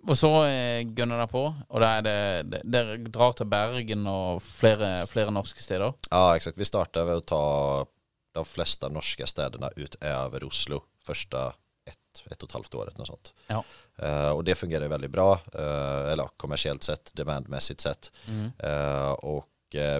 Og 0.04 0.16
så 0.18 0.28
eh, 0.44 0.84
gunner 0.84 1.16
dere 1.16 1.30
på, 1.30 1.42
og 1.48 1.80
da 1.80 1.90
er 1.98 2.04
det, 2.04 2.18
det 2.52 2.60
Dere 2.74 2.96
drar 3.08 3.32
til 3.38 3.48
Bergen 3.48 4.06
og 4.10 4.42
flere, 4.44 5.06
flere 5.08 5.32
norske 5.32 5.62
steder. 5.64 5.94
Ja 6.10 6.36
exakt, 6.36 6.58
vi 6.58 6.64
startade 6.64 7.06
med 7.06 7.16
att 7.16 7.26
ta 7.26 7.86
de 8.34 8.44
flesta 8.44 8.88
norska 8.88 9.26
städerna 9.26 9.70
utöver 9.76 10.44
Oslo 10.44 10.82
första 11.04 11.54
ett, 11.86 12.30
ett 12.30 12.42
och 12.42 12.48
ett 12.48 12.52
halvt 12.52 12.74
året 12.74 12.98
något 12.98 13.06
sånt. 13.06 13.34
Ja. 13.46 13.64
Eh, 13.98 14.30
och 14.30 14.44
det 14.44 14.54
fungerar 14.54 14.88
väldigt 14.88 15.10
bra, 15.10 15.40
eh, 15.54 16.12
eller 16.12 16.28
kommersiellt 16.36 16.82
sett, 16.82 17.10
demandmässigt 17.14 17.80
sett. 17.80 18.12
Mm. 18.28 18.52
Eh, 18.58 19.12
och 19.12 19.48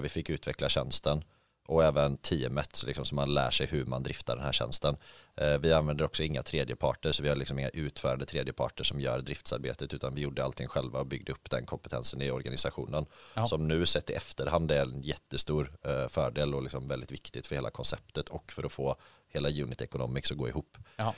vi 0.01 0.09
fick 0.09 0.29
utveckla 0.29 0.69
tjänsten 0.69 1.23
och 1.65 1.83
även 1.83 2.17
teamet 2.17 2.83
liksom, 2.85 3.05
så 3.05 3.15
man 3.15 3.33
lär 3.33 3.51
sig 3.51 3.67
hur 3.67 3.85
man 3.85 4.03
driftar 4.03 4.35
den 4.35 4.45
här 4.45 4.51
tjänsten. 4.51 4.97
Eh, 5.35 5.57
vi 5.57 5.73
använder 5.73 6.05
också 6.05 6.23
inga 6.23 6.43
tredjeparter 6.43 7.11
så 7.11 7.23
vi 7.23 7.29
har 7.29 7.35
liksom 7.35 7.59
inga 7.59 7.69
utförande 7.69 8.25
tredjeparter 8.25 8.83
som 8.83 8.99
gör 8.99 9.19
driftsarbetet 9.19 9.93
utan 9.93 10.15
vi 10.15 10.21
gjorde 10.21 10.43
allting 10.43 10.67
själva 10.67 10.99
och 10.99 11.05
byggde 11.05 11.31
upp 11.31 11.49
den 11.49 11.65
kompetensen 11.65 12.21
i 12.21 12.31
organisationen. 12.31 13.05
Ja. 13.33 13.47
Som 13.47 13.67
nu 13.67 13.85
sett 13.85 14.09
i 14.09 14.13
efterhand 14.13 14.71
är 14.71 14.81
en 14.81 15.01
jättestor 15.01 15.71
eh, 15.83 16.07
fördel 16.07 16.55
och 16.55 16.63
liksom 16.63 16.87
väldigt 16.87 17.11
viktigt 17.11 17.47
för 17.47 17.55
hela 17.55 17.69
konceptet 17.69 18.29
och 18.29 18.51
för 18.51 18.63
att 18.63 18.71
få 18.71 18.95
hela 19.27 19.49
unit 19.49 19.81
economics 19.81 20.31
att 20.31 20.37
gå 20.37 20.47
ihop. 20.49 20.77
Ja. 20.95 21.13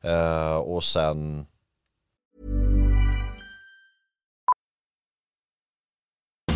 Eh, 0.00 0.56
och 0.56 0.84
sen 0.84 1.46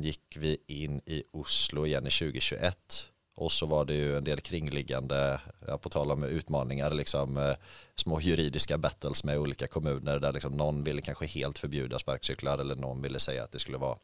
Gick 0.00 0.36
vi 0.36 0.56
in 0.66 1.00
i 1.06 1.22
Oslo 1.32 1.86
igen 1.86 2.06
i 2.06 2.10
2021 2.10 3.10
och 3.40 3.52
så 3.52 3.66
var 3.66 3.84
det 3.84 3.94
ju 3.94 4.16
en 4.16 4.24
del 4.24 4.40
kringliggande, 4.40 5.40
på 5.80 5.88
tal 5.88 6.10
om 6.10 6.24
utmaningar, 6.24 6.90
liksom, 6.90 7.36
eh, 7.36 7.54
små 7.96 8.20
juridiska 8.20 8.78
battles 8.78 9.24
med 9.24 9.38
olika 9.38 9.66
kommuner 9.66 10.18
där 10.18 10.32
liksom 10.32 10.52
någon 10.52 10.84
ville 10.84 11.02
kanske 11.02 11.26
helt 11.26 11.58
förbjuda 11.58 11.98
sparkcyklar 11.98 12.58
eller 12.58 12.74
någon 12.74 13.02
ville 13.02 13.18
säga 13.18 13.44
att 13.44 13.52
det 13.52 13.58
skulle 13.58 13.78
vara 13.78 13.98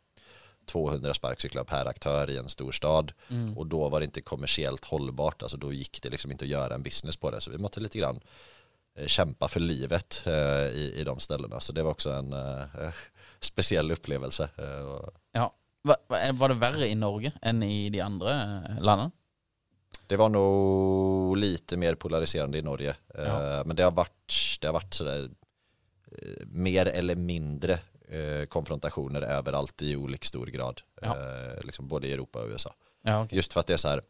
200 0.66 1.14
sparkcyklar 1.14 1.64
per 1.64 1.87
aktör 1.87 2.31
i 2.31 2.37
en 2.37 2.49
stor 2.49 2.73
stad. 2.73 3.12
Och 3.57 3.66
då 3.66 3.88
var 3.88 4.01
det 4.01 4.05
inte 4.05 4.21
kommersiellt 4.21 4.85
hållbart, 4.85 5.42
alltså 5.42 5.57
då 5.57 5.73
gick 5.73 6.03
det 6.03 6.11
liksom 6.11 6.33
inte 6.33 6.45
att 6.45 6.51
göra 6.51 6.75
en 6.75 6.83
business 6.83 7.16
på 7.16 7.31
det. 7.31 7.40
Så 7.40 7.51
vi 7.51 7.59
måste 7.59 7.81
lite 7.81 7.99
grann 7.99 8.21
eh, 8.99 9.07
kämpa 9.07 9.49
för 9.49 9.61
livet 9.61 10.23
eh, 10.27 10.66
i, 10.69 10.92
i 10.97 11.05
de 11.05 11.21
ställena. 11.21 11.61
Så 11.61 11.73
det 11.73 11.83
var 11.83 11.90
också 11.90 12.11
en 12.11 12.33
eh, 12.33 12.90
speciell 13.40 13.90
upplevelse. 13.92 14.49
eh, 14.59 15.09
Ja. 15.33 15.53
Var, 15.83 16.33
var 16.33 16.49
det 16.49 16.55
verre 16.55 16.88
i 16.88 16.94
Norge 16.94 17.33
enn 17.42 17.62
i 17.62 17.88
de 17.90 18.01
andre 18.01 18.31
eh, 18.68 18.81
landene? 18.83 19.11
Det 20.07 20.16
var 20.16 20.29
nog 20.29 21.37
lite 21.37 21.77
mer 21.77 21.94
polariserande 21.94 22.59
i 22.59 22.62
Norge. 22.62 22.96
Eh, 23.14 23.25
Ja. 23.25 23.62
Men 23.66 23.77
det 23.77 23.83
har 23.83 23.90
varit, 23.90 24.59
det 24.61 24.66
har 24.66 24.72
varit 24.75 24.94
sådär 24.94 25.31
eh, 26.12 26.46
mer 26.46 26.87
eller 26.87 27.16
mindre 27.16 27.72
eh, 28.09 28.46
konfrontationer 28.49 29.22
överallt 29.22 29.83
i 29.83 29.96
olika 29.96 30.25
stor 30.27 30.46
grad. 30.46 30.81
Ja. 31.03 31.16
Eh, 31.16 31.64
liksom 31.64 31.88
både 31.88 32.07
i 32.09 32.12
Europa 32.12 32.38
och 32.42 32.49
USA. 32.49 32.75
Ja, 33.03 33.22
ok. 33.25 33.33
Just 33.33 33.53
för 33.53 33.61
att 33.61 33.66
det 33.66 33.72
är 33.72 33.77
så 33.77 33.88
här, 33.88 33.99
eh, 33.99 34.03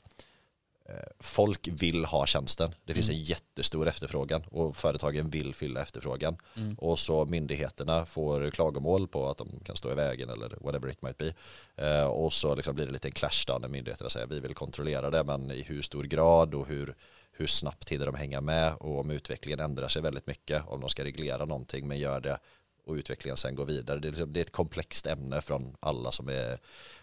folk 1.18 1.68
vill 1.72 2.04
ha 2.04 2.26
tjänsten. 2.26 2.74
Det 2.84 2.94
finns 2.94 3.08
Mm. 3.08 3.18
en 3.18 3.24
jättestor 3.24 3.88
efterfrågan 3.88 4.42
och 4.50 4.76
företagen 4.76 5.30
vill 5.30 5.54
fylla 5.54 5.82
efterfrågan. 5.82 6.36
Mm. 6.56 6.74
Och 6.74 6.98
så 6.98 7.24
myndigheterna 7.24 8.06
får 8.06 8.50
klagomål 8.50 9.08
på 9.08 9.28
att 9.28 9.38
de 9.38 9.60
kan 9.64 9.76
stå 9.76 9.92
i 9.92 9.94
vägen 9.94 10.30
eller 10.30 10.56
whatever 10.60 10.88
it 10.88 11.02
might 11.02 11.18
be. 11.18 11.34
Eh, 11.76 12.04
och 12.06 12.32
så 12.32 12.54
liksom 12.54 12.74
blir 12.74 12.86
det 12.86 12.92
lite 12.92 13.08
en 13.08 13.12
clash 13.12 13.44
då 13.46 13.58
när 13.58 13.68
myndigheterna 13.68 14.10
säger 14.10 14.26
vi 14.26 14.40
vill 14.40 14.54
kontrollera 14.54 15.10
det 15.10 15.24
men 15.24 15.50
i 15.50 15.62
hur 15.62 15.82
stor 15.82 16.04
grad 16.04 16.54
och 16.54 16.66
hur, 16.66 16.94
hur 17.32 17.46
snabbt 17.46 17.88
hinner 17.88 18.06
de 18.06 18.14
hänga 18.14 18.40
med 18.40 18.74
och 18.74 18.98
om 19.00 19.10
utvecklingen 19.10 19.60
ändrar 19.60 19.88
sig 19.88 20.02
väldigt 20.02 20.26
mycket 20.26 20.62
om 20.66 20.80
de 20.80 20.88
ska 20.90 21.04
reglera 21.04 21.44
någonting 21.44 21.88
men 21.88 21.98
gör 21.98 22.20
det 22.20 22.38
och 22.86 22.94
utvecklingen 22.94 23.36
sen 23.36 23.54
går 23.54 23.66
vidare. 23.66 23.98
Det 24.00 24.08
är, 24.08 24.10
liksom, 24.10 24.32
det 24.32 24.40
är 24.40 24.44
ett 24.44 24.52
komplext 24.52 25.06
ämne 25.06 25.40
från 25.40 25.76
alla 25.80 26.12
som 26.12 26.28
är, 26.28 26.58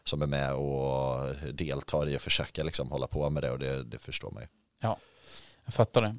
som 0.05 0.21
är 0.21 0.27
med 0.27 0.53
och 0.53 1.35
deltar 1.53 2.09
i 2.09 2.15
att 2.15 2.21
försöka 2.21 2.63
liksom 2.63 2.91
hålla 2.91 3.07
på 3.07 3.29
med 3.29 3.43
det 3.43 3.51
och 3.51 3.59
det, 3.59 3.83
det 3.83 3.99
förstår 3.99 4.31
man 4.31 4.43
ju. 4.43 4.47
Ja, 4.81 4.97
jeg 5.65 5.73
fatter 5.73 6.01
det. 6.01 6.15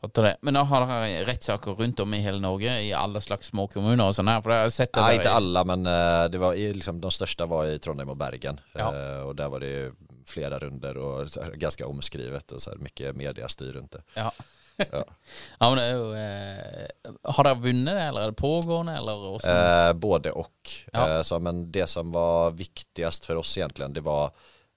Fatter 0.00 0.22
det. 0.22 0.36
Men 0.42 0.54
da 0.54 0.62
har 0.62 0.86
dere 0.86 1.24
rettssaker 1.26 1.74
rundt 1.74 2.00
om 2.00 2.14
i 2.14 2.18
hele 2.22 2.38
Norge, 2.40 2.82
i 2.82 2.92
alle 2.92 3.20
slags 3.20 3.48
små 3.48 3.64
kommuner 3.66 4.04
og 4.06 4.14
sånn 4.14 4.28
her? 4.28 4.42
For 4.44 4.52
jeg 4.52 4.62
har 4.66 4.70
sett 4.70 4.92
det 4.92 5.00
Nej, 5.00 5.16
inte 5.16 5.28
i- 5.28 5.32
alla 5.32 5.64
men 5.64 5.86
eh, 5.86 6.24
det 6.30 6.38
var 6.38 6.54
liksom, 6.56 7.00
de 7.00 7.10
största 7.10 7.46
var 7.46 7.66
i 7.66 7.78
Trondheim 7.78 8.08
och 8.10 8.16
Bergen 8.16 8.60
Ja. 8.74 8.94
Eh, 8.94 9.20
och 9.20 9.36
där 9.36 9.48
var 9.48 9.60
det 9.60 9.66
ju 9.66 9.92
flera 10.26 10.58
runder 10.58 10.96
och 10.96 11.28
här, 11.42 11.50
ganska 11.56 11.86
omskrivet 11.86 12.52
och 12.52 12.62
så 12.62 12.70
här, 12.70 12.76
mycket 12.76 13.16
mediastyr 13.16 13.72
runt 13.72 13.92
det. 13.92 14.02
Ja. 14.14 14.32
Ja. 14.76 15.04
ja, 15.58 15.74
men 15.74 15.90
jo 15.90 16.12
eh, 16.14 16.86
Har 17.22 17.44
det, 17.44 17.70
eller 17.90 18.20
er 18.20 18.26
det 18.26 18.32
pågående, 18.32 18.96
eller? 18.96 19.48
Eh, 19.88 19.92
både 19.92 20.30
och. 20.30 20.70
Ja. 20.92 21.16
Eh, 21.16 21.22
så, 21.22 21.38
men 21.38 21.72
det 21.72 21.86
som 21.86 22.12
var 22.12 22.50
viktigast 22.50 23.24
för 23.24 23.36
oss 23.36 23.58
egentligen 23.58 23.92
det 23.92 24.00
var 24.00 24.30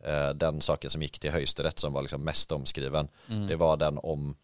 eh, 0.04 0.30
den 0.30 0.62
saken 0.62 0.90
som 0.90 1.02
gick 1.02 1.20
till 1.20 1.32
högsterrätt 1.32 1.80
som 1.80 1.94
var 1.94 2.02
liksom 2.02 2.24
mest 2.24 2.52
omskriven. 2.52 3.08
Mm. 3.30 3.48
Det 3.48 3.56
var 3.56 3.78
den 3.78 3.98
om 3.98 4.36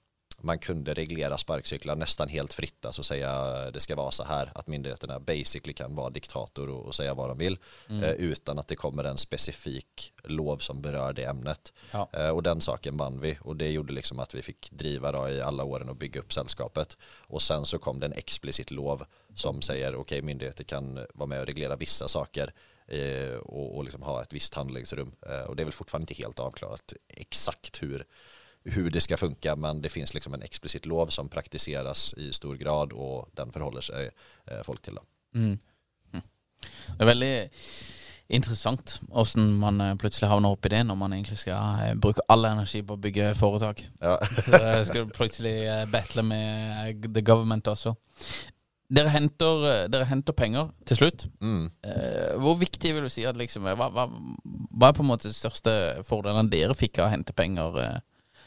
man 0.41 0.60
kunde 0.60 0.93
reglera 0.93 1.38
sparkcyklar 1.38 1.95
nästan 1.95 2.28
helt 2.30 2.54
fritt, 2.54 2.86
alltså 2.86 3.04
säga 3.04 3.71
det 3.71 3.80
ska 3.80 3.95
vara 3.95 4.12
så 4.12 4.24
här, 4.24 4.52
att 4.56 4.67
myndigheterna 4.67 5.19
basically 5.19 5.74
kan 5.74 5.95
vara 5.95 6.10
diktator 6.10 6.69
och, 6.69 6.86
och 6.86 6.95
säga 6.95 7.13
vad 7.13 7.30
de 7.30 7.38
vill, 7.38 7.58
Mm. 7.89 8.04
eh, 8.04 8.12
utan 8.12 8.60
att 8.60 8.67
det 8.67 8.76
kommer 8.76 9.04
en 9.04 9.17
specifik 9.17 10.13
lov 10.24 10.58
som 10.58 10.82
berör 10.82 11.13
det 11.13 11.24
ämnet. 11.24 11.74
Ja. 11.91 12.10
Eh, 12.13 12.30
och 12.30 12.43
den 12.43 12.62
saken 12.62 12.98
vann 12.98 13.19
vi 13.19 13.38
och 13.41 13.56
det 13.56 13.71
gjorde 13.71 13.93
liksom 13.93 14.19
att 14.19 14.36
vi 14.36 14.41
fick 14.41 14.71
driva 14.71 15.12
då 15.12 15.30
i 15.30 15.41
alla 15.41 15.63
åren 15.63 15.89
och 15.89 15.95
bygga 15.95 16.19
upp 16.19 16.34
sällskapet. 16.34 16.98
Och 17.28 17.41
sen 17.41 17.65
så 17.65 17.80
kom 17.80 18.00
det 18.00 18.06
en 18.06 18.13
explicit 18.13 18.71
lov 18.71 19.06
som 19.36 19.62
säger 19.62 19.95
okej 19.95 20.21
myndigheter 20.21 20.63
kan 20.63 21.06
vara 21.13 21.28
med 21.28 21.39
och 21.39 21.45
reglera 21.45 21.76
vissa 21.76 22.08
saker 22.08 22.54
eh, 22.88 23.36
och, 23.36 23.78
och 23.78 23.84
liksom 23.84 24.02
ha 24.02 24.21
ett 24.21 24.34
visst 24.34 24.54
handlingsrum. 24.54 25.12
Eh, 25.30 25.39
och 25.41 25.56
det 25.56 25.63
är 25.63 25.65
väl 25.65 25.74
fortfarande 25.74 26.04
inte 26.04 26.24
helt 26.24 26.39
avklarat 26.39 26.93
exakt 27.08 27.84
hur, 27.84 28.06
hur 28.65 28.89
det 28.89 29.01
ska 29.01 29.17
funka 29.17 29.56
men 29.56 29.82
det 29.82 29.89
finns 29.89 30.13
liksom 30.13 30.34
en 30.34 30.41
explicit 30.41 30.86
lov 30.86 31.08
som 31.08 31.30
praktiseras 31.30 32.13
i 32.17 32.34
stor 32.34 32.56
grad 32.56 32.91
och 32.91 33.30
den 33.34 33.51
förhåller 33.51 33.82
sig 33.82 34.10
eh, 34.45 34.63
folk 34.63 34.82
till. 34.82 34.97
Mm. 35.36 35.58
Mm. 36.13 36.23
Det 36.97 37.04
er 37.04 37.06
veldig 37.06 37.34
interessant 38.28 38.99
åssen 39.10 39.54
man 39.62 39.82
eh, 39.82 39.93
plutselig 40.01 40.32
havner 40.32 40.56
opp 40.56 40.65
i 40.65 40.71
det 40.73 40.82
når 40.88 40.97
man 40.97 41.13
egentlig 41.13 41.38
skal 41.43 41.84
eh, 41.84 41.93
bruke 42.01 42.25
all 42.32 42.47
energi 42.49 42.82
på 42.82 42.97
å 42.97 43.01
bygge 43.01 43.36
foretak. 43.38 43.86
Ja. 44.01 44.17
Så 44.47 44.84
skal 44.89 45.13
plutselig 45.13 45.56
eh, 45.69 45.86
battle 45.91 46.25
med 46.25 47.06
the 47.13 47.21
government 47.21 47.69
også. 47.69 47.93
Dere 48.95 49.10
henter, 49.10 49.88
dere 49.89 50.06
henter 50.06 50.34
penger 50.38 50.67
til 50.86 50.99
slutt. 50.99 51.23
Mm. 51.41 51.71
Hvor 52.38 52.54
viktig 52.60 52.91
vil 52.93 53.08
du 53.08 53.10
si 53.10 53.23
at 53.25 53.38
liksom 53.38 53.65
hva, 53.65 53.88
hva, 53.89 54.04
hva 54.06 54.91
er 54.91 54.93
på 54.93 55.01
en 55.01 55.10
måte 55.10 55.25
de 55.25 55.34
største 55.34 55.73
fordelene 56.06 56.51
dere 56.54 56.78
fikk 56.78 56.99
av 57.01 57.08
å 57.08 57.15
hente 57.15 57.34
penger? 57.34 57.80
eh? 57.82 58.04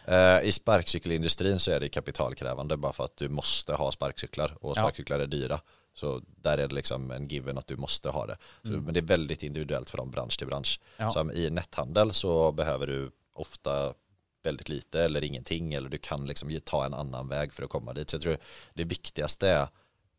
Eh, 0.09 0.40
I 0.42 0.53
sparkcykelindustrin 0.53 1.61
så 1.61 1.71
är 1.71 1.81
det 1.81 1.88
kapitalkrävande 1.88 2.77
bara 2.77 2.92
för 2.92 3.05
att 3.05 3.16
du 3.16 3.29
måste 3.29 3.75
ha 3.75 3.92
sparkcyklar 3.92 4.57
och 4.61 4.77
sparkcyklar 4.77 5.21
är 5.21 5.27
dyra. 5.27 5.61
Så 5.94 6.23
där 6.27 6.59
är 6.59 6.68
det 6.68 6.75
liksom 6.75 7.11
en 7.11 7.29
given 7.29 7.59
att 7.59 7.66
du 7.66 7.77
måste 7.77 8.09
ha 8.09 8.27
det. 8.27 8.37
Så, 8.62 8.68
Men 8.68 8.94
det 8.94 9.01
är 9.01 9.05
väldigt 9.05 9.42
individuellt 9.42 9.90
från 9.90 10.11
bransch 10.11 10.38
till 10.38 10.47
bransch. 10.47 10.81
Ja. 10.97 11.12
Som 11.12 11.31
i 11.31 11.51
netthandel 11.51 12.14
så 12.14 12.53
behöver 12.53 12.87
du 12.87 13.11
ofta 13.33 13.94
väldigt 14.42 14.68
lite 14.68 15.03
eller 15.03 15.25
ingenting 15.25 15.75
eller 15.75 15.88
du 15.88 15.99
kan 15.99 16.27
liksom 16.27 16.61
ta 16.64 16.85
en 16.85 16.94
annan 16.94 17.29
väg 17.29 17.53
för 17.53 17.62
att 17.62 17.71
komma 17.71 17.92
dit. 17.92 18.11
Så 18.11 18.14
jag 18.14 18.23
tror 18.23 18.37
det 18.75 18.85
viktigaste 18.85 19.49
är 19.49 19.62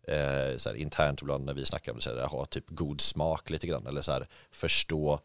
eh, 0.07 0.57
så 0.57 0.69
här, 0.69 0.75
internt 0.75 1.21
ibland 1.21 1.45
när 1.45 1.53
vi 1.53 1.65
snackar 1.65 1.91
om 1.91 1.97
det, 1.97 2.03
så 2.03 2.15
här, 2.15 2.27
ha 2.27 2.45
typ 2.45 2.65
god 2.67 3.01
smak 3.01 3.49
lite 3.49 3.67
grann 3.67 3.87
eller 3.87 4.01
så 4.01 4.11
här, 4.11 4.27
förstå 4.51 5.19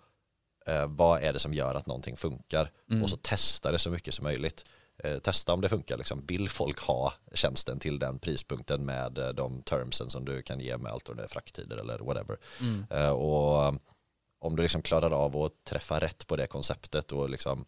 eh, 0.66 0.87
vad 0.87 1.22
är 1.22 1.33
det 1.33 1.38
som 1.38 1.55
gör 1.55 1.74
att 1.74 1.87
någonting 1.87 2.16
funkar 2.16 2.70
och 3.03 3.11
så 3.11 3.16
testa 3.16 3.72
det 3.72 3.79
så 3.79 3.90
mycket 3.90 4.14
som 4.14 4.24
möjligt. 4.24 4.64
Eh, 4.98 5.18
testa 5.18 5.53
om 5.53 5.61
det 5.61 5.68
funkar, 5.68 5.96
liksom. 5.96 6.27
vill 6.27 6.48
folk 6.48 6.81
ha 6.81 7.12
tjänsten 7.35 7.79
till 7.79 7.98
den 7.98 8.18
prispunkten 8.18 8.85
med 8.85 9.18
eh, 9.18 9.29
de 9.29 9.62
termsen 9.62 10.11
som 10.11 10.24
du 10.24 10.42
kan 10.42 10.61
ge 10.61 10.77
med 10.77 10.92
allt 10.92 11.09
och 11.09 11.16
det 11.16 11.22
är 11.22 11.29
frakttider 11.29 11.77
eller 11.77 11.98
whatever. 11.98 12.38
Eh, 12.90 13.11
och 13.11 13.68
um, 13.68 13.79
om 14.38 14.57
du 14.57 14.62
liksom 14.62 14.83
klarar 14.83 15.11
av 15.11 15.37
att 15.37 15.64
träffa 15.64 16.00
rätt 16.00 16.27
på 16.27 16.37
det 16.37 16.46
konceptet 16.46 17.12
och 17.12 17.31
liksom 17.31 17.64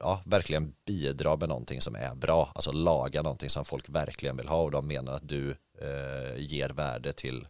ja, 0.00 0.22
verkligen 0.26 0.74
bidra 0.84 1.36
med 1.36 1.48
någonting 1.48 1.80
som 1.80 1.94
är 1.94 2.14
bra, 2.14 2.52
alltså 2.54 2.72
laga 2.72 3.22
någonting 3.22 3.50
som 3.50 3.64
folk 3.64 3.88
verkligen 3.88 4.36
vill 4.36 4.48
ha 4.48 4.62
och 4.62 4.70
de 4.70 4.86
menar 4.86 5.12
att 5.12 5.28
du 5.28 5.50
eh, 5.80 6.36
ger 6.36 6.68
värde 6.68 7.12
till 7.12 7.46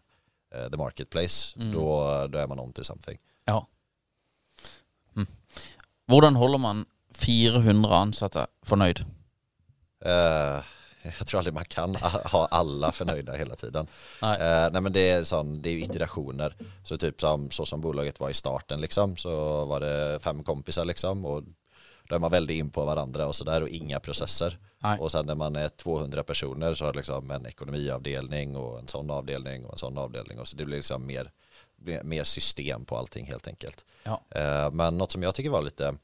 eh, 0.54 0.70
the 0.70 0.76
marketplace, 0.76 1.58
då, 1.72 2.26
då 2.26 2.38
är 2.38 2.46
man 2.46 2.61
on 2.61 2.72
to 2.72 2.84
something. 2.84 3.18
Ja. 3.44 3.66
Mm. 5.18 5.28
Hvordan 6.09 6.38
holder 6.38 6.62
man 6.62 6.85
400 7.18 7.90
ansatte 8.07 8.46
fornøyd? 8.66 9.02
Eh, 10.04 10.59
jag 11.18 11.26
tror 11.26 11.38
aldrig 11.38 11.54
man 11.54 11.64
kan 11.64 11.96
ha 12.33 12.46
alla 12.50 12.92
förnöjda 12.92 13.37
hela 13.37 13.57
tiden. 13.57 13.87
Nej. 14.22 14.38
Eh, 14.40 14.70
nej 14.72 14.83
men 14.83 14.92
det 14.92 15.11
är, 15.11 15.22
sån, 15.22 15.62
det 15.62 15.70
är 15.70 15.72
ju 15.72 15.81
iterationer. 15.81 16.57
Så 16.85 16.96
typ 16.96 17.20
som, 17.20 17.50
så 17.50 17.66
som 17.66 17.81
bolaget 17.81 18.20
var 18.20 18.31
i 18.31 18.35
starten 18.35 18.81
liksom, 18.81 19.16
så 19.16 19.64
var 19.64 19.81
det 19.81 20.18
fem 20.22 20.44
kompisar 20.44 20.85
liksom 20.85 21.24
och 21.24 21.42
då 22.09 22.14
är 22.14 22.18
man 22.18 22.31
väldigt 22.31 22.57
in 22.57 22.70
på 22.70 22.85
varandra 22.85 23.26
och 23.26 23.35
sådär 23.35 23.62
och 23.62 23.68
inga 23.68 24.00
processer. 24.00 24.59
Nej. 24.83 24.98
Och 24.98 25.11
sen 25.12 25.26
när 25.26 25.35
man 25.35 25.57
är 25.57 25.68
200 25.68 26.22
personer 26.22 26.74
så 26.74 26.85
har 26.85 26.94
liksom 26.94 27.31
en 27.31 27.46
ekonomiavdelning 27.46 28.57
och 28.57 28.78
en 28.78 28.88
sån 28.88 29.11
avdelning 29.11 29.64
och 29.64 29.72
en 29.72 29.78
sån 29.78 29.98
avdelning 29.98 30.38
och 30.38 30.48
så 30.48 30.57
det 30.57 30.64
blir 30.64 30.76
liksom 30.76 31.07
mer, 31.07 31.31
mer 32.04 32.24
system 32.24 32.84
på 32.84 32.96
allting 32.96 33.26
helt 33.26 33.48
enkelt. 33.48 33.84
Ja. 34.02 34.20
Eh, 34.30 34.70
Men 34.70 34.98
något 34.98 35.12
som 35.12 35.22
jag 35.22 35.34
tycker 35.34 35.50
var 35.50 35.62
lite 35.62 35.94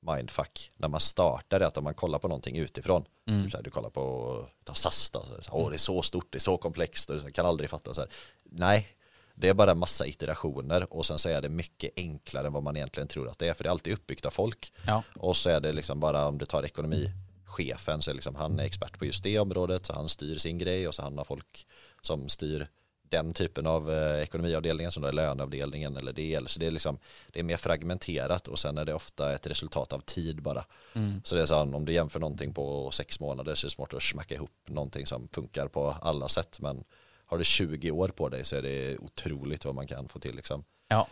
mindfuck 0.00 0.70
när 0.76 0.88
man 0.88 1.00
startar 1.00 1.60
är 1.60 1.64
att 1.64 1.76
om 1.78 1.84
man 1.84 1.94
kollar 1.94 2.18
på 2.18 2.28
någonting 2.28 2.56
utifrån, 2.56 3.04
typ 3.26 3.50
så 3.50 3.56
här, 3.56 3.64
du 3.64 3.70
kollar 3.70 3.90
på 3.90 4.46
ta 4.64 4.74
SAS 4.74 5.10
då, 5.10 5.20
så, 5.22 5.28
här, 5.34 5.40
åh 5.52 5.68
det 5.70 5.76
är 5.76 5.78
så 5.78 6.02
stort, 6.02 6.26
det 6.32 6.36
är 6.38 6.40
så 6.40 6.56
komplext 6.56 7.10
och 7.10 7.16
jag 7.16 7.34
kan 7.34 7.46
aldrig 7.46 7.70
fatta 7.70 7.94
så 7.94 8.00
här. 8.00 8.10
Nej, 8.44 8.88
det 9.34 9.48
är 9.48 9.54
bara 9.54 9.70
en 9.70 9.78
massa 9.78 10.06
iterationer 10.06 10.92
och 10.92 11.06
sen 11.06 11.18
så 11.18 11.28
är 11.28 11.40
det 11.42 11.48
mycket 11.48 11.90
enklare 11.96 12.46
än 12.46 12.52
vad 12.52 12.62
man 12.62 12.76
egentligen 12.76 13.08
tror 13.08 13.28
att 13.28 13.38
det 13.38 13.48
är 13.48 13.54
för 13.54 13.64
det 13.64 13.68
är 13.68 13.70
alltid 13.70 13.92
uppbyggt 13.92 14.26
av 14.26 14.30
folk 14.30 14.72
Ja. 14.86 15.02
och 15.16 15.36
så 15.36 15.50
är 15.50 15.60
det 15.60 15.72
liksom 15.72 16.00
bara 16.00 16.26
om 16.28 16.38
du 16.38 16.46
tar 16.46 16.62
ekonomichefen 16.64 18.02
så 18.02 18.10
är 18.10 18.14
liksom 18.14 18.34
han 18.34 18.58
är 18.60 18.64
expert 18.64 18.98
på 18.98 19.04
just 19.06 19.22
det 19.24 19.38
området 19.38 19.86
så 19.86 19.92
han 19.92 20.08
styr 20.08 20.36
sin 20.38 20.58
grej 20.58 20.88
och 20.88 20.94
så 20.94 21.02
han 21.02 21.18
har 21.18 21.24
folk 21.24 21.66
som 22.00 22.28
styr 22.28 22.68
den 23.12 23.32
typen 23.32 23.66
av 23.66 23.92
eh, 23.92 24.22
ekonomiavdelningen 24.22 24.92
som 24.92 25.02
då 25.02 25.08
är 25.08 25.12
löneavdelningen 25.12 25.96
eller 25.96 26.12
det 26.12 26.34
eller 26.34 26.48
så 26.48 26.60
det 26.60 26.66
är 26.66 26.70
liksom 26.70 26.98
det 27.32 27.40
är 27.40 27.44
mer 27.44 27.56
fragmenterat 27.56 28.48
och 28.48 28.58
sen 28.58 28.78
är 28.78 28.84
det 28.84 28.94
ofta 28.94 29.34
ett 29.34 29.46
resultat 29.46 29.92
av 29.92 30.00
tid 30.00 30.42
bara 30.42 30.64
så 31.24 31.34
det 31.34 31.42
är 31.42 31.46
så 31.46 31.54
här, 31.54 31.74
om 31.74 31.84
du 31.84 31.92
jämför 31.92 32.20
någonting 32.20 32.54
på 32.54 32.90
sex 32.90 33.20
månader 33.20 33.54
så 33.54 33.66
är 33.66 33.68
det 33.68 33.74
svårt 33.74 33.94
att 33.94 34.02
smacka 34.02 34.34
ihop 34.34 34.50
någonting 34.66 35.06
som 35.06 35.28
funkar 35.28 35.68
på 35.68 35.96
alla 36.02 36.28
sätt 36.28 36.60
men 36.60 36.84
har 37.26 37.38
du 37.38 37.44
20 37.44 37.90
år 37.90 38.08
på 38.08 38.28
dig 38.28 38.44
så 38.44 38.56
är 38.56 38.62
det 38.62 38.98
otroligt 38.98 39.64
vad 39.64 39.74
man 39.74 39.86
kan 39.86 40.08
få 40.08 40.18
till 40.18 40.36
liksom. 40.36 40.64
Ja. 40.88 41.06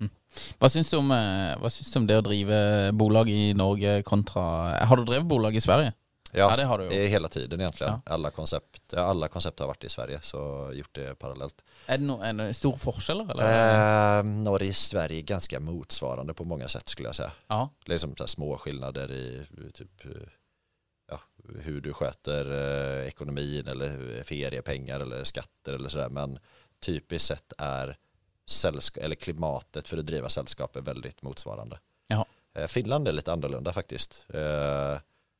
Mm. 0.00 0.10
Hva 0.58 0.68
syns 0.68 0.90
du 0.90 0.96
om, 0.96 1.10
eh, 1.10 1.56
hva 1.60 1.70
syns 1.70 1.92
du 1.92 1.98
om 1.98 2.06
det 2.06 2.18
å 2.18 2.24
drive 2.26 2.58
bolag 2.92 3.30
i 3.30 3.54
Norge 3.54 4.02
kontra 4.02 4.42
Har 4.84 4.96
du 4.96 5.04
drevet 5.04 5.26
bolag 5.26 5.56
i 5.56 5.60
Sverige? 5.60 5.92
Ja, 6.32 6.56
det 6.56 6.64
har 6.64 6.78
du 6.78 6.94
är 6.94 7.06
hela 7.06 7.28
tiden 7.28 7.60
egentligen. 7.60 7.92
Ja. 7.92 8.12
Alla, 8.12 8.30
koncept, 8.30 8.82
ja, 8.92 9.00
alla 9.00 9.28
koncept 9.28 9.60
har 9.60 9.66
varit 9.66 9.84
i 9.84 9.88
Sverige 9.88 10.20
så 10.22 10.70
gjort 10.74 10.94
det 10.94 11.18
parallellt. 11.18 11.64
Er 11.86 11.98
det 11.98 12.06
noen 12.06 12.36
det 12.36 12.54
store 12.54 12.78
forskjeller, 12.78 13.30
eller? 13.30 14.18
Eh, 14.18 14.24
Norge 14.24 14.68
och 14.68 14.76
Sverige 14.76 15.18
är 15.18 15.22
ganska 15.22 15.60
motsvarande 15.60 16.34
på 16.34 16.44
många 16.44 16.68
sätt 16.68 16.88
skulle 16.88 17.08
jag 17.08 17.16
säga. 17.16 17.32
Ja. 17.46 17.68
Det 17.86 17.94
är 17.94 17.98
som 17.98 18.16
så 18.16 18.26
små 18.26 18.58
skillnader 18.58 19.12
i 19.12 19.46
typ 19.74 20.04
eh, 20.04 20.10
ja, 21.10 21.20
hur 21.60 21.80
du 21.80 21.92
sköter 21.92 22.52
eh, 22.52 23.08
ekonomin 23.08 23.68
eller 23.68 24.22
feriepengar 24.22 25.00
eller 25.00 25.24
skatter 25.24 25.72
eller 25.72 25.88
sådär. 25.88 26.08
Men 26.08 26.38
typiskt 26.80 27.28
sett 27.28 27.52
är 27.58 27.96
eller 29.00 29.14
klimatet 29.14 29.88
för 29.88 29.98
att 29.98 30.06
driva 30.06 30.28
sällskap 30.28 30.76
är 30.76 30.80
väldigt 30.80 31.22
motsvarande. 31.22 31.78
Ja. 32.06 32.26
Eh, 32.54 32.66
Finland 32.66 33.08
är 33.08 33.12
lite 33.12 33.32
annorlunda 33.32 33.72
faktiskt. 33.72 34.26
Eh, 34.28 34.98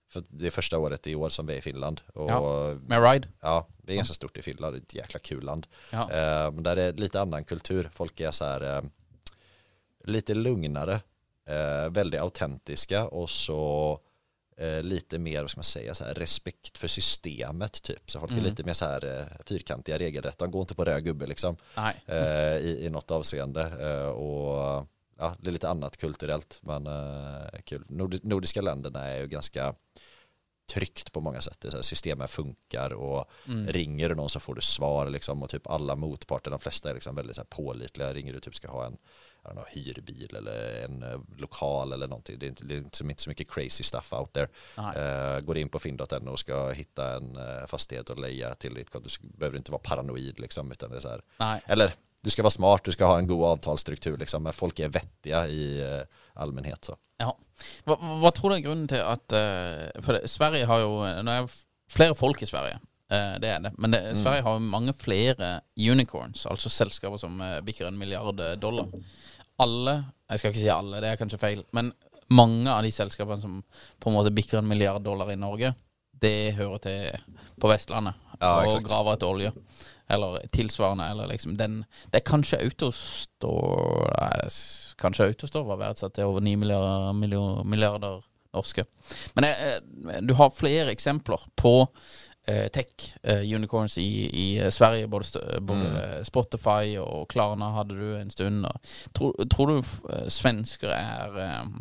för 0.09 0.23
det 0.29 0.47
är 0.47 0.51
första 0.51 0.79
året 0.79 1.07
i 1.07 1.15
år 1.15 1.29
som 1.29 1.47
vi 1.47 1.55
är 1.55 1.59
i 1.59 1.63
Finland. 1.63 2.01
Och 2.15 2.31
Ja. 2.31 2.75
Med 2.87 3.11
Ride? 3.13 3.29
Ja, 3.41 3.67
det 3.79 3.93
är 3.93 3.97
ganska 3.97 4.15
stort 4.15 4.37
i 4.37 4.43
Finland, 4.43 4.75
det 4.75 4.79
är 4.79 4.83
ett 4.83 4.95
jäkla 4.95 5.21
kul 5.21 5.45
land. 5.45 5.67
Ja. 5.91 6.03
Eh, 6.03 6.53
där 6.53 6.77
är 6.77 6.93
lite 6.93 7.21
annan 7.21 7.45
kultur, 7.45 7.91
folk 7.95 8.21
är 8.21 8.31
så 8.31 8.45
här 8.45 8.77
eh, 8.77 8.83
lite 10.05 10.35
lugnare, 10.35 11.01
eh, 11.49 11.91
väldigt 11.91 12.21
autentiska 12.21 13.09
och 13.09 13.31
så 13.31 14.01
eh, 14.57 14.83
lite 14.83 15.19
mer, 15.19 15.41
vad 15.41 15.51
ska 15.51 15.59
man 15.59 15.65
säga, 15.65 15.95
så 15.95 16.05
här, 16.05 16.15
respekt 16.15 16.79
för 16.79 16.89
systemet 16.89 17.83
typ. 17.83 18.11
Så 18.11 18.21
folk 18.21 18.33
är 18.33 18.41
lite 18.41 18.65
mer 18.65 18.73
så 18.73 18.85
här 18.85 19.19
eh, 19.19 19.45
fyrkantiga 19.47 19.99
regelrätt, 19.99 20.39
de 20.39 20.51
går 20.51 20.61
inte 20.61 20.75
på 20.75 20.85
röd 20.85 21.05
gubbe 21.05 21.27
liksom 21.27 21.57
Nej. 21.77 21.95
eh, 22.07 22.57
i, 22.57 22.79
i 22.87 22.91
något 22.91 23.11
avseende. 23.11 23.93
Och 24.11 24.87
ja, 25.19 25.37
det 25.41 25.51
är 25.51 25.53
lite 25.53 25.69
annat 25.69 25.97
kulturellt, 25.97 26.59
men 26.63 26.87
eh, 26.87 27.61
kul. 27.65 27.85
Nord, 27.89 28.17
nordiska 28.25 28.61
länderna 28.63 29.01
är 29.05 29.21
ju 29.21 29.27
ganska 29.27 29.75
tryggt 30.73 31.13
på 31.13 31.21
många 31.21 31.41
sätt. 31.41 31.61
Det 31.61 31.71
så 31.71 31.77
här, 31.77 31.83
systemen 31.83 32.29
funkar 32.29 32.93
och 32.93 33.31
ringer 33.69 34.09
du 34.09 34.15
någon 34.15 34.29
så 34.31 34.41
får 34.41 34.55
du 34.55 34.61
svar 34.61 35.11
liksom, 35.11 35.43
och 35.43 35.51
typ 35.51 35.67
alla 35.67 35.97
motparter, 35.97 36.51
de 36.51 36.61
flesta 36.61 36.91
är 36.91 36.95
liksom 36.95 37.15
väldigt 37.17 37.37
så 37.37 37.41
här, 37.43 37.47
pålitliga. 37.47 38.15
Ringer 38.15 38.33
du 38.33 38.41
typ 38.41 38.55
ska 38.55 38.69
ha 38.69 38.87
en 38.87 38.97
know, 39.43 39.65
hyrbil 39.69 40.37
eller 40.37 40.85
en 40.85 41.03
eh, 41.03 41.21
lokal 41.37 41.93
eller 41.93 42.07
någonting. 42.09 42.39
Det 42.39 42.47
är 42.47 42.49
inte, 42.49 42.65
det 42.65 42.75
är 42.75 42.79
inte, 42.79 42.97
så- 42.99 43.05
inte 43.05 43.23
så 43.23 43.31
mycket 43.31 43.51
crazy 43.51 43.85
stuff 43.85 44.13
out 44.13 44.33
there. 44.33 44.49
Eh, 45.37 45.41
går 45.41 45.57
in 45.59 45.69
på 45.69 45.79
finn.no 45.79 46.31
och 46.31 46.39
ska 46.39 46.71
hitta 46.71 47.17
en 47.17 47.37
eh, 47.37 47.67
fastighet 47.67 48.11
och 48.11 48.19
leja 48.21 48.55
till 48.55 48.75
ditt 48.75 48.91
konto 48.91 49.09
så 49.09 49.21
behöver 49.23 49.53
du 49.53 49.59
inte 49.59 49.73
vara 49.73 49.83
paranoid 49.85 50.41
liksom, 50.41 50.73
utan 50.73 50.91
det 50.91 50.97
är 50.97 51.01
så 51.01 51.09
här, 51.09 51.23
eller 51.67 51.93
du 52.27 52.31
ska 52.35 52.43
vara 52.43 52.51
smart, 52.55 52.85
du 52.85 52.93
ska 52.93 53.07
ha 53.07 53.19
en 53.21 53.27
god 53.31 53.45
avtalsstruktur 53.53 54.17
liksom, 54.19 54.43
men 54.43 54.53
folk 54.53 54.79
är 54.83 54.89
vettiga 54.89 55.45
i 55.47 55.67
eh, 55.81 56.03
allmänhet 56.35 56.85
så. 56.85 56.97
Ja. 57.23 57.31
Hva 57.87 58.31
tror 58.35 58.51
du 58.53 58.57
er 58.59 58.65
grunnen 58.67 58.89
til 58.91 59.01
at 59.01 59.33
eh, 59.33 59.87
det, 60.19 60.25
Sverige 60.29 60.67
har 60.69 60.83
er 61.07 61.23
det 61.23 61.37
f- 61.47 61.63
flere 61.89 62.17
folk 62.19 62.43
i 62.43 62.49
Sverige, 62.51 62.81
eh, 63.15 63.37
det 63.41 63.53
er 63.55 63.63
det. 63.69 63.73
Men 63.79 63.95
det, 63.95 64.03
Sverige 64.19 64.43
har 64.45 64.59
jo 64.59 64.65
mange 64.67 64.93
flere 64.99 65.53
unicorns, 65.79 66.45
altså 66.51 66.69
selskaper 66.75 67.23
som 67.23 67.39
bikker 67.65 67.89
en 67.89 67.99
milliard 68.03 68.43
eh, 68.43 68.57
dollar. 68.61 68.91
Alle 69.63 69.97
Jeg 70.29 70.39
skal 70.43 70.51
ikke 70.53 70.65
si 70.65 70.69
alle, 70.75 71.01
det 71.01 71.13
er 71.15 71.23
kanskje 71.23 71.39
feil. 71.41 71.63
Men 71.73 71.93
mange 72.35 72.67
av 72.75 72.83
de 72.83 72.91
selskapene 72.93 73.39
som 73.41 73.61
på 74.03 74.11
en 74.11 74.17
måte 74.19 74.35
bikker 74.35 74.59
en 74.59 74.67
milliard 74.69 75.05
dollar 75.07 75.31
i 75.31 75.39
Norge, 75.39 75.71
det 76.19 76.57
hører 76.59 76.83
til 76.83 77.37
på 77.63 77.71
Vestlandet 77.71 78.19
Ja, 78.41 78.61
og 78.67 78.85
graver 78.85 79.17
etter 79.17 79.33
olje. 79.33 79.53
Eller 80.09 80.39
tilsvarende, 80.55 81.09
eller 81.11 81.27
liksom 81.27 81.57
den 81.59 81.81
Det 82.13 82.21
er 82.21 82.29
kanskje 82.29 82.61
Autostore 82.63 84.13
Nei, 84.15 84.51
kanskje 85.03 85.27
Autostore 85.33 85.67
var 85.67 85.81
verdsatt 85.81 86.15
til 86.15 86.29
over 86.29 86.41
9 86.41 86.55
milliarder, 86.61 87.65
milliarder 87.67 88.23
norske. 88.55 88.85
Men 89.35 89.45
eh, 89.45 90.21
du 90.23 90.35
har 90.35 90.55
flere 90.55 90.95
eksempler 90.95 91.43
på 91.57 91.75
eh, 92.49 92.69
tech 92.73 93.11
eh, 93.23 93.43
unicorns 93.55 93.99
i, 93.99 94.31
i 94.31 94.71
Sverige. 94.71 95.09
Både, 95.09 95.43
både 95.61 95.91
eh, 96.05 96.23
Spotify 96.25 96.97
og 97.03 97.27
Klarna 97.29 97.73
hadde 97.77 97.99
du 97.99 98.15
en 98.17 98.31
stund. 98.31 98.65
Og, 98.67 98.95
tror, 99.15 99.35
tror 99.53 99.75
du 99.75 99.77
eh, 99.79 100.29
svensker 100.33 100.95
er 100.95 101.41
eh, 101.43 101.77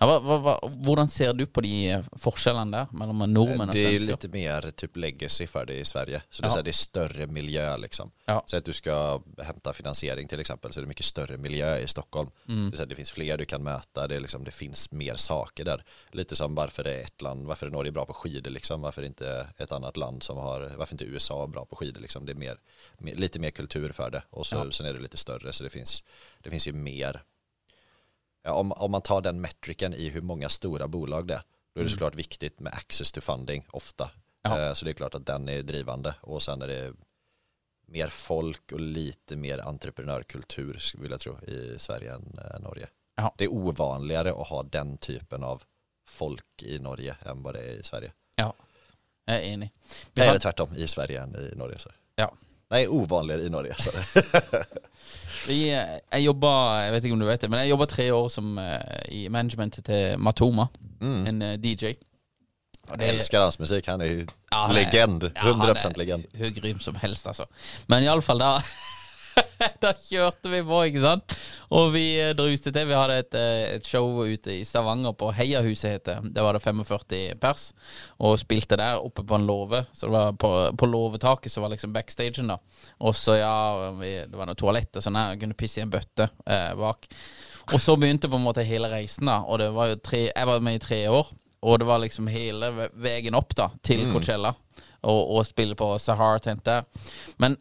ja, 0.00 0.06
hva, 0.20 0.36
hva, 0.38 0.52
Hvordan 0.84 1.08
ser 1.08 1.32
du 1.32 1.46
på 1.46 1.60
de 1.60 1.90
eh, 1.90 2.04
forskjellene 2.22 2.70
der 2.76 2.86
mellom 2.96 3.24
nordmenn 3.32 3.68
og 3.68 3.74
Det 3.74 3.84
är 3.84 3.90
svensker? 3.98 4.06
lite 4.06 4.28
mer 4.28 4.70
typ 4.70 4.96
legacy 4.96 5.46
för 5.46 5.66
det 5.66 5.74
i 5.80 5.84
Sverige. 5.84 6.22
Så 6.30 6.42
det 6.42 6.48
är, 6.48 6.56
Ja. 6.56 6.62
det 6.62 6.70
är 6.70 6.72
större 6.72 7.26
miljö 7.26 7.76
liksom. 7.76 8.10
Ja. 8.24 8.42
Så 8.46 8.56
att 8.56 8.64
du 8.64 8.72
ska 8.72 9.22
hämta 9.38 9.72
finansiering 9.72 10.28
till 10.28 10.40
exempel 10.40 10.72
så 10.72 10.80
är 10.80 10.82
det 10.82 10.88
mycket 10.88 11.04
större 11.06 11.36
miljö 11.36 11.78
i 11.78 11.86
Stockholm. 11.86 12.30
Mm. 12.48 12.70
Det, 12.70 12.80
är 12.80 12.86
det 12.86 12.94
finns 12.94 13.10
fler 13.10 13.36
du 13.38 13.44
kan 13.44 13.62
möta, 13.62 14.06
det, 14.08 14.16
är 14.16 14.20
liksom, 14.20 14.44
det 14.44 14.50
finns 14.50 14.90
mer 14.92 15.14
saker 15.16 15.64
där. 15.64 15.84
Lite 16.12 16.36
som 16.36 16.54
varför 16.54 16.84
det 16.84 16.94
är 16.94 17.00
ett 17.02 17.22
land, 17.22 17.46
varför 17.46 17.66
är 17.66 17.70
Norge 17.70 17.92
bra 17.92 18.06
på 18.06 18.12
skidor 18.14 18.50
liksom, 18.50 18.80
varför 18.80 19.02
inte 19.02 19.46
ett 19.58 19.72
annat 19.72 19.96
land 19.96 20.22
som 20.22 20.36
har, 20.36 20.72
varför 20.76 20.94
inte 20.94 21.04
USA 21.04 21.42
är 21.42 21.46
bra 21.46 21.64
på 21.64 21.76
skidor 21.76 22.00
liksom. 22.00 22.26
Det 22.26 22.32
är 22.32 22.36
mer, 22.36 22.56
lite 22.98 23.38
mer 23.38 23.50
kultur 23.50 23.92
för 23.92 24.10
det 24.10 24.22
och 24.30 24.46
så, 24.46 24.56
Ja. 24.56 24.70
sen 24.70 24.86
är 24.86 24.92
det 24.94 25.00
lite 25.00 25.16
större 25.16 25.52
så 25.52 25.64
det 25.64 25.70
finns, 25.70 26.04
det 26.42 26.50
finns 26.50 26.68
ju 26.68 26.72
mer 26.72 27.22
om, 28.44 28.72
om 28.72 28.90
man 28.90 29.02
tar 29.02 29.20
den 29.20 29.40
metriken 29.40 29.94
i 29.94 30.08
hur 30.08 30.20
många 30.22 30.48
stora 30.48 30.88
bolag 30.88 31.26
det 31.26 31.34
är, 31.34 31.42
då 31.74 31.80
är 31.80 31.84
det 31.84 31.90
såklart 31.90 32.14
viktigt 32.14 32.60
med 32.60 32.72
access 32.72 33.12
to 33.12 33.20
funding 33.20 33.66
ofta. 33.70 34.10
Ja. 34.42 34.60
Eh, 34.68 34.74
Så 34.74 34.84
det 34.84 34.90
är 34.90 34.92
klart 34.94 35.14
att 35.14 35.26
den 35.26 35.48
är 35.48 35.62
drivande 35.62 36.14
och 36.20 36.42
sen 36.42 36.62
är 36.62 36.68
det 36.68 36.92
mer 37.86 38.08
folk 38.08 38.72
och 38.72 38.80
lite 38.80 39.36
mer 39.36 39.58
entreprenörkultur 39.58 40.78
skulle 40.78 41.00
jag 41.00 41.02
vilja 41.02 41.18
tro 41.18 41.38
i 41.40 41.74
Sverige 41.78 42.14
än 42.14 42.38
eh, 42.54 42.60
Norge. 42.60 42.88
Ja. 43.16 43.34
Det 43.38 43.44
är 43.44 43.52
ovanligare 43.52 44.30
att 44.30 44.48
ha 44.48 44.62
den 44.62 44.98
typen 44.98 45.42
av 45.44 45.62
folk 46.08 46.62
i 46.62 46.78
Norge 46.78 47.16
än 47.24 47.42
vad 47.42 47.54
det 47.54 47.60
är 47.60 47.72
i 47.72 47.82
Sverige. 47.82 48.12
Ja, 48.36 48.52
jeg 49.26 49.42
er 49.42 49.52
enig. 49.52 49.70
Vi 50.14 50.20
har- 50.22 50.28
eller 50.28 50.38
tvärtom, 50.40 50.74
i 50.76 50.86
Sverige 50.88 51.22
än 51.22 51.34
i 51.52 51.56
Norge. 51.56 51.78
Så. 51.78 51.90
Ja. 52.16 52.32
Nej, 52.70 52.88
ovanligare 52.88 53.42
i 53.42 53.48
Norge. 53.48 53.74
Så. 53.78 53.90
Vi, 55.48 55.70
eh, 55.72 55.94
jeg 56.12 56.24
jobba 56.26 56.50
Jeg 56.82 56.92
vet 56.92 57.04
ikke 57.04 57.14
om 57.16 57.20
du 57.22 57.26
vet 57.28 57.40
det, 57.40 57.48
men 57.50 57.60
jeg 57.62 57.70
jobba 57.70 57.86
tre 57.88 58.08
år 58.12 58.28
som 58.28 58.58
eh, 58.58 58.98
i 59.14 59.28
managementet 59.32 59.84
til 59.84 60.18
Matoma, 60.18 60.66
Mm. 61.00 61.26
en 61.26 61.42
DJ. 61.62 61.92
Og 62.90 63.00
Jag 63.00 63.08
älskar 63.08 63.40
hans 63.40 63.58
musik, 63.58 63.86
han 63.86 64.00
är 64.00 64.04
ju 64.06 64.26
Ja, 64.50 64.70
legend, 64.72 65.24
ja, 65.24 65.30
han 65.40 65.60
100% 65.62 65.90
är 65.90 65.94
legend. 65.98 66.24
Hur 66.32 66.50
grym 66.50 66.80
som 66.80 66.94
helst, 66.94 67.26
altså. 67.26 67.44
Men 67.86 68.02
iallfall, 68.02 68.38
da 68.38 68.62
Da 69.82 69.90
kjørte 69.98 70.50
vi 70.52 70.60
på, 70.66 70.78
ikke 70.88 71.00
sant? 71.02 71.34
Og 71.74 71.90
vi 71.94 72.02
eh, 72.20 72.32
druste 72.38 72.70
til. 72.74 72.86
Vi 72.90 72.94
hadde 72.96 73.16
et, 73.22 73.34
eh, 73.38 73.62
et 73.78 73.86
show 73.88 74.06
ute 74.24 74.54
i 74.54 74.64
Stavanger, 74.66 75.14
på 75.18 75.30
Heiahuset 75.34 75.96
het 75.96 76.04
det. 76.10 76.16
Der 76.36 76.46
var 76.46 76.54
det 76.58 76.62
45 76.64 77.34
pers, 77.42 77.64
og 78.22 78.38
spilte 78.40 78.78
der 78.78 79.02
oppe 79.02 79.24
på 79.26 79.38
en 79.38 79.46
låve. 79.48 79.84
Så 79.92 80.06
det 80.06 80.14
var 80.14 80.32
på, 80.38 80.52
på 80.78 80.90
låvetaket 80.90 81.52
så 81.52 81.64
var 81.64 81.72
liksom 81.74 81.92
backstagen, 81.96 82.52
da. 82.54 82.58
Og 83.02 83.16
så, 83.18 83.38
ja, 83.40 83.54
vi, 83.98 84.14
det 84.30 84.38
var 84.38 84.48
noe 84.50 84.58
toalett 84.58 84.96
og 85.00 85.04
sånn 85.04 85.18
her. 85.18 85.36
Kunne 85.42 85.58
pisse 85.58 85.82
i 85.82 85.86
en 85.86 85.92
bøtte 85.92 86.30
eh, 86.46 86.72
bak. 86.78 87.10
Og 87.74 87.80
så 87.82 87.98
begynte 88.00 88.30
på 88.32 88.38
en 88.38 88.46
måte 88.46 88.64
hele 88.64 88.88
reisen, 88.92 89.26
da. 89.28 89.40
Og 89.44 89.58
det 89.60 89.72
var 89.76 89.90
jo 89.90 89.98
tre 90.00 90.22
Jeg 90.30 90.48
var 90.48 90.62
med 90.64 90.78
i 90.78 90.84
tre 90.86 91.02
år. 91.12 91.34
Og 91.66 91.80
det 91.82 91.88
var 91.88 91.98
liksom 91.98 92.28
hele 92.30 92.68
ve- 92.76 92.92
veien 93.02 93.34
opp 93.34 93.50
da 93.58 93.64
til 93.82 94.04
Coachella 94.12 94.52
og, 95.02 95.18
og 95.34 95.40
spille 95.46 95.74
på 95.78 95.88
Sahara 95.98 96.38
Tent 96.42 96.62
der. 96.66 96.84
Men 97.42 97.56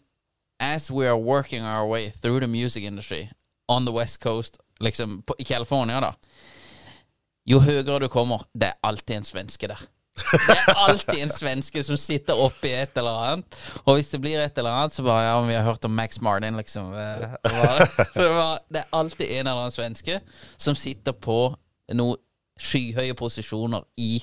as 0.60 0.92
we 0.92 1.08
are 1.10 1.18
working 1.18 1.64
our 1.64 1.90
way 1.90 2.12
through 2.12 2.40
the 2.40 2.48
music 2.48 2.84
industry 2.84 3.30
on 3.68 3.86
the 3.86 3.92
west 3.92 4.24
coast, 4.24 4.60
liksom 4.80 5.22
på, 5.22 5.36
i 5.38 5.44
California, 5.44 6.02
då, 6.02 6.14
ju 7.46 7.60
högre 7.60 8.00
du 8.00 8.08
kommer, 8.10 8.42
det 8.54 8.66
är 8.66 8.74
alltid 8.82 9.16
en 9.16 9.24
svenske 9.24 9.68
där. 9.68 9.80
Det 10.48 10.72
är 10.72 10.74
alltid 10.76 11.24
en 11.24 11.30
svenske 11.30 11.84
som 11.84 11.98
sitter 11.98 12.40
uppe 12.40 12.68
i 12.68 12.74
ett 12.74 12.98
eller 12.98 13.10
annat. 13.10 13.56
Och 13.84 13.94
om 13.94 14.04
det 14.12 14.18
blir 14.18 14.40
ett 14.40 14.58
eller 14.58 14.70
annat 14.70 14.94
så 14.94 15.04
bara, 15.04 15.24
Ja, 15.24 15.36
om 15.36 15.48
vi 15.48 15.56
har 15.56 15.64
hört 15.64 15.86
om 15.86 15.96
Max 15.96 16.22
Martin, 16.22 16.58
liksom. 16.58 16.94
Eh, 16.94 17.52
det, 18.70 18.80
är 18.80 18.86
alltid 18.90 19.28
en 19.32 19.48
eller 19.48 19.52
annan 19.52 19.72
svenske 19.72 20.22
som 20.58 20.76
sitter 20.76 21.12
på 21.12 21.58
några 21.94 22.18
skyhöga 22.60 23.16
positioner 23.16 23.84
i 23.98 24.22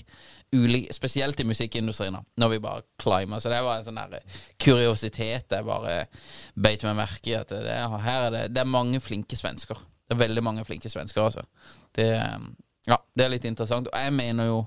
ulike 0.54 0.94
Spesielt 0.94 1.40
i 1.40 1.46
musikkindustrien, 1.48 2.16
da, 2.16 2.22
når 2.40 2.52
vi 2.54 2.60
bare 2.64 2.84
climber. 3.00 3.42
Så 3.42 3.52
det 3.52 3.62
var 3.64 3.80
en 3.80 3.86
sånn 3.86 4.00
eh, 4.04 4.36
kuriositet 4.62 5.56
jeg 5.56 5.66
bare 5.66 5.96
eh, 6.00 6.28
beit 6.54 6.84
meg 6.86 6.98
merke 7.02 7.32
i. 7.32 7.38
At 7.38 7.52
det, 7.54 7.78
her 8.06 8.28
er 8.28 8.36
det, 8.36 8.44
det 8.54 8.62
er 8.64 8.70
mange 8.70 9.02
flinke 9.02 9.38
svensker. 9.38 9.80
Det 10.04 10.16
er 10.16 10.22
veldig 10.26 10.44
mange 10.44 10.64
flinke 10.68 10.92
svensker, 10.92 11.24
altså. 11.24 11.44
Det, 11.96 12.10
eh, 12.18 12.38
ja, 12.90 12.98
det 13.16 13.26
er 13.26 13.32
litt 13.32 13.48
interessant. 13.48 13.88
Og 13.90 14.06
jeg 14.06 14.14
mener 14.14 14.50
jo 14.50 14.60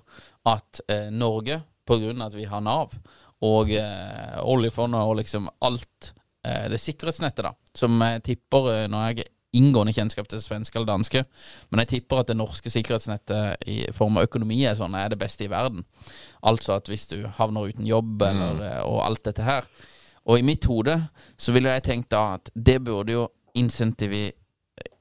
at 0.49 0.81
eh, 0.91 1.09
Norge, 1.13 1.61
på 1.87 1.99
grunn 2.01 2.21
av 2.21 2.31
at 2.31 2.37
vi 2.37 2.47
har 2.49 2.63
Nav 2.63 2.95
og 3.47 3.71
eh, 3.71 4.37
oljefondet 4.49 5.07
og 5.07 5.19
liksom 5.19 5.47
alt 5.63 6.11
eh, 6.43 6.65
det 6.71 6.79
sikkerhetsnettet, 6.81 7.45
da, 7.45 7.53
som 7.77 7.95
jeg 8.01 8.23
tipper 8.25 8.87
når 8.89 9.11
jeg 9.11 9.27
inngående 9.53 9.93
kjennskap 9.95 10.27
til 10.27 10.41
svenske 10.43 10.75
eller 10.75 10.87
danske, 10.91 11.23
men 11.71 11.79
jeg 11.79 11.87
tipper 11.87 12.19
at 12.19 12.27
det 12.27 12.35
norske 12.37 12.69
sikkerhetsnettet 12.69 13.63
i 13.67 13.77
form 13.95 14.17
av 14.17 14.23
økonomi 14.27 14.59
er 14.67 14.75
sånn 14.75 14.93
er 14.99 15.09
det 15.09 15.19
beste 15.19 15.45
i 15.45 15.49
verden. 15.51 15.85
Altså 16.43 16.73
at 16.75 16.87
hvis 16.91 17.07
du 17.07 17.23
havner 17.39 17.69
uten 17.71 17.85
jobb 17.87 18.21
eller, 18.21 18.59
eh, 18.61 18.81
og 18.83 19.05
alt 19.05 19.23
dette 19.23 19.43
her 19.43 19.63
Og 20.27 20.39
i 20.39 20.43
mitt 20.43 20.65
hode 20.67 20.97
så 21.39 21.53
ville 21.55 21.69
jeg 21.71 21.83
tenkt 21.83 22.09
da 22.11 22.33
at 22.35 22.49
det 22.53 22.81
burde 22.83 23.11
jo 23.13 23.27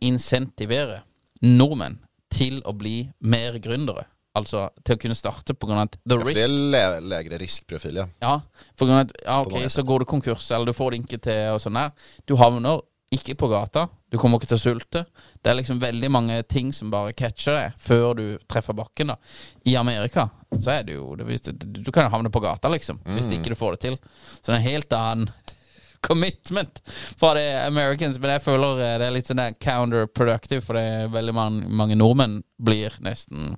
insentivere 0.01 1.01
nordmenn 1.43 1.99
til 2.31 2.61
å 2.67 2.73
bli 2.77 3.09
mer 3.21 3.59
gründere. 3.63 4.05
Altså 4.37 4.67
til 4.85 4.97
å 4.97 5.01
kunne 5.01 5.17
starte 5.17 5.55
på 5.57 5.67
grunn 5.67 5.79
av 5.81 5.89
at 5.89 5.97
the 6.05 6.15
Ja, 6.15 6.21
för 6.25 6.35
det 6.35 6.43
risk 6.45 6.53
lä- 6.53 7.01
lägre 7.01 7.39
riskprofil 7.39 7.97
ja. 7.97 8.07
Ja, 8.21 8.41
på 8.77 8.85
grunn 8.87 8.99
av 8.99 9.07
at 9.07 9.13
ja, 9.25 9.41
ok, 9.41 9.71
så 9.73 9.83
går 9.83 9.99
du 9.99 10.05
konkurs, 10.05 10.51
eller 10.51 10.67
du 10.67 10.73
får 10.73 10.91
det 10.91 11.01
ikke 11.01 11.19
til, 11.25 11.55
og 11.55 11.61
sånn 11.61 11.75
der. 11.75 11.91
Du 12.27 12.37
havner 12.37 12.81
ikke 13.11 13.35
på 13.39 13.49
gata. 13.49 13.89
Du 14.11 14.19
kommer 14.19 14.41
ikke 14.41 14.51
til 14.51 14.59
å 14.59 14.63
sulte. 14.65 15.05
Det 15.43 15.51
er 15.51 15.59
liksom 15.59 15.79
veldig 15.83 16.11
mange 16.11 16.39
ting 16.51 16.73
som 16.75 16.91
bare 16.91 17.15
catcher 17.17 17.55
deg 17.55 17.77
før 17.79 18.15
du 18.19 18.25
treffer 18.51 18.75
bakken. 18.77 19.13
da 19.13 19.17
I 19.65 19.77
Amerika 19.77 20.29
så 20.59 20.73
er 20.77 20.87
det 20.87 20.97
jo 20.97 21.15
du, 21.19 21.25
du 21.27 21.93
kan 21.93 22.07
jo 22.07 22.15
havne 22.15 22.31
på 22.33 22.41
gata, 22.41 22.71
liksom, 22.73 23.01
hvis 23.15 23.31
ikke 23.35 23.53
du 23.53 23.59
får 23.59 23.77
det 23.77 23.83
til. 23.85 23.99
Så 24.41 24.51
det 24.51 24.55
er 24.55 24.59
en 24.59 24.67
helt 24.71 24.97
annen 24.97 25.31
commitment 26.07 26.83
fra 27.19 27.35
det 27.39 27.47
Americans. 27.67 28.19
Men 28.19 28.37
jeg 28.37 28.47
føler 28.47 28.83
eh, 28.83 28.97
det 29.03 29.07
er 29.09 29.15
litt 29.15 29.31
sånn 29.31 29.45
counterproductive, 29.61 30.65
for 30.65 30.79
det 30.79 30.85
er 30.87 31.15
veldig 31.15 31.37
mange, 31.37 31.71
mange 31.71 31.99
nordmenn 31.99 32.41
blir 32.59 32.95
nesten 33.05 33.55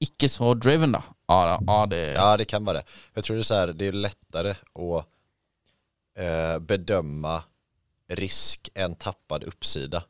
ikke 0.00 0.30
så 0.32 0.54
driven, 0.56 0.94
da, 0.96 1.02
av, 1.28 1.68
av 1.68 1.88
det. 1.90 2.14
Ja, 2.14 2.36
det 2.36 2.46
kan 2.48 2.64
vara 2.64 2.78
det. 2.78 2.84
Jag 3.14 3.24
tror 3.24 3.36
det 3.36 3.40
är 3.40 3.42
så 3.42 3.54
här, 3.54 3.66
det 3.66 3.86
är 3.86 3.92
lättare 3.92 4.50
att 4.50 5.06
eh, 6.18 6.58
bedöma 6.58 7.42
risk 8.10 8.70
än 8.74 8.94
tappad 8.94 9.44
uppsida. 9.44 10.04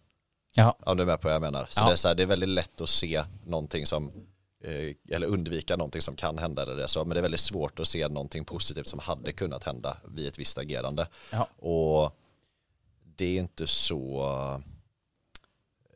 Ja. 0.55 0.77
Om 0.83 0.97
du 0.97 1.03
är 1.03 1.07
med 1.07 1.21
på 1.21 1.29
vad 1.29 1.35
jag 1.35 1.43
menar. 1.43 1.67
Så 1.71 1.81
Ja. 1.81 1.87
det, 1.87 1.93
är 1.93 1.97
så 1.97 2.09
här, 2.09 2.15
det 2.15 2.23
är 2.23 2.27
väldigt 2.27 2.49
lätt 2.49 2.81
att 2.81 2.89
se 2.89 3.25
någonting 3.47 3.87
som, 3.87 4.13
eh, 4.65 4.95
eller 5.17 5.27
undvika 5.27 5.77
någonting 5.77 6.03
som 6.03 6.17
kan 6.17 6.39
hända 6.39 6.63
eller 6.63 6.77
det 6.77 6.89
så, 6.89 7.05
men 7.05 7.15
det 7.15 7.21
är 7.21 7.23
väldigt 7.23 7.41
svårt 7.41 7.81
att 7.81 7.89
se 7.89 8.09
någonting 8.09 8.45
positivt 8.45 8.87
som 8.87 8.99
hade 8.99 9.33
kunnat 9.33 9.65
hända 9.65 9.97
vid 10.05 10.29
ett 10.29 10.39
visst 10.39 10.59
agerande. 10.59 11.07
Ja. 11.33 11.47
Och 11.57 12.17
det 13.17 13.25
är 13.37 13.41
inte 13.41 13.67
så 13.67 14.63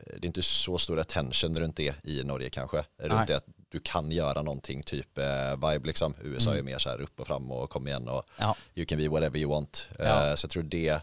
det 0.06 0.24
är 0.24 0.26
inte 0.26 0.42
så 0.42 0.78
stor 0.78 0.98
attention 1.00 1.54
runt 1.54 1.76
det 1.76 1.94
i 2.04 2.24
Norge 2.24 2.50
kanske. 2.50 2.76
Nej. 2.98 3.08
Runt 3.08 3.26
det 3.26 3.36
att 3.36 3.46
du 3.68 3.80
kan 3.80 4.10
göra 4.10 4.42
någonting 4.42 4.82
typ 4.82 5.18
eh, 5.18 5.52
vibe 5.52 5.86
liksom. 5.86 6.14
USA 6.22 6.50
Mm. 6.50 6.58
är 6.66 6.72
mer 6.72 6.78
så 6.78 6.88
här 6.88 7.00
upp 7.00 7.20
och 7.20 7.26
fram 7.26 7.50
och 7.52 7.70
kom 7.70 7.88
igen 7.88 8.08
och 8.08 8.24
Ja. 8.38 8.56
you 8.74 8.86
can 8.86 8.98
be 8.98 9.08
whatever 9.08 9.38
you 9.38 9.50
want. 9.50 9.88
Ja. 9.98 10.28
Eh, 10.30 10.34
så 10.34 10.44
jag 10.44 10.50
tror 10.50 10.62
det, 10.62 11.00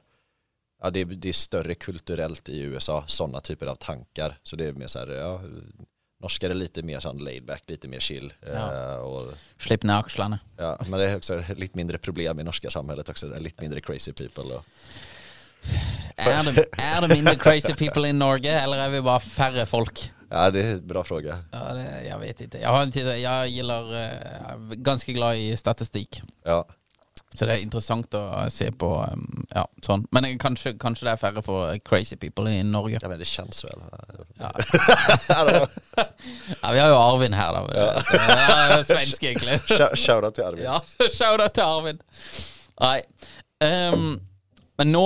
ja, 0.82 0.90
det, 0.90 1.00
är- 1.02 1.06
det 1.06 1.30
är 1.30 1.34
större 1.34 1.76
kulturellt 1.76 2.50
i 2.50 2.62
USA, 2.62 3.04
sådana 3.08 3.40
typer 3.40 3.66
av 3.68 3.76
tankar. 3.76 4.38
Så 4.44 4.56
det 4.56 4.66
är 4.68 4.74
mer 4.74 4.88
så 4.88 5.00
här, 5.00 5.08
ja, 5.08 5.42
norskar 6.24 6.50
är 6.50 6.54
lite 6.54 6.84
mer 6.84 7.00
sån 7.00 7.18
laid 7.18 7.46
back, 7.46 7.64
lite 7.68 7.88
mer 7.88 8.00
chill. 8.00 8.34
Ja. 8.46 8.74
Eh, 8.94 8.96
och, 8.96 9.34
Slipp 9.60 9.84
ned 9.84 9.96
akslene. 9.98 10.40
ja, 10.58 10.78
men 10.88 11.00
det 11.00 11.10
är 11.10 11.16
också 11.18 11.44
lite 11.58 11.78
mindre 11.78 11.98
problem 11.98 12.40
i 12.40 12.44
norska 12.44 12.70
samhället 12.70 13.10
också, 13.10 13.36
är 13.36 13.40
lite 13.40 13.62
mindre 13.62 13.82
crazy 13.82 14.14
people. 14.14 14.44
Och, 14.44 14.66
Er 16.18 16.44
det, 16.44 16.66
er 16.78 17.02
det 17.02 17.08
mindre 17.16 17.36
crazy 17.36 17.74
people 17.74 18.08
i 18.10 18.14
Norge, 18.14 18.52
eller 18.64 18.78
er 18.86 18.90
vi 18.90 19.02
bare 19.02 19.20
færre 19.20 19.66
folk? 19.66 20.12
ja, 20.32 20.50
det 20.52 20.60
är 20.64 20.74
en 20.74 20.88
bra 20.88 21.04
fråga. 21.04 21.38
Ja, 21.52 21.74
det, 21.74 21.86
jeg 22.08 22.20
vet 22.20 22.42
ikke. 22.42 22.58
Jeg, 22.62 22.70
har 22.70 22.84
en 22.84 22.92
tid, 22.92 23.08
jeg 23.20 23.50
gillar 23.52 23.90
eh, 24.04 24.76
ganske 24.84 25.14
glad 25.14 25.38
i 25.38 25.50
statistikk. 25.58 26.22
Ja, 26.46 26.64
Så 27.34 27.46
det 27.48 27.54
er 27.56 27.62
interessant 27.64 28.14
å 28.18 28.24
se 28.52 28.68
på 28.76 28.88
um, 29.08 29.46
ja, 29.56 29.64
sånn. 29.86 30.04
Men 30.12 30.26
kanskje, 30.40 30.74
kanskje 30.80 31.06
det 31.08 31.14
er 31.14 31.20
færre 31.22 31.44
for 31.46 31.78
crazy 31.88 32.18
people 32.20 32.52
i 32.52 32.64
Norge. 32.68 33.00
Ja 33.02 33.08
men 33.10 33.20
det 33.20 33.28
känns 33.30 33.64
väl. 33.64 33.84
Ja. 34.40 34.52
ja, 36.62 36.72
vi 36.72 36.80
har 36.80 36.90
jo 36.90 36.98
Arvin 37.00 37.34
her, 37.34 37.54
da. 37.54 37.62
Jo 37.76 38.84
svensk, 38.84 39.24
egentlig. 39.24 39.60
Shout- 39.78 39.96
Shoutout 39.96 40.36
till 40.36 40.44
Arvid. 40.44 40.66
Ja, 40.66 40.82
shout-out 41.08 41.54
til 41.56 41.64
Arvin. 41.64 42.02
Nei. 42.82 43.00
ehm, 43.64 44.20
men 44.78 44.92
nå, 44.92 45.06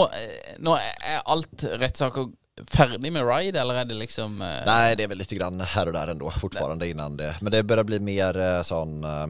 nå 0.64 0.76
er 0.80 1.22
alt 1.26 1.64
rettssaker 1.78 2.30
ferdig 2.72 3.12
med 3.12 3.26
Ride, 3.28 3.60
eller 3.60 3.82
er 3.82 3.86
det 3.90 3.98
liksom 4.00 4.42
eh, 4.42 4.62
Nej, 4.66 4.96
det 4.96 5.04
är 5.04 5.08
väl 5.08 5.18
lite 5.18 5.36
grann 5.36 5.62
här 5.62 5.86
och 5.86 5.94
där 5.94 6.08
ändå 6.08 6.32
fortfarande 6.32 6.88
innan 6.90 7.18
det. 7.18 7.36
Men 7.42 7.52
det 7.52 7.64
börjar 7.64 7.84
bli 7.84 8.00
mer 8.00 8.38
eh, 8.38 8.62
sån, 8.62 9.04
eh, 9.04 9.28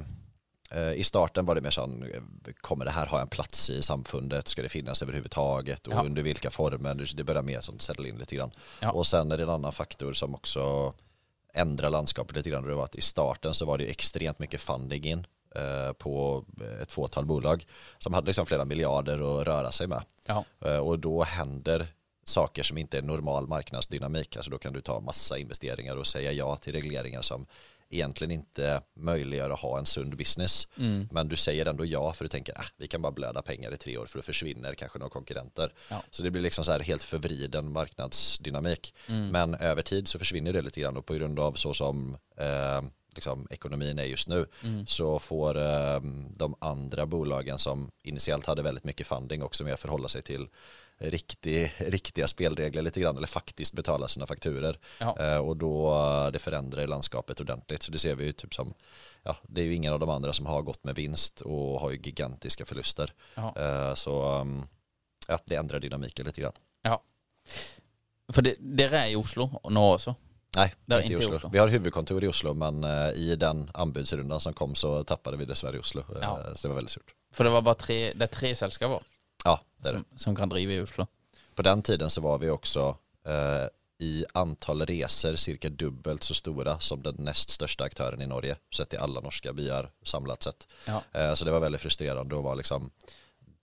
i 0.95 1.03
starten 1.03 1.45
var 1.45 1.55
det 1.55 1.61
mer 1.61 1.69
sån, 1.69 2.03
eh, 2.03 2.21
kommer 2.61 2.85
det 2.85 2.91
här 2.91 3.05
ha 3.07 3.21
en 3.21 3.27
plats 3.27 3.69
i 3.69 3.81
samfundet? 3.81 4.47
Ska 4.47 4.61
det 4.61 4.69
finnas 4.69 5.01
överhuvudtaget? 5.01 5.87
Och 5.87 5.93
Ja. 5.93 6.03
under 6.03 6.23
vilka 6.23 6.49
former? 6.49 7.13
Det 7.15 7.23
börjar 7.23 7.41
mer 7.41 7.61
sånt 7.61 7.81
settle 7.81 8.09
in 8.09 8.17
lite 8.17 8.35
grann. 8.35 8.51
Ja. 8.81 8.91
Och 8.91 9.07
sen 9.07 9.31
är 9.31 9.37
det 9.37 9.43
en 9.43 9.49
annan 9.49 9.71
faktor 9.71 10.13
som 10.13 10.35
också 10.35 10.93
ändrar 11.53 11.89
landskapet 11.89 12.35
lite 12.35 12.49
grann. 12.49 12.63
Och 12.63 12.69
Det 12.69 12.75
var 12.75 12.83
att 12.83 12.95
i 12.95 13.01
starten 13.01 13.53
så 13.53 13.65
var 13.65 13.77
det 13.77 13.85
extremt 13.85 14.39
mycket 14.39 14.61
funding 14.61 15.03
in 15.05 15.27
eh, 15.55 15.93
på 15.93 16.45
ett 16.81 16.91
fåtal 16.91 17.25
bolag 17.25 17.65
som 17.97 18.13
hade 18.13 18.27
liksom 18.27 18.45
flera 18.45 18.65
miljarder 18.65 19.39
att 19.41 19.47
röra 19.47 19.71
sig 19.71 19.87
med. 19.87 20.03
Ja. 20.27 20.45
Eh, 20.65 20.77
Och 20.77 20.99
då 20.99 21.23
händer 21.23 21.87
saker 22.23 22.63
som 22.63 22.77
inte 22.77 22.97
är 22.97 23.01
normal 23.01 23.47
marknadsdynamik. 23.47 24.35
Alltså 24.35 24.51
då 24.51 24.57
kan 24.57 24.73
du 24.73 24.81
ta 24.81 24.99
massa 24.99 25.37
investeringar 25.37 25.95
och 25.97 26.07
säga 26.07 26.31
ja 26.31 26.55
till 26.55 26.73
regleringar 26.73 27.21
som 27.21 27.45
egentligen 27.89 28.31
inte 28.31 28.81
möjliggör 28.95 29.49
att 29.49 29.59
ha 29.59 29.79
en 29.79 29.85
sund 29.85 30.17
business. 30.17 30.67
Mm. 30.77 31.07
Men 31.11 31.27
du 31.27 31.35
säger 31.35 31.65
ändå 31.65 31.85
ja 31.85 32.13
för 32.13 32.25
du 32.25 32.29
tänker 32.29 32.57
att 32.59 32.73
vi 32.77 32.87
kan 32.87 33.01
bara 33.01 33.11
blöda 33.11 33.41
pengar 33.41 33.73
i 33.73 33.77
tre 33.77 33.97
år 33.97 34.05
för 34.05 34.17
då 34.17 34.21
försvinner 34.21 34.73
kanske 34.73 34.99
några 34.99 35.09
konkurrenter. 35.09 35.73
Ja. 35.89 36.03
Så 36.11 36.23
det 36.23 36.31
blir 36.31 36.41
liksom 36.41 36.65
så 36.65 36.71
här 36.71 36.79
helt 36.79 37.03
förvriden 37.03 37.71
marknadsdynamik. 37.71 38.93
Mm. 39.09 39.27
Men 39.27 39.55
över 39.55 39.81
tid 39.81 40.07
så 40.07 40.19
försvinner 40.19 40.53
det 40.53 40.61
lite 40.61 40.81
grann 40.81 40.97
och 40.97 41.05
på 41.05 41.13
grund 41.13 41.39
av 41.39 41.53
så 41.53 41.73
som 41.73 42.17
eh, 42.37 42.81
liksom, 43.15 43.47
ekonomin 43.49 43.99
är 43.99 44.03
just 44.03 44.27
nu 44.27 44.45
Mm. 44.63 44.87
så 44.87 45.19
får 45.19 45.57
eh, 45.57 45.99
de 46.35 46.55
andra 46.59 47.05
bolagen 47.05 47.59
som 47.59 47.91
initiellt 48.03 48.45
hade 48.45 48.61
väldigt 48.61 48.83
mycket 48.83 49.07
funding 49.07 49.43
också 49.43 49.63
med 49.63 49.73
att 49.73 49.79
förhålla 49.79 50.07
sig 50.07 50.21
till 50.21 50.47
riktig, 50.97 51.73
riktiga 51.77 52.27
spelregler 52.27 52.81
lite 52.81 52.99
grann 52.99 53.17
eller 53.17 53.27
faktiskt 53.27 53.73
betala 53.73 54.07
sina 54.07 54.27
fakturer 54.27 54.77
eh, 54.99 55.37
och 55.37 55.57
då 55.57 55.89
eh, 55.93 56.31
det 56.31 56.39
förändrar 56.39 56.87
landskapet 56.87 57.39
ordentligt 57.41 57.83
så 57.83 57.91
det 57.91 57.99
ser 57.99 58.15
vi 58.15 58.25
ju 58.25 58.31
typ 58.31 58.53
som 58.53 58.73
ja, 59.23 59.37
det 59.43 59.61
är 59.61 59.65
ju 59.65 59.73
ingen 59.75 59.93
av 59.93 59.99
de 59.99 60.09
andra 60.09 60.33
som 60.33 60.45
har 60.45 60.61
gått 60.61 60.83
med 60.83 60.95
vinst 60.95 61.41
och 61.41 61.79
har 61.81 61.91
ju 61.91 61.97
gigantiska 62.03 62.65
förluster. 62.65 63.13
Eh, 63.35 63.93
så 63.95 64.39
um, 64.39 64.67
ja, 65.27 65.39
det 65.45 65.55
ändrar 65.55 65.79
dynamiken 65.79 66.25
lite 66.25 66.41
grann 66.41 66.53
ja. 66.81 67.01
For 68.33 68.41
det, 68.41 68.55
dere 68.59 69.05
er 69.05 69.11
i 69.11 69.15
Oslo 69.15 69.49
nå 69.69 69.83
også? 69.93 70.15
Nej, 70.57 70.73
Det 70.85 70.95
är 70.95 71.01
inte 71.01 71.13
i 71.13 71.15
inte 71.15 71.23
i 71.23 71.27
Oslo. 71.27 71.35
Oslo. 71.37 71.49
Vi 71.49 71.57
har 71.59 71.67
huvudkontor 71.67 72.23
i 72.23 72.27
Oslo 72.27 72.53
men 72.53 72.83
eh, 72.83 73.09
i 73.15 73.35
den 73.35 73.71
anbudsrundan 73.73 74.39
som 74.39 74.53
kom 74.53 74.75
så 74.75 75.03
tappade 75.03 75.37
vi 75.37 75.45
dessvärre 75.45 75.79
Oslo. 75.79 76.01
Eh, 76.01 76.17
Ja. 76.21 76.39
Så 76.55 76.61
det 76.61 76.67
var 76.67 76.75
väldigt 76.75 76.91
surt. 76.91 77.13
For 77.33 77.43
det 77.43 77.49
var 77.49 77.61
bare 77.61 77.75
tre, 77.75 78.13
det 78.13 78.23
er 78.23 78.27
tre 78.27 78.55
selskaper 78.55 79.03
Ja, 79.45 79.61
det 79.77 79.89
är 79.89 79.93
det. 79.93 79.99
som, 79.99 80.17
som 80.17 80.35
kan 80.35 80.49
drive 80.49 80.73
i 80.73 80.81
Oslo. 80.81 81.07
På 81.55 81.61
den 81.61 81.81
tiden 81.81 82.09
så 82.09 82.21
var 82.21 82.37
vi 82.37 82.49
också 82.49 82.97
eh, 83.25 83.67
i 83.97 84.25
antal 84.33 84.85
resor 84.85 85.35
cirka 85.35 85.69
dubbelt 85.69 86.23
så 86.23 86.33
stora 86.33 86.79
som 86.79 87.03
den 87.03 87.15
näst 87.17 87.49
största 87.49 87.83
aktören 87.83 88.21
i 88.21 88.27
Norge 88.27 88.55
sett 88.75 88.93
i 88.93 88.97
alla 88.97 89.21
norska 89.21 89.53
byar 89.53 89.91
samlat 90.03 90.43
sett. 90.43 90.67
Ja. 90.85 91.01
Eh, 91.13 91.33
så 91.33 91.45
det 91.45 91.51
var 91.51 91.59
väldigt 91.59 91.81
frustrerande 91.81 92.37
att 92.37 92.43
vara 92.43 92.55
liksom 92.55 92.91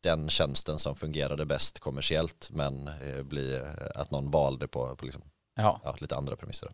den 0.01 0.31
tjänsten 0.31 0.79
som 0.79 0.97
fungerade 0.97 1.47
bäst 1.47 1.79
kommersiellt 1.79 2.49
men 2.53 2.89
eh, 2.89 3.23
bli, 3.23 3.63
att 3.95 4.11
någon 4.11 4.31
valde 4.31 4.69
på, 4.69 4.97
på 4.97 5.05
liksom, 5.05 5.23
Ja, 5.55 5.81
ja, 5.85 5.97
lite 6.01 6.17
andra 6.17 6.37
premisser. 6.37 6.73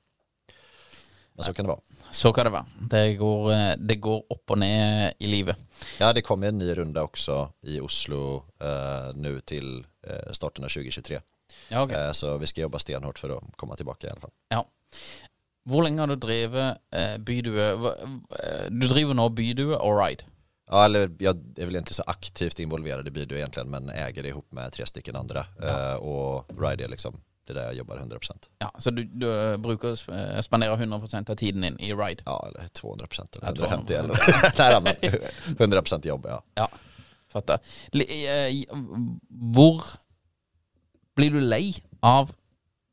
Men 1.39 1.45
så 1.47 1.53
kan 1.55 1.65
det 1.65 1.71
vara. 1.71 1.81
så 2.11 2.33
kan 2.35 2.47
det 2.49 2.53
være. 2.53 2.89
Det 2.91 3.03
går, 3.21 3.53
eh, 3.53 3.75
det 3.79 3.97
går 4.03 4.23
opp 4.35 4.51
og 4.51 4.59
ned 4.59 5.13
i 5.23 5.27
livet. 5.31 5.57
Ja, 6.01 6.13
det 6.13 6.23
kommer 6.27 6.49
en 6.49 6.59
ny 6.59 6.73
runda 6.75 7.03
också 7.03 7.53
i 7.63 7.81
Oslo 7.81 8.43
eh, 8.61 9.15
nu 9.15 9.41
till 9.41 9.85
eh, 10.07 10.33
starten 10.33 10.65
av 10.65 10.69
2023. 10.69 11.21
Ja, 11.69 11.83
ok. 11.83 11.93
Eh, 11.93 12.13
så 12.13 12.37
vi 12.39 12.47
ska 12.47 12.61
jobba 12.61 12.79
stenhårt 12.79 13.19
för 13.19 13.37
att 13.37 13.45
komma 13.57 13.77
tillbaka 13.77 14.07
i 14.07 14.11
alla 14.11 14.21
fall. 14.21 14.31
Ja. 14.49 14.65
Hvor 15.69 15.83
lenge 15.83 16.01
har 16.01 16.07
du 16.07 16.17
drevet 16.17 16.79
eh, 16.95 17.19
Bydue 17.19 17.71
eh, 17.73 18.67
Du 18.71 18.89
driver 18.89 19.15
nå 19.15 19.29
Bydue 19.29 19.77
og 19.77 19.99
Ride. 20.01 20.25
Ja, 20.71 20.85
eller 20.85 21.11
jag 21.19 21.37
är 21.57 21.65
väl 21.65 21.77
inte 21.77 21.95
så 21.95 22.03
aktivt 22.07 22.59
involverad 22.61 23.09
i 23.09 23.11
Bidö 23.11 23.37
egentligen, 23.37 23.71
men 23.71 23.89
äger 23.91 24.23
det 24.23 24.29
ihop 24.29 24.53
med 24.53 24.73
tre 24.73 24.87
stycken 24.87 25.17
andra. 25.17 25.47
Ja. 25.61 25.93
Eh, 25.93 25.97
och 25.97 26.45
Ride 26.61 26.85
är 26.85 26.89
liksom, 26.89 27.21
det 27.49 27.53
är 27.53 27.55
där 27.55 27.65
jag 27.65 27.75
jobbar 27.75 27.97
100%. 27.97 28.31
Ja, 28.59 28.73
Så 28.79 28.91
du, 28.91 29.05
du 29.05 29.27
eh, 29.53 29.57
sp- 29.57 30.35
eh, 30.37 30.41
spandere 30.41 30.73
100 30.75 30.97
av 31.29 31.35
tiden 31.35 31.61
din 31.61 31.81
i 31.81 31.95
Ride? 31.95 32.23
Ja, 32.27 32.49
eller 32.49 32.69
200% 32.69 33.39
eller 33.39 33.47
Ja, 33.47 33.53
150 33.53 33.95
eller 33.95 34.15
200%. 34.15 34.83
Nej, 34.85 34.97
men 35.59 35.73
100% 35.83 36.07
jobb, 36.07 36.27
ja. 36.29 36.43
Ja, 36.55 36.69
fatter. 37.33 37.59
Li- 37.93 38.27
eh, 38.27 38.65
Hvor 39.55 39.83
blir 41.17 41.31
du 41.31 41.41
lei 41.41 41.75
av 42.03 42.31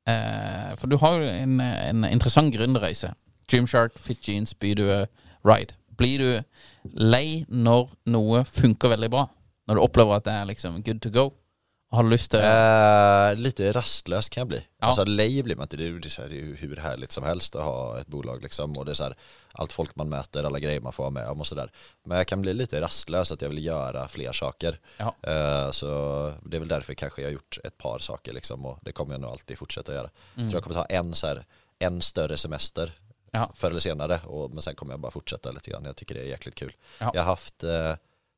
eh, 0.10 0.76
For 0.78 0.88
du 0.88 0.98
har 0.98 1.20
jo 1.20 1.28
en, 1.30 1.60
en 1.62 2.06
interessant 2.10 2.54
gründerreise. 2.54 3.14
Gymshark, 3.52 4.00
Fit 4.02 4.28
Jeans, 4.28 4.54
Bydue, 4.60 5.06
Ride. 5.46 5.76
Blir 5.98 6.20
du 6.20 6.44
lei 6.98 7.46
når 7.50 7.92
noe 8.12 8.44
funker 8.50 8.90
veldig 8.96 9.10
bra? 9.14 9.28
Når 9.70 9.78
du 9.78 9.82
opplever 9.86 10.18
at 10.18 10.26
det 10.26 10.34
er 10.34 10.48
liksom 10.50 10.82
good 10.86 11.00
to 11.02 11.10
go? 11.14 11.30
Har 11.96 12.04
du 12.04 12.18
til 12.18 12.40
Eh, 12.40 13.36
lite 13.36 13.72
rastlös 13.72 14.30
kan 14.30 14.42
jag 14.42 14.48
bli. 14.48 14.58
Ja. 14.80 14.88
Alltså 14.88 15.04
lej 15.04 15.44
blir 15.44 15.56
man 15.56 15.64
inte, 15.64 15.78
det 15.78 15.88
är, 15.88 15.92
det 15.92 16.08
är, 16.08 16.10
så 16.10 16.22
här, 16.22 16.30
det 16.30 16.36
är 16.36 16.46
ju 16.46 16.56
hur 16.56 16.78
härligt 16.78 17.12
som 17.12 17.24
helst 17.24 17.56
att 17.56 17.64
ha 17.64 18.00
ett 18.00 18.08
bolag 18.08 18.42
liksom. 18.42 18.78
Och 18.78 18.86
det 18.86 18.92
är 18.92 18.94
så 18.94 19.04
här, 19.04 19.16
allt 19.52 19.74
folk 19.74 19.96
man 19.96 20.10
möter, 20.10 20.44
alla 20.44 20.60
grejer 20.60 20.82
man 20.82 20.94
får 20.94 21.04
vara 21.04 21.12
med 21.12 21.28
om 21.28 21.40
och 21.40 21.48
sådär. 21.48 21.72
Men 22.04 22.18
jag 22.18 22.28
kan 22.28 22.42
bli 22.42 22.54
lite 22.54 22.82
rastlös 22.82 23.32
att 23.32 23.42
jag 23.42 23.50
vill 23.50 23.66
göra 23.66 24.08
fler 24.08 24.32
saker. 24.32 24.80
Eh, 25.22 25.72
så 25.72 25.88
det 26.44 26.58
är 26.58 26.60
väl 26.60 26.68
därför 26.68 26.94
kanske 26.94 27.22
jag 27.22 27.28
har 27.30 27.34
gjort 27.34 27.58
ett 27.64 27.78
par 27.78 28.00
saker 28.00 28.34
liksom. 28.34 28.66
Och 28.66 28.80
det 28.82 28.92
kommer 28.92 29.14
jag 29.14 29.22
nog 29.22 29.32
alltid 29.32 29.58
fortsätta 29.58 29.94
göra. 29.94 30.10
Mm. 30.38 30.50
Så 30.50 30.56
jag 30.56 30.64
kommer 30.64 30.76
ta 30.76 30.86
en, 30.86 31.16
så 31.16 31.28
här, 31.28 31.46
en 31.80 32.02
större 32.02 32.38
semester 32.38 32.92
Ja. 33.32 33.52
förr 33.56 33.70
eller 33.70 33.80
senare. 33.80 34.20
Och, 34.26 34.52
men 34.52 34.62
sen 34.62 34.76
kommer 34.76 34.94
jag 34.94 35.00
bara 35.00 35.12
fortsätta 35.12 35.52
lite 35.52 35.72
grann. 35.72 35.86
Jag 35.86 35.96
tycker 35.96 36.16
det 36.16 36.22
är 36.22 36.26
jäkligt 36.26 36.56
kul. 36.56 36.74
Ja. 37.00 37.12
Jag 37.14 37.22
har 37.22 37.26
haft 37.26 37.64
eh, 37.64 37.94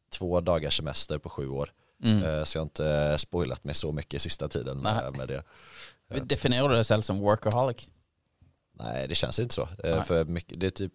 två 0.10 0.42
dagars 0.42 0.78
semester 0.78 1.18
på 1.18 1.30
sju 1.30 1.50
år. 1.50 1.72
Mm. 2.04 2.24
Eh, 2.24 2.44
Så 2.44 2.58
jag 2.58 2.62
har 2.62 2.66
inte 2.66 3.16
spoilat 3.18 3.64
mig 3.64 3.76
så 3.76 3.92
mycket 3.92 4.22
sista 4.22 4.48
tiden 4.48 4.78
med, 4.82 5.14
med 5.18 5.28
det. 5.28 5.44
Definerer 6.24 6.70
du 6.70 6.76
deg 6.76 6.86
selv 6.86 7.02
som 7.02 7.20
workaholic? 7.20 7.88
Nej, 8.74 9.08
det 9.08 9.16
känns 9.16 9.40
inte 9.40 9.56
så. 9.56 9.62
Eh, 9.62 9.96
Nej. 9.96 10.04
För 10.04 10.26
mycket, 10.26 10.60
det 10.60 10.66
är 10.68 10.72
typ 10.72 10.94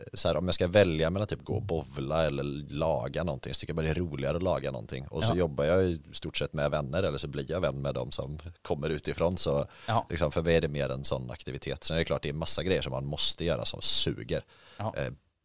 eh, 0.00 0.04
så 0.14 0.28
här, 0.28 0.36
om 0.36 0.44
jag 0.46 0.54
ska 0.54 0.66
välja 0.68 1.10
mellan 1.10 1.28
typ 1.28 1.44
gå 1.44 1.54
och 1.54 1.62
bovla 1.62 2.26
eller 2.26 2.42
laga 2.74 3.24
någonting 3.24 3.54
så 3.54 3.60
tycker 3.60 3.70
jag 3.70 3.76
bara 3.76 3.82
det 3.82 3.90
är 3.90 3.94
roligare 3.94 4.36
att 4.36 4.42
laga 4.42 4.70
någonting. 4.70 5.08
Och 5.08 5.24
så 5.24 5.32
Ja. 5.32 5.36
jobbar 5.38 5.64
jag 5.64 5.84
i 5.84 6.00
stort 6.12 6.36
sett 6.36 6.52
med 6.52 6.70
vänner 6.70 7.02
eller 7.02 7.18
så 7.18 7.28
blir 7.28 7.50
jag 7.50 7.60
vän 7.60 7.82
med 7.82 7.94
dem 7.94 8.10
som 8.12 8.38
kommer 8.62 8.88
utifrån. 8.90 9.36
Så 9.38 9.66
Ja. 9.86 10.06
liksom, 10.10 10.32
för 10.32 10.42
mig 10.42 10.56
är 10.56 10.60
det 10.60 10.68
mer 10.68 10.88
en 10.88 11.04
sån 11.04 11.30
aktivitet. 11.30 11.84
Sen 11.84 11.94
är 11.96 11.98
det 11.98 12.04
klart 12.04 12.22
det 12.22 12.28
är 12.28 12.32
massa 12.32 12.62
grejer 12.62 12.82
som 12.82 12.92
man 12.92 13.04
måste 13.06 13.44
göra 13.44 13.64
som 13.64 13.82
suger. 13.82 14.42
Ja. 14.76 14.94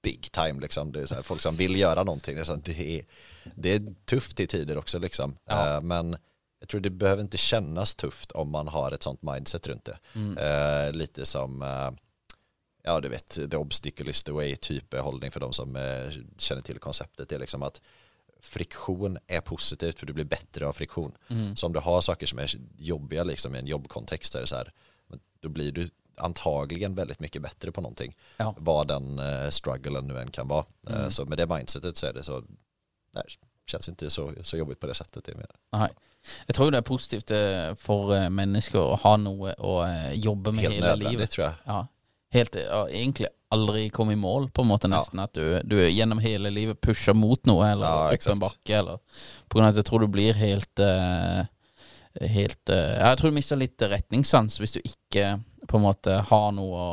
Big 0.04 0.32
time 0.32 0.62
liksom. 0.62 0.92
Det 0.92 1.02
är 1.02 1.06
så 1.06 1.16
här, 1.16 1.22
folk 1.22 1.42
som 1.42 1.56
vill 1.56 1.80
göra 1.80 2.04
någonting. 2.04 2.36
Det 2.36 2.42
är, 2.42 2.46
så 2.46 2.54
här, 2.54 2.62
det 2.66 3.00
är, 3.00 3.06
det 3.56 3.74
är 3.74 3.94
tufft 4.06 4.40
i 4.40 4.48
tider 4.48 4.78
också 4.78 5.00
liksom. 5.00 5.38
Ja. 5.46 5.76
Eh, 5.76 5.82
men 5.82 6.18
jag 6.60 6.70
tror 6.70 6.82
det 6.82 6.90
behöver 6.90 7.22
inte 7.22 7.38
kännas 7.38 7.96
tufft 7.96 8.32
om 8.32 8.50
man 8.50 8.68
har 8.68 8.92
ett 8.92 9.04
sånt 9.04 9.22
mindset 9.22 9.68
runt 9.68 9.86
det. 9.86 9.98
Mm. 10.16 10.38
Eh, 10.38 10.94
lite 10.94 11.26
som, 11.26 11.62
eh, 11.62 11.92
ja 12.84 13.00
du 13.00 13.10
vet, 13.10 13.30
the 13.52 13.58
obstacle 13.58 14.10
is 14.10 14.24
the 14.24 14.32
way 14.32 14.56
typ 14.56 14.94
hållning 14.94 15.32
för 15.32 15.40
de 15.40 15.54
som 15.54 15.78
känner 16.38 16.62
till 16.62 16.80
konceptet. 16.80 17.30
Det 17.30 17.36
är 17.36 17.40
liksom 17.40 17.64
att 17.64 17.82
friktion 18.44 19.18
är 19.28 19.42
positivt 19.42 20.00
för 20.00 20.06
du 20.06 20.14
blir 20.14 20.26
bättre 20.26 20.68
av 20.68 20.74
friktion. 20.74 21.12
Mm. 21.28 21.56
Så 21.56 21.66
om 21.66 21.74
du 21.74 21.80
har 21.80 22.02
saker 22.02 22.26
som 22.26 22.40
är 22.40 22.52
jobbiga 22.78 23.24
liksom, 23.24 23.56
i 23.56 23.60
en 23.60 23.68
jobbkontext 23.68 24.32
så 24.32 24.38
är 24.38 24.42
det 24.42 24.48
så 24.48 24.56
här, 24.56 24.72
då 25.40 25.50
blir 25.50 25.72
du 25.72 25.90
antagligen 26.18 26.96
väldigt 26.96 27.20
mycket 27.20 27.42
bättre 27.42 27.72
på 27.72 27.82
någonting. 27.82 28.16
Ja. 28.38 28.56
Vad 28.58 28.88
den 28.88 29.20
eh, 29.20 29.50
strugglen 29.50 30.08
nu 30.08 30.20
än 30.20 30.32
kan 30.32 30.48
vara. 30.48 30.66
Eh, 30.90 30.96
Mm. 30.96 31.12
så 31.12 31.26
med 31.26 31.38
det 31.38 31.48
mindsetet 31.48 31.98
så 31.98 32.06
är 32.08 32.14
det 32.14 32.24
så, 32.24 32.44
nej, 33.14 33.24
känns 33.66 33.90
inte 33.90 34.10
så, 34.10 34.32
så 34.42 34.58
jobbigt 34.58 34.80
på 34.80 34.88
det 34.88 34.96
sättet. 34.96 35.24
Det 35.26 35.32
är. 35.32 35.46
Nei. 35.78 35.90
Jeg 36.48 36.56
tror 36.56 36.72
det 36.72 36.78
er 36.78 36.82
positivt 36.82 37.32
eh, 37.32 37.74
for 37.76 38.14
eh, 38.16 38.30
mennesker 38.30 38.80
å 38.80 38.96
ha 38.96 39.16
å 39.60 39.84
eh, 39.84 40.14
jobbe 40.14 40.52
med 40.52 40.64
Helt 40.64 40.80
nödvändigt 40.80 41.10
livet. 41.12 41.32
tror 41.32 41.46
jag. 41.46 41.54
Ja. 41.66 41.88
Helt, 42.34 42.56
ja, 42.56 42.90
egentlig 42.90 43.28
aldri 43.50 43.90
komme 43.90 44.14
i 44.14 44.16
mål, 44.16 44.50
på 44.50 44.62
en 44.62 44.68
måte, 44.68 44.88
Ja. 44.88 44.98
nesten. 44.98 45.20
At 45.20 45.34
du, 45.34 45.62
du 45.64 45.90
gjennom 45.90 46.20
hele 46.20 46.50
livet 46.50 46.82
pusher 46.82 47.14
mot 47.14 47.46
noe, 47.46 47.68
eller 47.72 47.86
Ja, 47.86 48.14
exakt. 48.14 48.34
en 48.34 48.40
bakke, 48.40 48.78
eller 48.78 48.98
På 49.48 49.58
grunn 49.58 49.66
av 49.66 49.70
at 49.70 49.76
jeg 49.76 49.86
tror 49.86 50.00
du 50.00 50.08
blir 50.08 50.34
helt 50.34 50.80
eh, 50.80 51.46
Helt 52.22 52.70
eh, 52.70 52.94
Jeg 53.00 53.18
tror 53.18 53.32
du 53.32 53.36
mister 53.36 53.58
litt 53.58 53.82
retningssans 53.82 54.60
hvis 54.62 54.78
du 54.78 54.84
ikke 54.84 55.40
på 55.68 55.80
en 55.80 55.86
måte 55.88 56.20
har 56.30 56.52
noe 56.54 56.84
å 56.84 56.92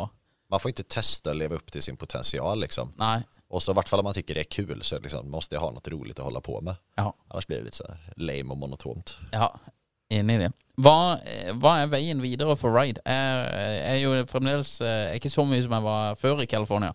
Man 0.50 0.60
får 0.60 0.68
inte 0.68 0.82
testa 0.82 1.30
att 1.30 1.36
leva 1.36 1.54
upp 1.54 1.72
till 1.72 1.82
sin 1.82 1.96
potential 1.96 2.60
liksom. 2.60 2.92
Nei. 2.98 3.22
Och 3.48 3.62
så 3.62 3.72
i 3.72 3.74
vart 3.74 3.88
fall 3.88 4.00
om 4.00 4.04
man 4.04 4.14
tycker 4.14 4.34
det 4.34 4.40
är 4.40 4.44
kul 4.50 4.82
så 4.82 4.98
liksom, 4.98 5.30
måste 5.30 5.54
jag 5.54 5.62
ha 5.62 5.70
något 5.70 5.88
roligt 5.88 6.18
att 6.18 6.24
hålla 6.24 6.40
på 6.40 6.60
med. 6.60 6.74
Ja. 6.94 7.14
Annars 7.28 7.46
blir 7.46 7.58
det 7.58 7.64
lite 7.64 7.76
så 7.76 7.84
här 7.88 7.98
lame 8.16 8.50
och 8.50 8.56
monotont. 8.56 9.16
Ja, 9.32 9.60
enig 10.08 10.34
i 10.34 10.38
det. 10.38 10.52
Hva, 10.80 11.18
eh, 11.24 11.50
hva 11.60 11.74
er 11.82 11.90
veien 11.92 12.22
videre 12.22 12.54
for 12.56 12.72
Ride? 12.72 13.02
Jeg 13.04 13.80
er 13.90 13.98
jo 14.00 14.12
fremdeles 14.30 14.72
eh, 14.80 15.16
ikke 15.18 15.30
så 15.32 15.44
mye 15.44 15.62
som 15.64 15.74
jeg 15.76 15.84
var 15.84 16.16
før 16.20 16.42
i 16.44 16.48
California. 16.48 16.94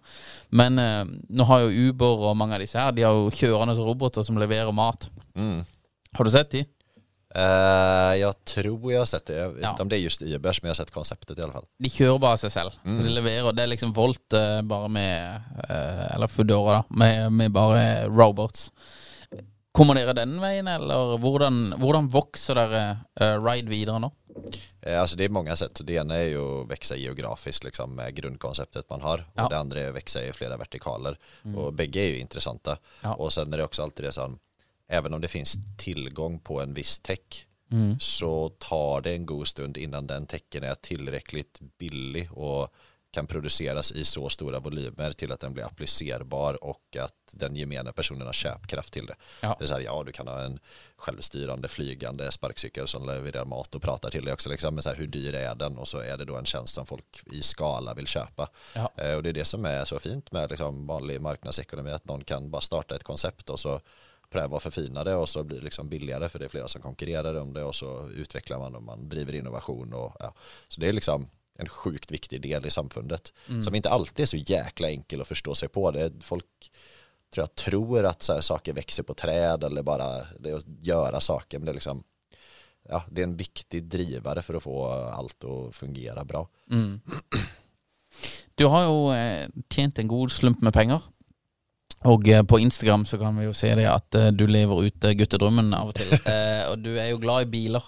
Men 0.50 0.80
eh, 0.82 1.04
nå 1.30 1.46
har 1.46 1.66
jo 1.66 1.90
Uber 1.92 2.30
og 2.30 2.38
mange 2.40 2.58
av 2.58 2.64
disse 2.64 2.80
her, 2.80 2.96
de 2.96 3.06
har 3.06 3.14
jo 3.14 3.34
kjørende 3.36 3.78
roboter 3.78 4.26
som 4.26 4.40
leverer 4.42 4.74
mat. 4.74 5.10
Mm. 5.38 5.62
Har 6.18 6.26
du 6.26 6.32
sett 6.34 6.52
de? 6.56 6.64
Eh, 7.36 8.16
jag 8.20 8.46
tror 8.46 8.92
jag 8.94 9.02
har 9.02 9.06
sett 9.06 9.26
det, 9.26 9.36
jag 9.36 9.50
vet 9.50 9.64
Ja. 9.64 9.70
inte 9.70 9.82
om 9.84 9.90
det 9.90 9.98
är 9.98 10.00
just 10.00 10.22
Ubers 10.22 10.62
men 10.62 10.68
jag 10.68 10.70
har 10.70 10.76
sett 10.76 10.92
konceptet 10.92 11.40
i 11.40 11.42
alla 11.42 11.54
fall. 11.54 11.66
De 11.80 11.90
kjører 11.90 12.20
bare 12.20 12.38
seg 12.38 12.52
selv. 12.52 12.72
Så 12.84 13.04
de 13.04 13.10
leverer, 13.10 13.52
Det 13.54 13.64
er 13.64 13.68
liksom 13.68 13.94
Volt 13.94 14.34
eh, 14.34 14.62
bare 14.62 14.88
med 14.88 15.42
eh, 15.70 16.16
Eller 16.16 16.28
Foodora. 16.28 16.84
Med, 16.90 17.32
med 17.32 17.52
bare 17.52 18.08
robots. 18.08 18.72
Kommer 19.76 19.94
dere 19.96 20.14
den 20.16 20.38
veien, 20.40 20.68
eller 20.72 21.18
hvordan, 21.20 21.74
hvordan 21.78 22.08
vokser 22.08 22.56
dere 22.56 22.84
Ride 23.44 23.68
videre 23.70 24.00
nå? 24.00 24.12
Eh, 24.82 25.02
Alltså 25.02 25.18
det 25.18 25.26
är 25.26 25.30
många 25.30 25.56
sätt. 25.56 25.82
Det 25.84 25.94
ena 25.94 26.16
är 26.16 26.24
ju 26.32 26.62
att 26.62 26.70
växa 26.72 26.96
geografiskt 26.96 27.64
liksom, 27.64 27.96
med 27.96 28.16
grundkonceptet 28.16 28.90
man 28.90 29.02
har. 29.02 29.26
Ja. 29.34 29.44
Och 29.44 29.50
det 29.50 29.58
andra 29.58 29.80
är 29.82 29.90
att 29.90 29.96
växa 29.96 30.24
i 30.24 30.34
flera 30.34 30.58
vertikaler. 30.58 31.18
Och 31.58 31.74
bägge 31.74 32.00
är 32.00 32.08
ju 32.08 32.20
intressanta. 32.20 32.78
Ja. 33.02 33.14
Och 33.14 33.34
sen 33.34 33.54
är 33.54 33.58
det 33.58 33.64
också 33.64 33.84
alltid 33.84 34.06
det 34.06 34.12
som, 34.12 34.40
även 34.88 35.14
om 35.14 35.22
det 35.22 35.28
finns 35.28 35.56
tillgång 35.78 36.40
på 36.40 36.62
en 36.62 36.74
viss 36.74 37.00
tech 37.00 37.48
så 38.00 38.50
tar 38.50 39.02
det 39.02 39.12
en 39.12 39.26
god 39.26 39.48
stund 39.48 39.78
innan 39.78 40.08
den 40.08 40.26
tecken 40.26 40.64
är 40.64 40.76
tillräckligt 40.76 41.60
billig 41.78 42.32
och 42.32 42.74
kan 43.12 43.28
produceras 43.28 43.92
i 43.92 44.06
så 44.06 44.30
stora 44.30 44.60
volymer 44.60 45.12
till 45.12 45.32
att 45.32 45.40
den 45.40 45.54
blir 45.54 45.64
applicerbar 45.64 46.64
och 46.64 46.98
att 47.00 47.14
den 47.32 47.56
gemene 47.56 47.92
personen 47.92 48.26
har 48.26 48.34
köpkraft 48.34 48.94
till 48.94 49.06
det. 49.06 49.16
Ja. 49.42 49.56
Det 49.60 49.66
är 49.66 49.68
så 49.68 49.74
här, 49.74 49.82
ja 49.82 50.04
du 50.06 50.12
kan 50.12 50.28
ha 50.28 50.42
en 50.42 50.60
självstyrande 50.98 51.68
flygande 51.68 52.32
sparkcykel 52.32 52.88
som 52.88 53.06
levererar 53.06 53.46
mat 53.46 53.76
och 53.76 53.82
pratar 53.82 54.12
till 54.12 54.26
dig 54.26 54.34
också 54.34 54.50
liksom, 54.50 54.74
men 54.74 54.84
så 54.84 54.90
här, 54.90 54.96
hur 54.96 55.08
dyr 55.08 55.34
är 55.34 55.56
den 55.56 55.78
och 55.78 55.88
så 55.88 55.98
är 55.98 56.18
det 56.18 56.26
då 56.26 56.36
en 56.36 56.46
tjänst 56.46 56.74
som 56.74 56.86
folk 56.86 57.20
i 57.32 57.42
skala 57.42 57.94
vill 57.94 58.08
köpa. 58.08 58.50
Ja. 58.74 58.92
Eh, 58.98 59.16
och 59.16 59.24
det 59.24 59.30
är 59.30 59.34
det 59.34 59.46
som 59.46 59.66
är 59.66 59.86
så 59.86 60.00
fint 60.00 60.32
med 60.32 60.50
liksom, 60.50 60.88
vanlig 60.88 61.22
marknadsekonomi, 61.22 61.92
att 61.92 62.06
någon 62.06 62.24
kan 62.24 62.52
bara 62.52 62.62
starta 62.62 62.96
ett 62.96 63.04
koncept 63.04 63.50
och 63.50 63.60
så 63.60 63.82
pröva 64.30 64.56
och 64.56 64.64
förfina 64.64 65.04
det 65.04 65.16
och 65.16 65.30
så 65.30 65.44
blir 65.44 65.58
det 65.58 65.64
liksom 65.64 65.90
billigare 65.90 66.30
för 66.30 66.40
det 66.40 66.46
är 66.46 66.50
flera 66.50 66.68
som 66.68 66.82
konkurrerar 66.82 67.36
om 67.36 67.54
det 67.54 67.64
och 67.64 67.76
så 67.76 68.10
utvecklar 68.10 68.60
man 68.60 68.76
och 68.76 68.84
man 68.84 69.10
driver 69.10 69.36
innovation 69.36 69.94
och 69.94 70.16
ja. 70.20 70.34
Så 70.68 70.82
det 70.82 70.88
är 70.88 70.94
liksom 70.94 71.30
en 71.58 71.70
sjukt 71.70 72.12
viktig 72.12 72.42
del 72.42 72.66
i 72.66 72.70
samfundet 72.70 73.34
som 73.64 73.76
inte 73.76 73.90
alltid 73.90 74.24
är 74.24 74.28
så 74.28 74.38
jäkla 74.38 74.90
enkel 74.90 75.22
att 75.22 75.28
förstå 75.28 75.56
sig 75.56 75.70
på. 75.70 75.92
Det 75.92 76.12
folk 76.22 76.46
tror 77.34 77.44
jag 77.44 77.56
tror 77.56 78.06
att 78.06 78.22
så 78.22 78.42
saker 78.42 78.74
växer 78.74 79.04
på 79.04 79.14
träd 79.14 79.64
eller 79.64 79.84
bara 79.84 80.28
det 80.40 80.54
att 80.54 80.66
göra 80.82 81.22
saker 81.22 81.60
men 81.60 81.66
det 81.66 81.72
är 81.72 81.74
liksom 81.74 82.04
ja, 82.90 83.04
det 83.12 83.22
är 83.22 83.24
en 83.24 83.38
viktig 83.38 83.84
drivare 83.84 84.42
för 84.42 84.54
att 84.54 84.64
få 84.64 84.88
allt 84.92 85.44
att 85.44 85.76
fungera 85.76 86.26
bra. 86.26 86.48
Du 88.56 88.66
har 88.66 88.84
jo 88.84 89.14
eh, 89.14 89.48
tjent 89.70 90.00
en 90.00 90.08
god 90.08 90.32
slump 90.32 90.62
med 90.62 90.74
penger. 90.74 91.02
Og 92.04 92.28
eh, 92.30 92.44
på 92.44 92.60
Instagram 92.60 93.06
så 93.06 93.18
kan 93.18 93.38
vi 93.40 93.46
jo 93.46 93.54
se 93.54 93.76
det 93.76 93.88
at 93.90 94.16
eh, 94.16 94.32
du 94.32 94.46
lever 94.48 94.86
ut 94.88 95.04
eh, 95.04 95.14
guttedrømmen 95.18 95.74
av 95.74 95.90
og 95.90 95.96
til. 95.96 96.12
Eh, 96.36 96.66
og 96.72 96.80
du 96.84 96.92
er 96.98 97.10
jo 97.14 97.18
glad 97.22 97.46
i 97.46 97.50
biler. 97.50 97.84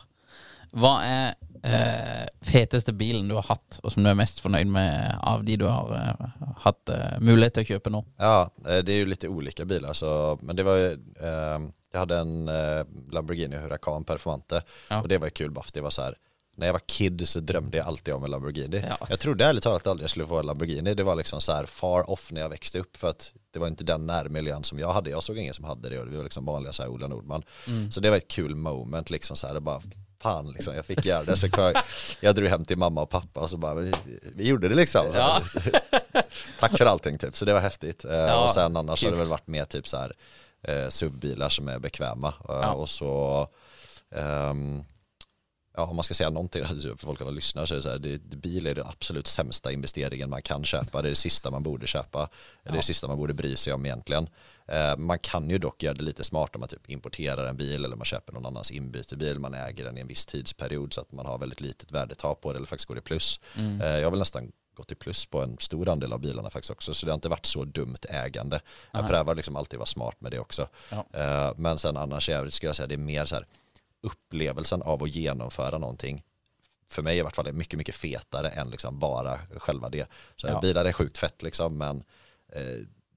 Hva 0.78 0.94
er 1.06 1.36
eh, 1.64 2.26
feteste 2.46 2.94
bilen 2.94 3.28
du 3.30 3.36
har 3.36 3.46
hatt, 3.50 3.80
og 3.84 3.92
som 3.94 4.04
du 4.04 4.10
er 4.10 4.18
mest 4.18 4.42
fornøyd 4.44 4.70
med 4.72 5.18
av 5.22 5.44
de 5.46 5.58
du 5.58 5.66
har 5.70 5.92
eh, 5.98 6.44
hatt 6.66 6.94
mulighet 7.22 7.58
til 7.58 7.66
å 7.66 7.70
kjøpe 7.74 7.94
nå? 7.94 8.04
Ja, 8.18 8.50
det 8.84 8.94
är 8.94 8.98
ju 8.98 9.06
lite 9.06 9.28
olika 9.28 9.66
bilar 9.66 9.94
så, 9.94 10.38
men 10.42 10.56
det 10.56 10.64
var 10.64 10.76
ju, 10.78 10.98
jag 11.92 12.00
hade 12.00 12.18
en 12.18 12.46
Lamborghini 13.12 13.56
Huracan 13.58 14.04
Performante 14.04 14.62
Ja. 14.90 15.02
och 15.02 15.08
det 15.08 15.18
var 15.18 15.28
ju 15.28 15.32
kul 15.32 15.52
bara 15.52 15.64
för 15.64 15.74
det 15.74 15.82
var 15.82 15.90
så 15.90 16.02
här 16.02 16.16
när 16.58 16.66
jag 16.66 16.74
var 16.74 16.82
kid 16.88 17.28
så 17.28 17.40
drömde 17.40 17.78
jag 17.78 17.88
alltid 17.88 18.14
om 18.14 18.24
en 18.24 18.32
Lamborghini. 18.32 18.84
Ja. 18.90 19.08
Jag 19.10 19.20
trodde 19.20 19.46
ärligt 19.46 19.64
talat 19.64 19.88
aldrig 19.88 20.04
jag 20.04 20.10
skulle 20.10 20.28
få 20.28 20.40
en 20.40 20.46
Lamborghini. 20.46 20.94
Det 20.94 21.04
var 21.04 21.16
liksom 21.16 21.42
så 21.42 21.52
här 21.52 21.66
far 21.66 22.10
off 22.10 22.32
när 22.32 22.42
jag 22.42 22.50
växte 22.50 22.80
upp 22.80 22.98
för 22.98 23.10
att 23.10 23.34
det 23.58 23.62
var 23.62 23.68
inte 23.68 23.84
den 23.84 24.06
närmiljön 24.06 24.64
som 24.64 24.80
jag 24.80 24.94
hade. 24.94 25.10
Jag 25.10 25.24
såg 25.24 25.38
ingen 25.38 25.54
som 25.54 25.66
hade 25.66 25.90
det 25.90 26.00
och 26.00 26.06
det 26.08 26.18
var 26.18 26.24
liksom 26.24 26.46
vanliga 26.46 26.74
så 26.74 26.84
här 26.84 26.90
Ola 26.90 27.08
Nordman. 27.08 27.44
Mm. 27.68 27.92
Så 27.92 28.00
det 28.00 28.10
var 28.10 28.18
ett 28.18 28.28
kul 28.28 28.56
moment 28.56 29.10
liksom 29.10 29.36
så 29.36 29.48
här. 29.48 29.54
Det 29.54 29.60
bara 29.62 29.82
fan 30.22 30.52
liksom, 30.52 30.76
jag 30.76 30.86
fick 30.86 31.06
göra 31.06 31.24
det. 31.24 31.38
Så 31.38 31.48
jag, 31.58 31.76
jag 32.22 32.36
drog 32.36 32.48
hem 32.50 32.66
till 32.66 32.78
mamma 32.78 33.02
och 33.02 33.10
pappa 33.10 33.40
och 33.40 33.50
så 33.50 33.58
bara 33.58 33.74
vi, 33.74 33.92
vi 34.36 34.50
gjorde 34.50 34.68
det 34.70 34.76
liksom. 34.76 35.06
Ja. 35.14 35.42
Tack 36.60 36.78
för 36.78 36.86
allting 36.86 37.18
typ. 37.18 37.36
Så 37.38 37.46
det 37.46 37.54
var 37.54 37.60
häftigt. 37.60 38.06
Eh, 38.06 38.12
Ja, 38.16 38.44
och 38.44 38.52
sen 38.52 38.78
annars 38.78 39.04
har 39.04 39.10
det 39.10 39.16
kul. 39.16 39.20
väl 39.20 39.30
varit 39.30 39.48
mer 39.48 39.66
typ 39.66 39.88
så 39.88 39.98
här 39.98 40.14
eh, 40.64 40.90
subbilar 40.90 41.50
som 41.50 41.68
är 41.68 41.80
bekväma. 41.80 42.28
Eh, 42.28 42.34
Ja. 42.62 42.72
Och 42.74 42.90
så 42.90 43.48
ehm, 44.16 44.84
ja, 45.78 45.84
om 45.84 45.96
man 45.96 46.04
ska 46.04 46.14
säga 46.14 46.30
någonting 46.30 46.66
för 46.66 46.96
folk 46.98 47.20
som 47.20 47.36
lyssnar 47.36 47.66
så 47.66 47.74
är 47.74 47.76
det 47.76 47.82
så 47.82 47.90
här, 47.90 48.00
det, 48.00 48.38
bil 48.38 48.68
är 48.68 48.76
den 48.76 48.88
absolut 48.88 49.28
sämsta 49.28 49.72
investeringen 49.72 50.30
man 50.30 50.42
kan 50.42 50.64
köpa. 50.64 51.02
Det 51.02 51.08
är 51.08 51.10
det 51.10 51.16
sista 51.16 51.52
man 51.52 51.64
borde 51.64 51.88
köpa. 51.88 52.30
Det 52.64 52.70
är 52.70 52.74
det 52.74 52.82
sista 52.82 53.08
man 53.08 53.18
borde 53.18 53.34
bry 53.34 53.56
sig 53.56 53.74
om 53.74 53.86
egentligen. 53.86 54.30
Eh, 54.68 54.98
man 54.98 55.20
kan 55.20 55.50
ju 55.50 55.58
dock 55.58 55.84
göra 55.84 55.94
det 55.94 56.04
lite 56.04 56.24
smart 56.24 56.56
om 56.56 56.60
man 56.60 56.70
typ 56.70 56.90
importerar 56.90 57.46
en 57.46 57.58
bil 57.58 57.86
eller 57.86 57.96
man 57.96 58.06
köper 58.06 58.34
någon 58.34 58.46
annans 58.46 58.72
inbytebil. 58.72 59.40
Man 59.40 59.54
äger 59.54 59.84
den 59.84 59.98
i 59.98 60.02
en 60.02 60.08
viss 60.08 60.26
tidsperiod 60.26 60.94
så 60.94 61.02
att 61.02 61.12
man 61.12 61.26
har 61.26 61.38
väldigt 61.38 61.62
litet 61.62 61.92
värdetap 61.92 62.42
på 62.42 62.52
det 62.52 62.58
eller 62.58 62.68
faktiskt 62.68 62.88
går 62.88 62.98
i 62.98 63.02
plus. 63.02 63.40
Eh, 63.82 64.00
jag 64.00 64.12
vill 64.12 64.20
nästan 64.20 64.52
gått 64.76 64.92
i 64.92 64.96
plus 64.96 65.26
på 65.26 65.42
en 65.42 65.58
stor 65.60 65.90
andel 65.90 66.14
av 66.14 66.20
bilarna 66.20 66.50
faktiskt 66.50 66.72
också. 66.72 66.94
Så 66.94 67.06
det 67.06 67.12
har 67.12 67.16
inte 67.16 67.30
varit 67.30 67.46
så 67.46 67.64
dumt 67.64 67.98
ägande. 68.10 68.60
Jag 68.92 69.08
prövar 69.08 69.36
liksom 69.36 69.56
alltid 69.56 69.80
vara 69.80 69.88
smart 69.88 70.22
med 70.22 70.32
det 70.32 70.40
också. 70.40 70.68
Ja. 70.92 71.06
Eh, 71.14 71.54
Men 71.58 71.80
sen 71.80 71.98
annars 71.98 72.30
i 72.30 72.32
övrigt 72.32 72.54
skulle 72.54 72.70
jag 72.70 72.76
säga 72.76 72.88
det 72.88 72.96
är 72.96 72.98
mer 72.98 73.26
så 73.26 73.36
här 73.36 73.46
upplevelsen 74.08 74.82
av 74.82 75.04
att 75.04 75.10
genomföra 75.10 75.78
någonting 75.78 76.24
för 76.90 77.02
mig 77.02 77.18
i 77.18 77.22
vart 77.22 77.36
fall 77.36 77.48
är 77.48 77.52
mycket, 77.52 77.78
mycket 77.78 77.96
fetare 77.96 78.50
än 78.50 78.70
liksom 78.70 79.00
bara 79.00 79.40
själva 79.58 79.90
det. 79.90 80.08
Så 80.36 80.48
Ja. 80.48 80.60
bilar 80.62 80.86
är 80.86 80.94
sjukt 80.94 81.18
fett 81.18 81.44
liksom, 81.44 81.78
men 81.78 82.04
eh, 82.54 82.62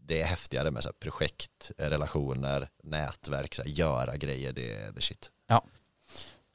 det 0.06 0.20
är 0.22 0.26
häftigare 0.26 0.70
med 0.70 0.82
så 0.82 0.92
projekt, 0.92 1.70
eh, 1.78 1.88
relationer, 1.90 2.68
nätverk, 2.82 3.54
så 3.54 3.62
här, 3.62 3.68
göra 3.70 4.16
grejer, 4.16 4.52
det 4.52 4.72
är 4.74 4.92
det 4.92 5.00
shit. 5.00 5.30
Ja. 5.46 5.62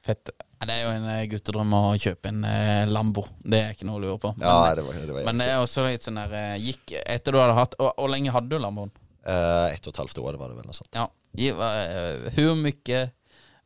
Fett. 0.06 0.30
Det 0.66 0.72
er 0.72 0.82
jo 0.84 0.90
en 0.94 1.06
eh, 1.10 1.24
guttedrøm 1.30 1.72
å 1.74 1.80
kjøpe 1.98 2.28
en 2.30 2.44
eh, 2.46 2.84
Lambo. 2.88 3.24
Det 3.42 3.58
er 3.58 3.72
ikke 3.74 3.88
noe 3.88 3.98
å 3.98 4.02
lure 4.04 4.18
på. 4.22 4.34
Men, 4.38 4.46
Ja, 4.48 4.74
det 4.76 4.84
var, 4.86 4.94
det 4.94 5.12
var 5.16 5.24
men 5.26 5.40
det 5.42 5.48
er 5.50 5.62
også 5.64 5.82
litt 5.88 6.04
sånn 6.06 6.20
der 6.20 6.36
eh, 6.36 6.60
Gikk 6.62 6.92
etter 7.00 7.32
du 7.34 7.40
hadde 7.40 7.56
hatt 7.58 7.74
og 7.82 7.90
Hvor 7.98 8.12
lenge 8.12 8.30
hadde 8.36 8.52
du 8.54 8.60
Lamboen? 8.62 8.92
eh, 9.26 9.72
ett 9.74 9.86
och 9.86 9.92
ett 9.94 9.96
halvt 10.04 10.18
år 10.18 10.34
var 10.38 10.48
det 10.48 10.54
väl 10.60 10.66
något 10.66 10.76
sånt. 10.76 10.94
Ja. 10.94 11.10
Eh, 11.34 12.30
hur 12.38 12.54
mycket 12.54 13.15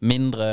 mindre 0.01 0.53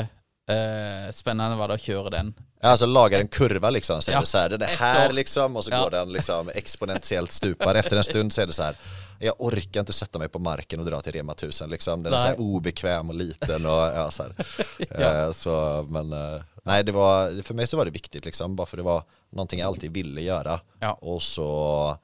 eh, 0.49 1.11
spännande 1.13 1.57
var 1.57 1.67
det 1.67 1.73
att 1.73 1.81
köra 1.81 2.09
den? 2.09 2.33
Alltså 2.61 2.85
lagar 2.85 3.19
en 3.19 3.27
kurva 3.27 3.69
liksom, 3.69 4.01
så 4.01 4.11
är 4.11 4.15
Ja. 4.15 4.19
det 4.19 4.25
så 4.25 4.37
här, 4.37 4.49
den 4.49 4.61
är 4.61 4.65
här 4.67 5.09
år. 5.09 5.13
liksom 5.13 5.55
och 5.55 5.63
så 5.65 5.71
Ja. 5.71 5.83
går 5.83 5.91
den 5.91 6.11
liksom 6.11 6.49
exponentiellt 6.55 7.31
stupar. 7.31 7.75
Efter 7.75 7.97
en 7.97 8.03
stund 8.03 8.33
så 8.33 8.41
är 8.41 8.47
det 8.47 8.53
så 8.53 8.63
här, 8.63 8.75
jag 9.19 9.35
orkar 9.37 9.79
inte 9.79 9.93
sätta 9.93 10.19
mig 10.19 10.29
på 10.29 10.39
marken 10.39 10.79
och 10.79 10.85
dra 10.85 11.01
till 11.01 11.11
Rema 11.11 11.31
1000 11.31 11.69
liksom. 11.69 12.03
Den 12.03 12.13
är 12.13 12.17
så 12.17 12.23
här 12.23 12.35
Nej. 12.37 12.45
obekväm 12.45 13.09
och 13.09 13.15
liten 13.15 13.65
och 13.65 13.71
ja, 13.71 14.11
så 14.11 14.23
här. 14.23 14.33
Ja. 14.99 15.25
Eh, 15.25 15.31
så, 15.31 15.85
men 15.89 16.13
eh, 16.13 16.41
nej, 16.63 16.83
det 16.83 16.91
var, 16.91 17.43
för 17.43 17.53
mig 17.53 17.67
så 17.67 17.77
var 17.77 17.85
det 17.85 17.91
viktigt 17.91 18.25
liksom, 18.25 18.55
bara 18.55 18.67
för 18.67 18.77
det 18.77 18.83
var 18.83 19.03
någonting 19.31 19.59
jag 19.59 19.67
alltid 19.67 19.93
ville 19.93 20.21
göra. 20.21 20.59
Och 20.99 21.23
så 21.23 21.89
eh, 21.89 21.97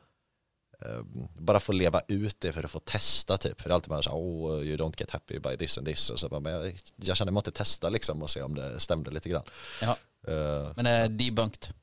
bara 1.37 1.59
få 1.59 1.71
leva 1.71 2.01
ut 2.07 2.35
det 2.39 2.53
för 2.53 2.63
att 2.63 2.71
få 2.71 2.79
testa 2.79 3.37
typ. 3.37 3.61
För 3.61 3.69
det 3.69 3.73
är 3.73 3.75
alltid 3.75 3.89
man 3.89 4.03
säger, 4.03 4.17
oh 4.17 4.63
you 4.63 4.77
don't 4.77 4.95
get 4.97 5.11
happy 5.11 5.39
by 5.39 5.57
this 5.57 5.77
and 5.77 5.87
this. 5.87 6.09
Och 6.09 6.19
så 6.19 6.29
bara, 6.29 6.39
men 6.39 6.53
jag, 6.53 6.75
jag 6.95 7.17
kände 7.17 7.23
att 7.23 7.27
jag 7.27 7.33
måste 7.33 7.51
testa 7.51 7.89
liksom 7.89 8.21
och 8.21 8.29
se 8.29 8.41
om 8.41 8.55
det 8.55 8.79
stämde 8.79 9.11
lite 9.11 9.29
grann. 9.29 9.43
Ja. 9.81 9.97
Eh, 10.27 10.71
Men 10.75 10.85
det 10.85 10.91
är 10.91 11.09
debunked. 11.09 11.73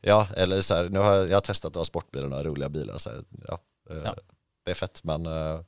Ja, 0.00 0.28
eller 0.36 0.60
så 0.60 0.74
här, 0.74 0.88
nu 0.88 0.98
har 0.98 1.14
jag, 1.14 1.28
jag 1.30 1.36
har 1.36 1.40
testat 1.40 1.70
att 1.70 1.76
ha 1.76 1.84
sportbilar 1.84 2.24
och 2.24 2.30
några 2.30 2.44
roliga 2.44 2.68
bilar. 2.68 2.98
Så 2.98 3.10
här, 3.10 3.24
ja, 3.48 3.58
eh, 3.90 3.96
Ja. 4.04 4.14
Det 4.64 4.70
är 4.70 4.74
fett, 4.74 5.04
men 5.04 5.26
eh, 5.26 5.60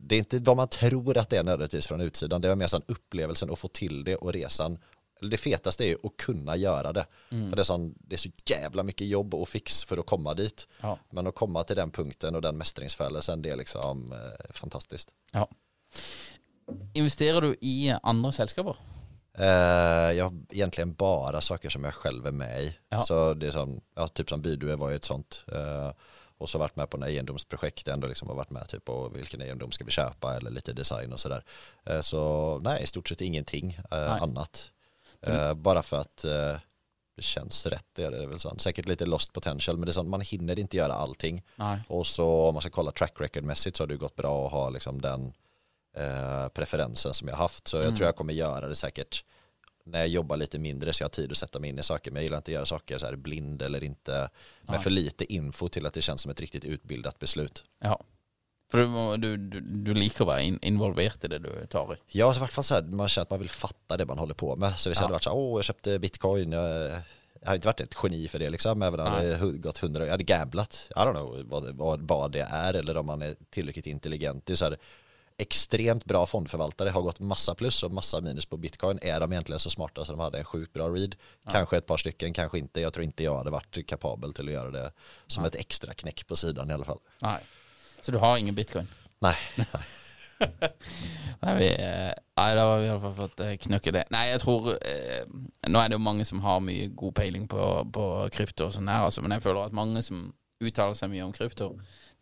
det 0.00 0.14
är 0.14 0.18
inte 0.18 0.38
vad 0.38 0.56
man 0.56 0.68
tror 0.68 1.18
att 1.18 1.30
det 1.30 1.36
är 1.36 1.42
nödvändigtvis 1.44 1.86
från 1.86 2.00
utsidan. 2.00 2.40
Det 2.40 2.48
är 2.50 2.54
mer 2.56 2.66
sån 2.66 2.82
upplevelsen 2.86 3.50
att 3.50 3.58
få 3.58 3.68
till 3.68 4.04
det 4.04 4.16
och 4.16 4.32
resan. 4.32 4.78
Eller 5.22 5.30
Det 5.30 5.36
fetaste 5.36 5.84
är 5.84 5.88
ju 5.88 5.96
att 6.02 6.16
kunna 6.16 6.56
göra 6.56 6.92
det. 6.92 7.06
Mm. 7.30 7.48
För 7.48 7.56
det, 7.56 7.62
är 7.62 7.64
sån, 7.64 7.94
det 7.98 8.14
är 8.14 8.18
så 8.18 8.30
jävla 8.46 8.82
mycket 8.82 9.06
jobb 9.06 9.34
och 9.34 9.48
fix 9.48 9.84
för 9.84 9.98
att 9.98 10.06
komma 10.06 10.34
dit. 10.34 10.68
Ja. 10.80 10.98
Men 11.10 11.26
att 11.26 11.34
komma 11.34 11.64
till 11.64 11.76
den 11.76 11.90
punkten 11.90 12.34
och 12.34 12.42
den 12.42 12.58
mästringsfällelsen, 12.58 13.42
det 13.42 13.50
är 13.50 13.56
liksom 13.56 14.12
eh, 14.12 14.52
fantastiskt. 14.52 15.10
ja. 15.32 15.48
Investerar 16.94 17.40
du 17.40 17.56
i 17.60 17.94
andra 18.02 18.32
sällskaper? 18.32 18.76
Eh, 19.38 19.46
jag 20.12 20.24
har 20.24 20.32
egentligen 20.50 20.94
bara 20.94 21.40
saker 21.40 21.70
som 21.70 21.84
jag 21.84 21.94
själv 21.94 22.26
är 22.26 22.32
med 22.32 22.62
i. 22.62 22.78
Ja. 22.88 23.00
Så 23.00 23.34
det 23.34 23.46
är 23.46 23.50
som, 23.50 23.80
ja, 23.94 24.08
typ 24.08 24.28
som 24.28 24.42
Bydue 24.42 24.76
var 24.76 24.90
ju 24.90 24.96
ett 24.96 25.04
sånt. 25.04 25.44
Eh, 25.52 25.90
och 26.38 26.48
så 26.48 26.58
varit 26.58 26.76
med 26.76 26.90
på 26.90 26.96
några 26.96 27.10
egendomsprojekt 27.10 27.88
ändå 27.88 28.08
liksom 28.08 28.28
har 28.28 28.34
varit 28.34 28.50
med 28.50 28.68
typ 28.68 28.84
på 28.84 29.08
vilken 29.08 29.42
egendom 29.42 29.70
ska 29.70 29.84
vi 29.84 29.90
köpa 29.90 30.36
eller 30.36 30.50
lite 30.50 30.72
design 30.72 31.12
och 31.12 31.20
sådär. 31.20 31.44
Eh, 31.84 32.00
så 32.00 32.58
nej, 32.64 32.82
i 32.82 32.86
stort 32.86 33.08
sett 33.08 33.20
ingenting 33.20 33.78
annat. 33.90 34.72
Eh, 35.22 35.54
bara 35.54 35.82
för 35.82 35.96
att 35.96 36.24
eh, 36.24 36.56
det 37.16 37.22
känns 37.22 37.66
rätt, 37.66 37.86
det 37.92 38.02
är 38.02 38.10
det 38.10 38.26
väl 38.26 38.38
sant. 38.38 38.60
Säkert 38.60 38.86
lite 38.86 39.06
lost 39.06 39.32
potential, 39.32 39.76
men 39.76 39.86
det 39.86 39.90
är 39.90 39.92
sånt, 39.92 40.08
man 40.08 40.20
hinner 40.20 40.58
inte 40.58 40.76
göra 40.76 40.92
allting. 40.92 41.42
Nej. 41.56 41.80
Och 41.88 42.06
så 42.06 42.48
om 42.48 42.54
man 42.54 42.60
ska 42.60 42.70
kolla 42.70 42.92
track 42.92 43.12
record-mässigt 43.20 43.76
så 43.76 43.82
har 43.82 43.88
det 43.88 43.96
gått 43.96 44.16
bra 44.16 44.46
att 44.46 44.52
ha 44.52 44.70
liksom 44.70 45.00
den 45.00 45.32
eh, 45.96 46.48
preferensen 46.48 47.14
som 47.14 47.28
jag 47.28 47.36
haft. 47.36 47.68
Så 47.68 47.76
jag 47.76 47.96
tror 47.96 48.06
jag 48.06 48.16
kommer 48.16 48.32
göra 48.32 48.68
det 48.68 48.76
säkert 48.76 49.24
när 49.84 49.98
jag 49.98 50.08
jobbar 50.08 50.36
lite 50.36 50.58
mindre 50.58 50.92
så 50.92 51.02
jag 51.02 51.08
har 51.08 51.10
tid 51.10 51.30
att 51.30 51.36
sätta 51.36 51.58
mig 51.58 51.70
in 51.70 51.78
i 51.78 51.82
saker. 51.82 52.10
Men 52.10 52.16
jag 52.16 52.24
gillar 52.24 52.36
inte 52.36 52.50
att 52.50 52.54
göra 52.54 52.66
saker 52.66 52.98
så 52.98 53.06
här 53.06 53.16
blind 53.16 53.62
eller 53.62 53.84
inte 53.84 54.30
med 54.62 54.82
för 54.82 54.90
lite 54.90 55.32
info 55.32 55.68
till 55.68 55.86
att 55.86 55.94
det 55.94 56.02
känns 56.02 56.22
som 56.22 56.30
ett 56.30 56.40
riktigt 56.40 56.64
utbildat 56.64 57.18
beslut. 57.18 57.64
Ja. 57.78 58.00
For 58.72 59.16
du, 59.16 59.36
du, 59.36 59.60
du, 59.60 59.90
liker 59.92 60.24
å 60.24 60.30
være 60.30 60.44
in 60.48 60.54
involvert 60.64 61.24
i 61.26 61.28
det 61.28 61.42
du 61.44 61.50
tar 61.68 61.90
i. 61.92 61.96
Ja, 62.16 62.26
alltså 62.26 62.40
i 62.40 62.44
vart 62.46 62.52
fall 62.52 62.64
så 62.64 62.74
här, 62.74 62.82
man 62.82 63.08
känner 63.08 63.22
att 63.22 63.30
man 63.30 63.42
vill 63.42 63.50
fatta 63.50 63.96
det 63.96 64.06
man 64.06 64.18
håller 64.18 64.34
på 64.34 64.56
med. 64.56 64.78
Så 64.78 64.88
hvis 64.88 64.98
jag 64.98 65.02
hade 65.02 65.12
varit 65.12 65.26
så 65.28 65.30
här, 65.30 65.36
åh, 65.36 65.58
jag 65.58 65.64
köpte 65.64 65.98
bitcoin, 65.98 66.52
jag, 66.52 66.90
jag 67.40 67.48
har 67.48 67.54
inte 67.54 67.68
varit 67.68 67.80
ett 67.80 67.96
geni 68.02 68.28
för 68.28 68.38
det 68.38 68.50
liksom, 68.50 68.82
även 68.82 69.00
om 69.00 69.06
det 69.06 69.36
hade 69.36 69.58
gått 69.58 69.78
hundra, 69.78 70.04
jag 70.04 70.10
hade 70.10 70.24
gamblat, 70.24 70.88
I 70.90 70.98
don't 70.98 71.12
know 71.12 71.42
vad, 71.44 71.76
vad, 71.76 72.08
vad 72.08 72.32
det 72.32 72.46
är 72.50 72.74
eller 72.74 72.96
om 72.96 73.06
man 73.06 73.22
är 73.22 73.34
tillräckligt 73.50 73.86
intelligent. 73.86 74.46
Det 74.46 74.52
är 74.52 74.56
så 74.56 74.64
här, 74.64 74.78
extremt 75.36 76.04
bra 76.04 76.26
fondförvaltare 76.26 76.90
har 76.90 77.02
gått 77.02 77.20
massa 77.20 77.54
plus 77.54 77.82
och 77.82 77.92
massa 77.92 78.20
minus 78.20 78.46
på 78.46 78.56
bitcoin. 78.56 78.98
Är 79.02 79.20
de 79.20 79.32
egentligen 79.32 79.58
så 79.58 79.70
smarta 79.70 80.04
så 80.04 80.12
de 80.12 80.20
hade 80.20 80.38
en 80.38 80.44
sjukt 80.44 80.72
bra 80.72 80.88
read? 80.88 81.16
Kanske 81.50 81.76
ett 81.76 81.86
par 81.86 81.96
stycken, 81.96 82.32
kanske 82.32 82.58
inte. 82.58 82.80
Jag 82.80 82.92
tror 82.92 83.04
inte 83.04 83.24
jag 83.24 83.36
hade 83.36 83.50
varit 83.50 83.86
kapabel 83.86 84.32
till 84.32 84.48
att 84.48 84.54
göra 84.54 84.70
det 84.70 84.92
som 85.26 85.44
ett 85.44 85.54
extra 85.54 85.94
knäck 85.94 86.26
på 86.26 86.36
sidan 86.36 86.70
i 86.70 86.72
alla 86.72 86.84
fall. 86.84 86.98
Nei. 87.18 87.38
Så 88.02 88.12
du 88.12 88.18
har 88.18 88.36
ingen 88.36 88.54
bitcoin? 88.54 88.88
Nej, 89.22 89.36
Nei, 91.42 91.52
vi, 91.58 91.68
eh, 91.74 92.10
nei, 92.38 92.48
da 92.54 92.64
har 92.66 92.80
vi 92.82 92.90
fall 93.02 93.14
fått 93.14 93.40
eh, 93.42 93.52
knøkket 93.62 93.94
det. 93.94 94.02
Nei, 94.14 94.24
jeg 94.30 94.40
tror 94.42 94.72
eh, 94.74 95.22
Nå 95.70 95.78
er 95.78 95.90
det 95.90 95.96
jo 95.96 96.02
mange 96.02 96.26
som 96.26 96.42
har 96.42 96.62
mye 96.62 96.88
god 96.98 97.14
peiling 97.18 97.48
på, 97.50 97.62
på 97.94 98.06
krypto 98.34 98.66
og 98.68 98.74
sånn 98.74 98.90
her, 98.90 99.06
altså, 99.06 99.22
men 99.22 99.34
jeg 99.36 99.44
føler 99.46 99.68
at 99.68 99.76
mange 99.76 100.02
som 100.06 100.28
uttaler 100.62 100.98
seg 100.98 101.10
mye 101.12 101.26
om 101.26 101.34
krypto, 101.34 101.72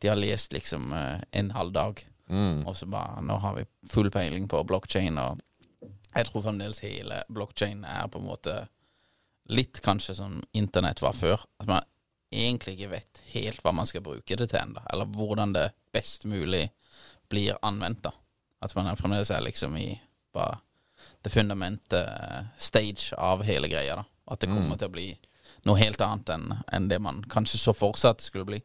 de 0.00 0.08
har 0.08 0.20
lest 0.20 0.52
liksom 0.56 0.92
eh, 0.96 1.20
en 1.40 1.52
halv 1.56 1.72
dag, 1.76 2.04
og 2.30 2.76
så 2.78 2.86
bare 2.86 3.24
Nå 3.26 3.40
har 3.42 3.56
vi 3.56 3.64
full 3.90 4.06
peiling 4.14 4.44
på 4.48 4.60
blockchain, 4.68 5.16
og 5.18 5.40
jeg 6.14 6.28
tror 6.28 6.44
fremdeles 6.44 6.78
hele 6.84 7.24
blockchain 7.28 7.82
er 7.88 8.06
på 8.12 8.20
en 8.20 8.28
måte 8.28 8.54
litt 9.50 9.80
kanskje 9.82 10.14
som 10.14 10.36
internett 10.54 11.02
var 11.02 11.16
før. 11.18 11.42
At 11.58 11.66
man 11.66 11.88
egentlig 12.32 12.74
ikke 12.78 12.90
vet 12.90 13.22
helt 13.32 13.62
hva 13.64 13.72
man 13.74 13.86
skal 13.86 14.02
bruke 14.06 14.36
det 14.36 14.50
til 14.50 14.58
ennå, 14.60 14.82
eller 14.92 15.04
hvordan 15.04 15.52
det 15.56 15.70
best 15.92 16.24
mulig 16.24 16.68
blir 17.28 17.58
anvendt. 17.62 18.02
da 18.02 18.12
At 18.62 18.74
man 18.76 18.96
fremdeles 18.96 19.30
er 19.30 19.40
liksom 19.40 19.76
i 19.76 20.00
bare 20.34 20.58
det 21.22 21.30
fundamentet 21.32 22.08
eh, 22.08 22.44
stage 22.58 23.12
av 23.18 23.42
hele 23.42 23.68
greia. 23.68 23.96
da 23.96 24.04
At 24.32 24.40
det 24.40 24.46
kommer 24.50 24.76
til 24.78 24.88
å 24.88 24.94
bli 24.94 25.08
noe 25.66 25.76
helt 25.78 26.00
annet 26.00 26.28
enn 26.30 26.54
enn 26.72 26.88
det 26.88 26.98
man 27.00 27.24
kanskje 27.28 27.58
så 27.58 27.72
for 27.76 27.96
seg 27.98 28.10
at 28.10 28.18
det 28.18 28.24
skulle 28.24 28.44
bli. 28.44 28.62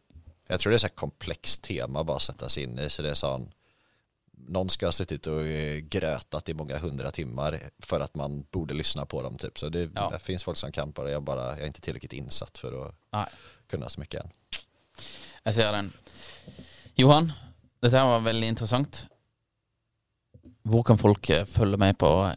Jag 0.47 0.59
tror 0.59 0.70
det 0.72 0.76
är 0.76 0.78
så 0.78 0.88
här 0.88 0.95
komplext 0.95 1.63
tema 1.63 2.03
bara 2.03 2.18
att 2.18 2.24
sätta 2.24 2.49
sig 2.49 2.63
in 2.63 2.80
i. 2.80 2.89
Så 2.89 3.01
det 3.01 3.09
är 3.09 3.13
sån, 3.13 3.51
någon 4.47 4.70
ska 4.70 4.86
ha 4.88 4.91
suttit 4.91 5.28
och 5.28 5.47
eh, 5.47 5.78
grötat 5.80 6.49
i 6.49 6.53
många 6.53 6.78
hundra 6.78 7.11
timmar 7.11 7.59
för 7.80 7.99
att 7.99 8.16
man 8.16 8.45
borde 8.51 8.74
lyssna 8.74 9.05
på 9.05 9.22
dem. 9.22 9.38
Typ. 9.38 9.57
Så 9.59 9.70
det, 9.70 9.89
Ja. 9.95 10.09
det 10.09 10.20
finns 10.20 10.43
folk 10.43 10.57
som 10.57 10.72
kan 10.72 10.93
på 10.93 11.03
det. 11.03 11.11
Jag, 11.11 11.24
bara, 11.24 11.49
jag 11.49 11.59
är 11.61 11.68
inte 11.68 11.82
tillräckligt 11.82 12.13
insatt 12.13 12.57
för 12.57 12.88
att 12.88 12.95
Nei, 13.11 13.26
kunna 13.70 13.89
så 13.89 13.99
mycket 13.99 14.22
än. 14.24 14.30
jeg 15.45 15.55
ser 15.55 15.72
den. 15.72 15.93
Johan, 16.95 17.32
dette 17.82 17.97
her 17.97 18.05
var 18.05 18.20
veldig 18.20 18.47
interessant. 18.47 19.05
Hvor 20.63 20.84
kan 20.84 20.97
folk 20.97 21.30
eh, 21.30 21.45
følge 21.45 21.78
med 21.78 21.97
på 21.97 22.32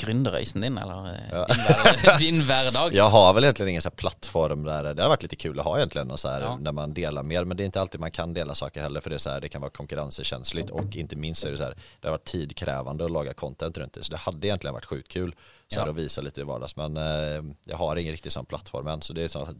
gründerreisen 0.00 0.60
din, 0.62 0.78
eller 0.78 1.06
eh, 1.14 1.20
Ja. 1.30 1.46
din, 1.46 1.60
hver, 2.02 2.18
din 2.24 2.42
hverdag? 2.42 2.94
Jag 2.94 3.10
har 3.10 3.34
väl 3.34 3.44
egentligen 3.44 3.68
ingen 3.70 3.82
så 3.82 3.88
här 3.88 3.96
plattform 3.96 4.62
där, 4.62 4.94
det 4.94 5.02
har 5.02 5.08
varit 5.08 5.22
lite 5.22 5.36
kul 5.36 5.58
att 5.60 5.64
ha 5.64 5.76
egentligen 5.76 6.10
och 6.10 6.20
så 6.20 6.28
här, 6.28 6.40
Ja. 6.40 6.56
när 6.60 6.72
man 6.72 6.94
delar 6.94 7.22
mer, 7.22 7.44
men 7.44 7.56
det 7.56 7.62
är 7.62 7.64
inte 7.66 7.80
alltid 7.80 8.00
man 8.00 8.10
kan 8.10 8.34
dela 8.34 8.54
saker 8.54 8.82
heller 8.82 9.00
för 9.00 9.10
det 9.10 9.16
är 9.16 9.18
så 9.18 9.30
här, 9.30 9.40
det 9.40 9.48
kan 9.48 9.60
vara 9.60 9.70
konkurrenskänsligt 9.70 10.70
och 10.70 10.96
inte 10.96 11.16
minst 11.16 11.40
så 11.40 11.46
är 11.46 11.50
det 11.52 11.58
så 11.58 11.64
här, 11.64 11.74
det 12.00 12.08
har 12.08 12.12
varit 12.12 12.24
tidkrävande 12.24 13.04
att 13.04 13.10
laga 13.10 13.34
content 13.34 13.78
runt 13.78 13.92
det, 13.92 14.04
så 14.04 14.10
det 14.10 14.18
hade 14.18 14.46
egentligen 14.46 14.74
varit 14.74 14.84
sjukt 14.84 15.08
kul 15.12 15.34
så 15.74 15.80
här, 15.80 15.88
att 15.88 15.96
visa 15.96 16.20
lite 16.20 16.40
i 16.40 16.44
vardags, 16.44 16.76
men 16.76 16.96
eh, 16.96 17.44
jag 17.64 17.76
har 17.76 17.96
ingen 17.96 18.12
riktig 18.12 18.32
sån 18.32 18.46
plattform 18.46 18.86
än, 18.86 19.02
så 19.02 19.12
det 19.12 19.22
är 19.22 19.28
så 19.28 19.38
att 19.38 19.56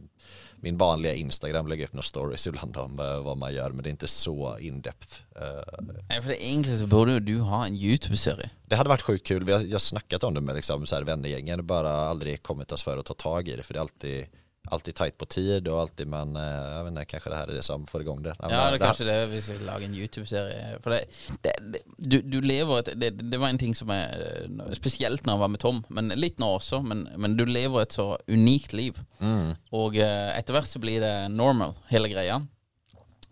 min 0.55 0.77
vanliga 0.77 1.13
Instagram 1.13 1.67
lägger 1.67 1.83
upp 1.85 1.93
några 1.93 2.03
stories 2.03 2.47
ibland 2.47 2.77
om 2.77 2.99
eh, 2.99 3.19
vad 3.21 3.37
man 3.37 3.53
gör, 3.53 3.69
men 3.71 3.83
det 3.83 3.89
är 3.89 3.91
inte 3.91 4.07
så 4.07 4.57
in-depth. 4.59 5.21
Eh, 5.35 5.83
Nei, 6.09 6.21
for 6.21 6.27
det, 6.29 6.43
Egentlig 6.45 6.79
så 6.79 6.87
burde 6.87 7.11
jo 7.13 7.19
du 7.19 7.39
ha 7.39 7.65
en 7.65 7.75
YouTube-serie. 7.75 8.49
det 8.65 8.75
hade 8.75 8.89
varit 8.89 9.01
sjukt 9.01 9.27
kul, 9.27 9.43
vi 9.43 9.51
har, 9.51 9.59
jag 9.59 9.71
har 9.71 9.79
snackat 9.79 10.23
om 10.23 10.33
det 10.33 10.41
med 10.41 10.55
liksom 10.55 10.85
så 10.85 10.95
här 10.95 11.03
vännergängen, 11.03 11.67
bara 11.67 11.91
aldrig 11.91 12.43
kommit 12.43 12.71
oss 12.71 12.83
för 12.83 12.97
att 12.97 13.05
ta 13.05 13.13
tag 13.13 13.47
i 13.47 13.55
det, 13.55 13.63
för 13.63 13.73
det 13.73 13.77
är 13.77 13.81
alltid 13.81 14.25
alltid 14.69 14.95
tajt 14.95 15.17
på 15.17 15.25
tid 15.25 15.67
och 15.67 15.79
alltid 15.81 16.07
men 16.07 16.35
eh, 16.35 16.43
jag 16.43 16.83
vet 16.83 16.91
inte, 16.91 17.05
kanske 17.05 17.29
det 17.29 17.35
här 17.35 17.47
är 17.47 17.53
det 17.53 17.63
som 17.63 17.87
får 17.87 18.01
igång 18.01 18.23
det. 18.23 18.29
Ja, 18.29 18.35
men 18.39 18.49
det 18.49 18.55
här- 18.55 18.77
kanskje 18.77 19.05
det 19.05 19.25
hvis 19.25 19.49
vi 19.49 19.57
lager 19.65 19.85
en 19.85 19.95
YouTube-serie. 19.95 20.79
For 20.83 20.89
det, 20.89 21.05
det, 21.41 21.53
det, 21.71 21.79
du, 21.97 22.21
du 22.21 22.41
lever 22.41 22.79
et 22.79 22.91
det, 22.99 23.09
det 23.31 23.37
var 23.37 23.49
en 23.49 23.57
ting 23.57 23.75
som 23.75 23.89
er 23.89 24.13
eh, 24.45 24.73
Spesielt 24.77 25.25
når 25.25 25.33
jeg 25.33 25.39
var 25.39 25.47
med 25.55 25.59
Tom, 25.59 25.83
men 25.89 26.13
litt 26.15 26.39
nå 26.39 26.51
også. 26.59 26.81
Men, 26.85 27.07
men 27.17 27.35
du 27.37 27.45
lever 27.45 27.81
et 27.81 27.93
så 27.97 28.17
unikt 28.27 28.73
liv. 28.73 28.99
Mm. 29.19 29.55
Og 29.71 29.97
eh, 29.97 30.37
etter 30.37 30.53
hvert 30.53 30.69
så 30.69 30.79
blir 30.79 31.01
det 31.01 31.15
normal, 31.33 31.73
hele 31.89 32.09
greia. 32.13 32.41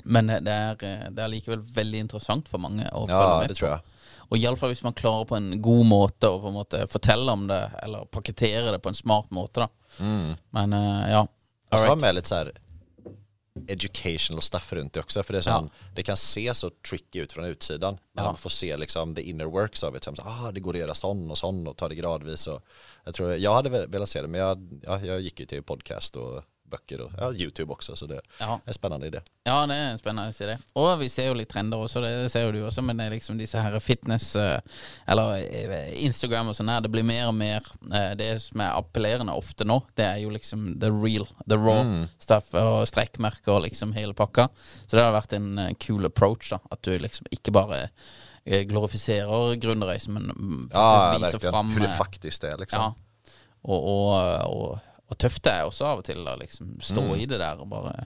Men 0.04 0.30
eh, 0.30 0.42
det 0.42 0.58
eh, 0.84 1.08
det 1.14 1.30
likevel 1.30 1.62
veldig 1.76 2.00
interessant 2.08 2.50
for 2.50 2.58
mange 2.62 2.90
å 2.90 3.06
følge 3.06 3.22
Ja, 3.30 3.40
med 3.40 3.50
det 3.54 3.58
tror 3.60 3.70
jag. 3.78 3.96
Og 4.30 4.38
iallfall 4.38 4.70
hvis 4.70 4.84
man 4.84 4.94
klarer 4.94 5.26
på 5.26 5.36
en 5.36 5.62
god 5.62 5.86
måte 5.86 6.30
å 6.30 6.40
på 6.42 6.48
en 6.48 6.54
måte 6.54 6.84
fortelle 6.88 7.32
om 7.32 7.48
det, 7.50 7.72
eller 7.84 8.06
pakkettere 8.06 8.72
det 8.72 8.80
på 8.80 8.90
en 8.90 8.96
smart 8.96 9.32
måte, 9.32 9.60
da. 9.66 9.68
Men 10.50 10.74
eh, 10.74 11.12
ja. 11.12 11.22
Och 11.72 11.80
så 11.80 11.86
All 11.86 11.90
ha 11.90 11.96
right. 11.96 12.02
med 12.02 12.16
lite 12.16 12.28
så 12.28 12.36
här 12.36 12.52
educational 13.68 14.42
stuff 14.42 14.74
runt 14.74 14.94
det 14.94 15.00
också 15.00 15.24
för 15.24 15.34
det, 15.34 15.40
är 15.40 15.42
så 15.42 15.50
Ja. 15.50 15.70
det 15.96 16.04
kan 16.04 16.18
se 16.18 16.54
så 16.54 16.70
tricky 16.90 17.20
ut 17.20 17.34
från 17.34 17.46
utsidan 17.46 17.98
men 18.14 18.24
Ja. 18.24 18.30
man 18.32 18.38
får 18.38 18.50
se 18.50 18.78
liksom 18.78 19.16
the 19.16 19.22
inner 19.22 19.46
works 19.46 19.84
av 19.84 19.94
det, 19.94 20.04
så, 20.04 20.14
ah, 20.18 20.52
det 20.52 20.60
går 20.60 20.74
att 20.74 20.80
göra 20.80 20.96
sån 20.96 21.32
och 21.32 21.38
sån 21.38 21.68
och 21.68 21.78
ta 21.78 21.88
det 21.90 21.96
gradvis 21.96 22.48
och 22.48 22.62
jag 23.06 23.14
tror, 23.14 23.34
jag 23.36 23.56
hade 23.56 23.86
velat 23.88 24.10
se 24.10 24.22
det 24.22 24.28
men 24.28 24.42
jag, 24.42 24.80
ja, 24.84 25.00
jag 25.02 25.20
gick 25.22 25.40
ju 25.40 25.46
till 25.46 25.64
podcast 25.64 26.16
och 26.16 26.44
böcker 26.70 27.02
och 27.02 27.12
ja, 27.18 27.32
YouTube 27.34 27.72
också 27.74 27.96
så 27.96 28.06
det 28.06 28.22
Ja. 28.40 28.54
är 28.66 28.70
en 28.70 28.74
spännande 28.74 29.08
idé. 29.08 29.22
Ja, 29.44 29.66
det 29.68 29.76
er 29.76 29.92
en 29.92 29.98
spennende 29.98 30.32
idé. 30.32 30.58
Og 30.74 31.00
vi 31.00 31.10
ser 31.10 31.28
jo 31.28 31.34
litt 31.34 31.50
trender 31.50 31.78
også, 31.78 32.02
det 32.02 32.32
ser 32.32 32.52
du 32.52 32.60
også, 32.66 32.82
men 32.82 32.98
det 32.98 33.06
er 33.06 33.10
liksom 33.16 33.38
disse 33.38 33.58
her 33.62 33.80
fitness 33.80 34.36
eh, 34.36 34.60
Eller 35.08 35.38
eh, 35.38 36.04
Instagram 36.06 36.50
og 36.50 36.56
sånn 36.56 36.70
her, 36.70 36.82
det 36.82 36.92
blir 36.92 37.04
mer 37.04 37.28
og 37.28 37.36
mer 37.36 37.66
eh, 37.94 38.16
Det 38.16 38.30
som 38.42 38.62
er 38.62 38.78
appellerende 38.78 39.34
ofte 39.34 39.66
nå, 39.66 39.82
det 39.96 40.06
er 40.06 40.18
jo 40.24 40.30
liksom 40.30 40.80
the 40.80 40.92
real, 40.92 41.28
the 41.50 41.58
raw 41.58 42.06
stuff, 42.20 42.54
og 42.54 42.88
strekkmerker 42.88 43.52
og 43.58 43.64
liksom 43.66 43.94
hele 43.94 44.14
pakka. 44.14 44.48
Så 44.88 44.98
det 44.98 45.04
har 45.04 45.14
vært 45.16 45.34
en 45.34 45.76
cool 45.86 46.06
approach, 46.06 46.50
da. 46.50 46.60
At 46.72 46.82
du 46.84 46.94
liksom 47.00 47.26
ikke 47.32 47.52
bare 47.52 47.90
eh, 48.46 48.64
glorifiserer 48.70 49.56
gründerreisen, 49.62 50.14
men 50.14 50.24
mm, 50.36 50.70
Ja, 50.74 51.18
verkligen. 51.20 51.52
fram 51.52 51.72
Hur 51.72 51.80
det 51.82 51.94
faktiskt 51.98 52.44
är 52.44 52.58
liksom. 52.58 52.80
Ja. 52.82 52.94
Og, 53.62 53.84
og, 53.84 54.14
og, 54.48 54.80
og 55.10 55.18
tøft 55.18 55.44
det 55.44 55.52
er 55.52 55.66
også 55.66 55.86
av 55.90 56.02
og 56.02 56.06
til 56.06 56.22
å 56.28 56.36
liksom 56.38 56.76
stå 56.86 57.04
i 57.18 57.26
det 57.26 57.40
der 57.42 57.60
og 57.62 57.70
bare 57.72 58.06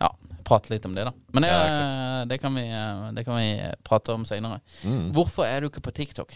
ja, 0.00 0.08
prate 0.44 0.72
litt 0.72 0.84
om 0.88 0.94
det, 0.96 1.04
da. 1.06 1.12
Men 1.30 1.42
det, 1.46 1.50
Ja, 1.52 1.60
exakt. 1.68 2.28
det, 2.28 2.38
kan, 2.42 2.54
vi, 2.54 2.64
det 3.14 3.24
kan 3.24 3.36
vi 3.38 3.50
prate 3.86 4.12
om 4.16 4.24
seinere. 4.26 4.60
Hvorfor 5.14 5.46
er 5.46 5.60
du 5.60 5.68
ikke 5.70 5.84
på 5.86 5.92
TikTok? 5.94 6.34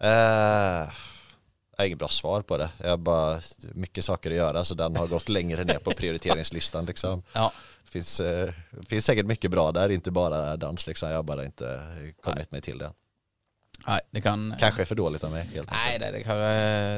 Eh, 0.00 0.88
jag 1.76 1.78
har 1.82 1.84
inget 1.86 1.98
bra 1.98 2.08
svar 2.08 2.42
på 2.42 2.56
det. 2.58 2.70
Jag 2.82 2.90
har 2.90 2.96
bara 2.96 3.40
mycket 3.74 4.04
saker 4.04 4.30
att 4.30 4.36
göra 4.36 4.64
så 4.64 4.74
den 4.74 4.96
har 4.96 5.06
gått 5.06 5.28
längre 5.28 5.64
ner 5.64 5.78
på 5.78 5.90
prioriteringslistan 5.90 6.86
liksom. 6.86 7.22
Ja. 7.32 7.52
Det 7.84 7.90
finns, 7.90 8.20
eh, 8.20 8.52
finns 8.88 9.04
säkert 9.04 9.26
mycket 9.26 9.50
bra 9.50 9.72
där, 9.72 9.88
inte 9.88 10.10
bara 10.10 10.56
dans 10.56 10.86
liksom. 10.86 11.08
Jag 11.08 11.16
har 11.16 11.22
bara 11.22 11.44
inte 11.44 11.80
kommit 12.22 12.50
mig 12.52 12.60
till 12.60 12.78
det. 12.78 12.92
Nei, 13.86 14.00
det 14.10 14.20
kan 14.20 14.54
Kanske 14.58 14.82
är 14.82 14.84
för 14.84 14.94
dåligt 14.94 15.24
av 15.24 15.30
mig 15.30 15.44
helt 15.54 15.72
enkelt. 15.72 16.00
det, 16.00 16.10
det, 16.10 16.22
kan, 16.22 16.38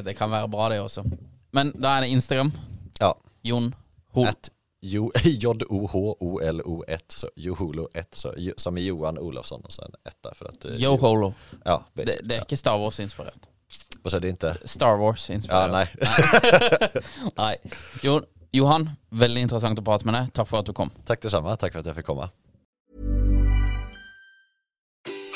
det 0.04 0.14
kan 0.14 0.30
være 0.30 0.48
bra, 0.48 0.68
det 0.68 0.80
også. 0.80 1.04
Men 1.50 1.72
da 1.80 1.96
er 1.96 2.00
det 2.00 2.08
Instagram. 2.08 2.52
Ja, 3.00 3.14
Jon 3.42 3.74
Hol. 4.14 4.26
at 4.28 4.50
Jo- 4.80 5.12
J-O-H-O-L-O-1, 5.24 6.98
så 7.08 7.28
Joholo 7.36 7.88
1, 7.94 8.14
så, 8.14 8.34
Jo- 8.36 8.54
som 8.56 8.78
i 8.78 8.84
Johan 8.86 9.18
Olofsson 9.18 9.60
och 9.64 9.72
sen 9.72 9.92
etta 10.08 10.34
för 10.34 10.44
att... 10.48 10.64
eh, 10.64 10.70
Yo 10.82 10.96
Holo. 10.96 11.34
Ja, 11.64 11.84
Det, 11.94 12.04
basically. 12.04 12.28
det 12.28 12.36
er 12.36 12.40
ikke 12.40 12.56
Star 12.56 12.78
Wars-inspirert. 12.78 13.48
Och 14.02 14.10
så 14.10 14.16
är 14.16 14.20
det 14.20 14.28
inte... 14.28 14.56
Star 14.64 14.86
Ja, 14.88 14.96
Wars-inspirert. 14.96 15.70
nej. 15.72 15.88
Nei. 17.36 17.56
Jo, 18.02 18.20
Johan, 18.52 18.90
veldig 19.10 19.40
interessant 19.42 19.78
å 19.78 19.82
prate 19.84 20.06
med 20.08 20.14
deg. 20.14 20.30
Takk 20.32 20.48
for 20.48 20.58
at 20.62 20.66
du 20.66 20.72
kom. 20.72 20.90
Tack 21.04 21.22
detsamma, 21.22 21.56
tack 21.56 21.72
för 21.72 21.80
att 21.80 21.86
jag 21.86 21.96
fick 21.96 22.06
komma. 22.06 22.30